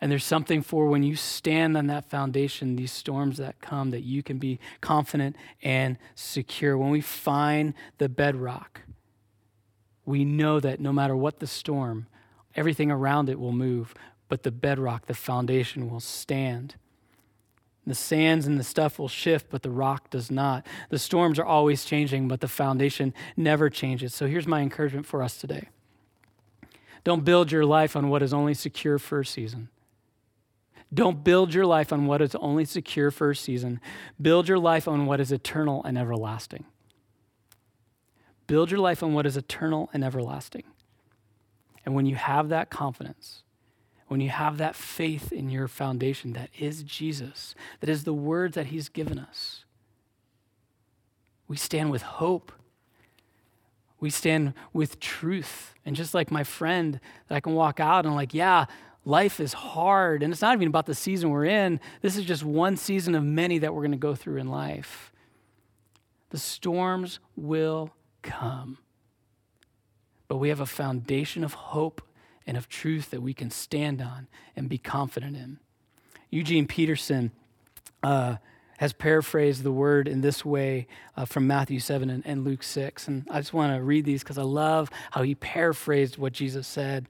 And 0.00 0.12
there's 0.12 0.24
something 0.24 0.60
for 0.60 0.88
when 0.88 1.02
you 1.02 1.16
stand 1.16 1.76
on 1.76 1.86
that 1.86 2.10
foundation, 2.10 2.76
these 2.76 2.92
storms 2.92 3.38
that 3.38 3.60
come, 3.60 3.90
that 3.90 4.02
you 4.02 4.22
can 4.22 4.38
be 4.38 4.58
confident 4.80 5.36
and 5.62 5.96
secure. 6.14 6.76
When 6.76 6.90
we 6.90 7.00
find 7.00 7.72
the 7.98 8.08
bedrock, 8.08 8.82
we 10.04 10.24
know 10.24 10.60
that 10.60 10.80
no 10.80 10.92
matter 10.92 11.16
what 11.16 11.38
the 11.38 11.46
storm, 11.46 12.06
everything 12.54 12.90
around 12.90 13.30
it 13.30 13.40
will 13.40 13.52
move, 13.52 13.94
but 14.28 14.42
the 14.42 14.50
bedrock, 14.50 15.06
the 15.06 15.14
foundation 15.14 15.90
will 15.90 16.00
stand. 16.00 16.74
The 17.86 17.94
sands 17.94 18.46
and 18.46 18.58
the 18.58 18.64
stuff 18.64 18.98
will 18.98 19.08
shift, 19.08 19.46
but 19.48 19.62
the 19.62 19.70
rock 19.70 20.10
does 20.10 20.30
not. 20.30 20.66
The 20.90 20.98
storms 20.98 21.38
are 21.38 21.44
always 21.44 21.84
changing, 21.84 22.28
but 22.28 22.40
the 22.40 22.48
foundation 22.48 23.14
never 23.36 23.70
changes. 23.70 24.14
So 24.14 24.26
here's 24.26 24.46
my 24.46 24.60
encouragement 24.60 25.06
for 25.06 25.22
us 25.22 25.38
today 25.38 25.68
don't 27.04 27.24
build 27.24 27.52
your 27.52 27.64
life 27.64 27.94
on 27.94 28.08
what 28.08 28.22
is 28.22 28.34
only 28.34 28.52
secure 28.52 28.98
for 28.98 29.20
a 29.20 29.26
season. 29.26 29.68
Don't 30.94 31.24
build 31.24 31.52
your 31.52 31.66
life 31.66 31.92
on 31.92 32.06
what 32.06 32.22
is 32.22 32.34
only 32.36 32.64
secure 32.64 33.10
for 33.10 33.30
a 33.30 33.36
season. 33.36 33.80
Build 34.20 34.48
your 34.48 34.58
life 34.58 34.86
on 34.86 35.06
what 35.06 35.20
is 35.20 35.32
eternal 35.32 35.82
and 35.84 35.98
everlasting. 35.98 36.64
Build 38.46 38.70
your 38.70 38.80
life 38.80 39.02
on 39.02 39.12
what 39.12 39.26
is 39.26 39.36
eternal 39.36 39.90
and 39.92 40.04
everlasting. 40.04 40.62
And 41.84 41.94
when 41.94 42.06
you 42.06 42.14
have 42.14 42.48
that 42.48 42.70
confidence, 42.70 43.42
when 44.08 44.20
you 44.20 44.30
have 44.30 44.58
that 44.58 44.76
faith 44.76 45.32
in 45.32 45.50
your 45.50 45.66
foundation 45.66 46.32
that 46.34 46.50
is 46.58 46.84
Jesus, 46.84 47.54
that 47.80 47.90
is 47.90 48.04
the 48.04 48.14
words 48.14 48.54
that 48.54 48.66
He's 48.66 48.88
given 48.88 49.18
us, 49.18 49.64
we 51.48 51.56
stand 51.56 51.90
with 51.90 52.02
hope. 52.02 52.52
We 53.98 54.10
stand 54.10 54.54
with 54.72 55.00
truth. 55.00 55.74
And 55.84 55.96
just 55.96 56.12
like 56.12 56.30
my 56.30 56.44
friend, 56.44 57.00
that 57.28 57.34
I 57.34 57.40
can 57.40 57.54
walk 57.54 57.80
out 57.80 58.04
and, 58.04 58.14
like, 58.14 58.34
yeah, 58.34 58.66
life 59.06 59.40
is 59.40 59.54
hard. 59.54 60.22
And 60.22 60.32
it's 60.32 60.42
not 60.42 60.54
even 60.54 60.68
about 60.68 60.84
the 60.84 60.94
season 60.94 61.30
we're 61.30 61.46
in. 61.46 61.80
This 62.02 62.18
is 62.18 62.24
just 62.24 62.44
one 62.44 62.76
season 62.76 63.14
of 63.14 63.24
many 63.24 63.58
that 63.58 63.72
we're 63.72 63.80
going 63.80 63.92
to 63.92 63.96
go 63.96 64.14
through 64.14 64.36
in 64.36 64.48
life. 64.48 65.12
The 66.30 66.38
storms 66.38 67.20
will 67.36 67.92
come. 68.20 68.78
But 70.28 70.36
we 70.36 70.48
have 70.50 70.60
a 70.60 70.66
foundation 70.66 71.44
of 71.44 71.54
hope 71.54 72.02
and 72.46 72.56
of 72.56 72.68
truth 72.68 73.10
that 73.10 73.22
we 73.22 73.32
can 73.32 73.50
stand 73.50 74.02
on 74.02 74.26
and 74.56 74.68
be 74.68 74.76
confident 74.76 75.36
in. 75.36 75.60
Eugene 76.28 76.66
Peterson 76.66 77.30
uh, 78.02 78.36
has 78.78 78.92
paraphrased 78.92 79.62
the 79.62 79.72
word 79.72 80.08
in 80.08 80.20
this 80.20 80.44
way 80.44 80.88
uh, 81.16 81.24
from 81.24 81.46
Matthew 81.46 81.78
7 81.78 82.10
and, 82.10 82.26
and 82.26 82.44
Luke 82.44 82.64
6. 82.64 83.06
And 83.06 83.26
I 83.30 83.38
just 83.38 83.54
want 83.54 83.72
to 83.72 83.82
read 83.82 84.04
these 84.04 84.24
because 84.24 84.38
I 84.38 84.42
love 84.42 84.90
how 85.12 85.22
he 85.22 85.36
paraphrased 85.36 86.18
what 86.18 86.32
Jesus 86.32 86.66
said. 86.66 87.06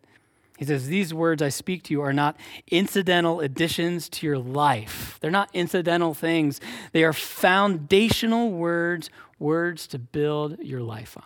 He 0.59 0.64
says, 0.64 0.86
These 0.86 1.12
words 1.12 1.42
I 1.42 1.48
speak 1.48 1.82
to 1.84 1.92
you 1.92 2.02
are 2.02 2.12
not 2.12 2.36
incidental 2.68 3.40
additions 3.40 4.09
to 4.11 4.26
your 4.26 4.38
life. 4.38 5.18
They're 5.20 5.30
not 5.30 5.50
incidental 5.52 6.14
things. 6.14 6.61
They 6.92 7.04
are 7.04 7.12
foundational 7.12 8.50
words, 8.50 9.11
words 9.38 9.86
to 9.88 9.98
build 9.98 10.59
your 10.61 10.82
life 10.82 11.16
on. 11.16 11.24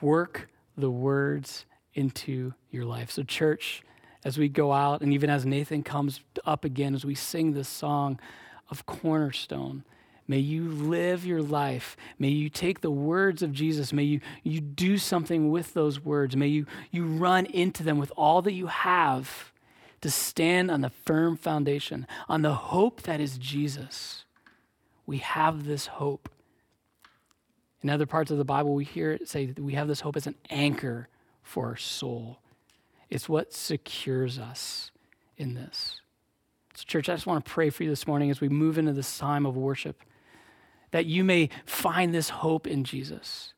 Work 0.00 0.48
the 0.76 0.90
words 0.90 1.64
into 1.94 2.54
your 2.70 2.84
life. 2.84 3.10
So, 3.10 3.22
church, 3.22 3.82
as 4.24 4.38
we 4.38 4.48
go 4.48 4.72
out, 4.72 5.00
and 5.00 5.12
even 5.12 5.30
as 5.30 5.44
Nathan 5.46 5.82
comes 5.82 6.20
up 6.44 6.64
again, 6.64 6.94
as 6.94 7.04
we 7.04 7.14
sing 7.14 7.52
this 7.52 7.68
song 7.68 8.20
of 8.70 8.86
Cornerstone, 8.86 9.84
may 10.28 10.38
you 10.38 10.68
live 10.68 11.26
your 11.26 11.42
life. 11.42 11.96
May 12.18 12.28
you 12.28 12.48
take 12.48 12.80
the 12.80 12.90
words 12.90 13.42
of 13.42 13.52
Jesus. 13.52 13.92
May 13.92 14.04
you, 14.04 14.20
you 14.44 14.60
do 14.60 14.98
something 14.98 15.50
with 15.50 15.74
those 15.74 16.04
words. 16.04 16.36
May 16.36 16.46
you, 16.46 16.66
you 16.90 17.04
run 17.06 17.46
into 17.46 17.82
them 17.82 17.98
with 17.98 18.12
all 18.16 18.42
that 18.42 18.52
you 18.52 18.68
have 18.68 19.52
to 20.00 20.10
stand 20.10 20.70
on 20.70 20.82
the 20.82 20.90
firm 20.90 21.36
foundation, 21.36 22.06
on 22.28 22.42
the 22.42 22.54
hope 22.54 23.02
that 23.02 23.20
is 23.20 23.38
Jesus. 23.38 24.24
We 25.06 25.18
have 25.18 25.64
this 25.64 25.86
hope. 25.86 26.28
In 27.82 27.90
other 27.90 28.06
parts 28.06 28.30
of 28.30 28.38
the 28.38 28.44
Bible, 28.44 28.74
we 28.74 28.84
hear 28.84 29.12
it 29.12 29.28
say 29.28 29.46
that 29.46 29.58
we 29.58 29.74
have 29.74 29.88
this 29.88 30.00
hope 30.00 30.16
as 30.16 30.26
an 30.26 30.34
anchor 30.50 31.08
for 31.42 31.66
our 31.66 31.76
soul. 31.76 32.38
It's 33.08 33.28
what 33.28 33.52
secures 33.52 34.38
us 34.38 34.90
in 35.36 35.54
this. 35.54 36.00
So, 36.74 36.84
church, 36.86 37.08
I 37.08 37.14
just 37.14 37.26
want 37.26 37.44
to 37.44 37.50
pray 37.50 37.70
for 37.70 37.84
you 37.84 37.88
this 37.88 38.06
morning 38.06 38.30
as 38.30 38.40
we 38.40 38.48
move 38.48 38.78
into 38.78 38.92
this 38.92 39.18
time 39.18 39.46
of 39.46 39.56
worship 39.56 40.02
that 40.90 41.06
you 41.06 41.24
may 41.24 41.50
find 41.64 42.14
this 42.14 42.28
hope 42.28 42.66
in 42.66 42.84
Jesus. 42.84 43.52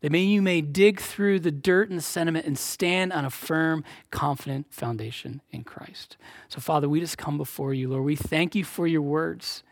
That 0.00 0.12
may 0.12 0.22
you 0.22 0.42
may 0.42 0.60
dig 0.60 1.00
through 1.00 1.40
the 1.40 1.50
dirt 1.50 1.88
and 1.88 1.98
the 1.98 2.02
sediment 2.02 2.46
and 2.46 2.58
stand 2.58 3.12
on 3.12 3.24
a 3.24 3.30
firm, 3.30 3.84
confident 4.10 4.66
foundation 4.70 5.40
in 5.50 5.64
Christ. 5.64 6.18
So, 6.48 6.60
Father, 6.60 6.90
we 6.90 7.00
just 7.00 7.16
come 7.16 7.38
before 7.38 7.72
you, 7.72 7.88
Lord. 7.88 8.04
We 8.04 8.16
thank 8.16 8.54
you 8.54 8.64
for 8.64 8.86
your 8.86 9.00
words. 9.00 9.62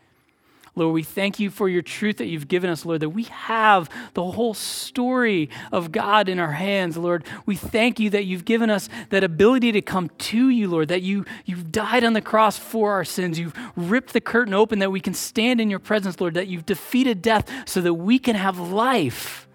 Lord, 0.75 0.95
we 0.95 1.03
thank 1.03 1.39
you 1.39 1.51
for 1.51 1.69
your 1.69 1.83
truth 1.83 2.17
that 2.17 2.25
you've 2.25 2.47
given 2.47 2.69
us, 2.69 2.83
Lord, 2.83 3.01
that 3.01 3.09
we 3.09 3.23
have 3.25 3.89
the 4.15 4.23
whole 4.31 4.55
story 4.55 5.47
of 5.71 5.91
God 5.91 6.27
in 6.27 6.39
our 6.39 6.53
hands, 6.53 6.97
Lord. 6.97 7.23
We 7.45 7.55
thank 7.55 7.99
you 7.99 8.09
that 8.09 8.25
you've 8.25 8.43
given 8.43 8.71
us 8.71 8.89
that 9.09 9.23
ability 9.23 9.71
to 9.73 9.81
come 9.81 10.09
to 10.09 10.49
you, 10.49 10.67
Lord, 10.67 10.87
that 10.87 11.03
you, 11.03 11.25
you've 11.45 11.71
died 11.71 12.03
on 12.03 12.13
the 12.13 12.21
cross 12.21 12.57
for 12.57 12.91
our 12.93 13.05
sins. 13.05 13.37
You've 13.37 13.55
ripped 13.75 14.13
the 14.13 14.21
curtain 14.21 14.55
open 14.55 14.79
that 14.79 14.91
we 14.91 14.99
can 14.99 15.13
stand 15.13 15.61
in 15.61 15.69
your 15.69 15.79
presence, 15.79 16.19
Lord, 16.19 16.33
that 16.33 16.47
you've 16.47 16.65
defeated 16.65 17.21
death 17.21 17.51
so 17.69 17.79
that 17.81 17.93
we 17.93 18.17
can 18.17 18.35
have 18.35 18.57
life. 18.57 19.47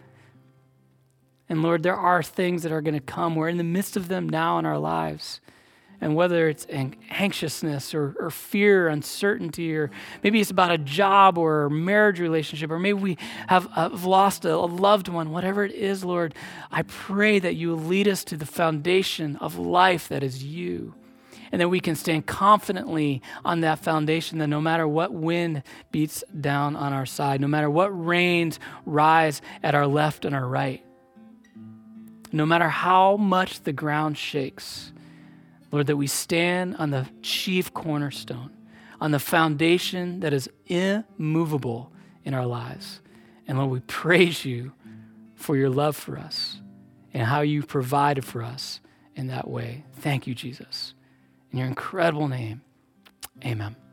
And 1.48 1.62
Lord, 1.62 1.82
there 1.82 1.96
are 1.96 2.22
things 2.22 2.62
that 2.62 2.70
are 2.70 2.82
going 2.82 2.94
to 2.94 3.00
come. 3.00 3.34
We're 3.34 3.48
in 3.48 3.56
the 3.56 3.64
midst 3.64 3.96
of 3.96 4.06
them 4.06 4.28
now 4.28 4.60
in 4.60 4.66
our 4.66 4.78
lives 4.78 5.40
and 6.00 6.14
whether 6.14 6.48
it's 6.48 6.66
anxiousness 6.70 7.92
or, 7.92 8.14
or 8.20 8.30
fear, 8.30 8.88
uncertainty, 8.88 9.74
or 9.74 9.90
maybe 10.22 10.40
it's 10.40 10.50
about 10.50 10.70
a 10.70 10.78
job 10.78 11.36
or 11.36 11.64
a 11.64 11.70
marriage 11.70 12.20
relationship, 12.20 12.70
or 12.70 12.78
maybe 12.78 12.98
we 12.98 13.18
have, 13.48 13.68
lost 14.04 14.44
a, 14.44 14.54
a 14.54 14.56
loved 14.56 15.08
one, 15.08 15.30
whatever 15.30 15.64
it 15.64 15.72
is, 15.72 16.04
Lord, 16.04 16.34
I 16.70 16.82
pray 16.82 17.38
that 17.40 17.56
you 17.56 17.74
lead 17.74 18.06
us 18.06 18.22
to 18.24 18.36
the 18.36 18.46
foundation 18.46 19.36
of 19.36 19.58
life 19.58 20.08
that 20.08 20.22
is 20.22 20.44
you. 20.44 20.94
And 21.50 21.62
that 21.62 21.68
we 21.70 21.80
can 21.80 21.96
stand 21.96 22.26
confidently 22.26 23.22
on 23.42 23.60
that 23.62 23.78
foundation 23.78 24.36
that 24.38 24.48
no 24.48 24.60
matter 24.60 24.86
what 24.86 25.14
wind 25.14 25.62
beats 25.90 26.22
down 26.38 26.76
on 26.76 26.92
our 26.92 27.06
side, 27.06 27.40
no 27.40 27.48
matter 27.48 27.70
what 27.70 27.88
rains 27.88 28.60
rise 28.84 29.40
at 29.62 29.74
our 29.74 29.86
left 29.86 30.26
and 30.26 30.34
our 30.34 30.46
right, 30.46 30.84
no 32.32 32.44
matter 32.44 32.68
how 32.68 33.16
much 33.16 33.62
the 33.62 33.72
ground 33.72 34.18
shakes, 34.18 34.92
Lord, 35.70 35.86
that 35.86 35.96
we 35.96 36.06
stand 36.06 36.76
on 36.76 36.90
the 36.90 37.08
chief 37.22 37.72
cornerstone, 37.74 38.50
on 39.00 39.10
the 39.10 39.18
foundation 39.18 40.20
that 40.20 40.32
is 40.32 40.48
immovable 40.66 41.92
in 42.24 42.34
our 42.34 42.46
lives. 42.46 43.00
And 43.46 43.58
Lord, 43.58 43.70
we 43.70 43.80
praise 43.80 44.44
you 44.44 44.72
for 45.34 45.56
your 45.56 45.70
love 45.70 45.96
for 45.96 46.18
us 46.18 46.60
and 47.14 47.26
how 47.26 47.40
you 47.40 47.62
provided 47.62 48.24
for 48.24 48.42
us 48.42 48.80
in 49.14 49.28
that 49.28 49.48
way. 49.48 49.84
Thank 49.94 50.26
you, 50.26 50.34
Jesus. 50.34 50.94
In 51.52 51.58
your 51.58 51.66
incredible 51.66 52.28
name, 52.28 52.62
amen. 53.44 53.87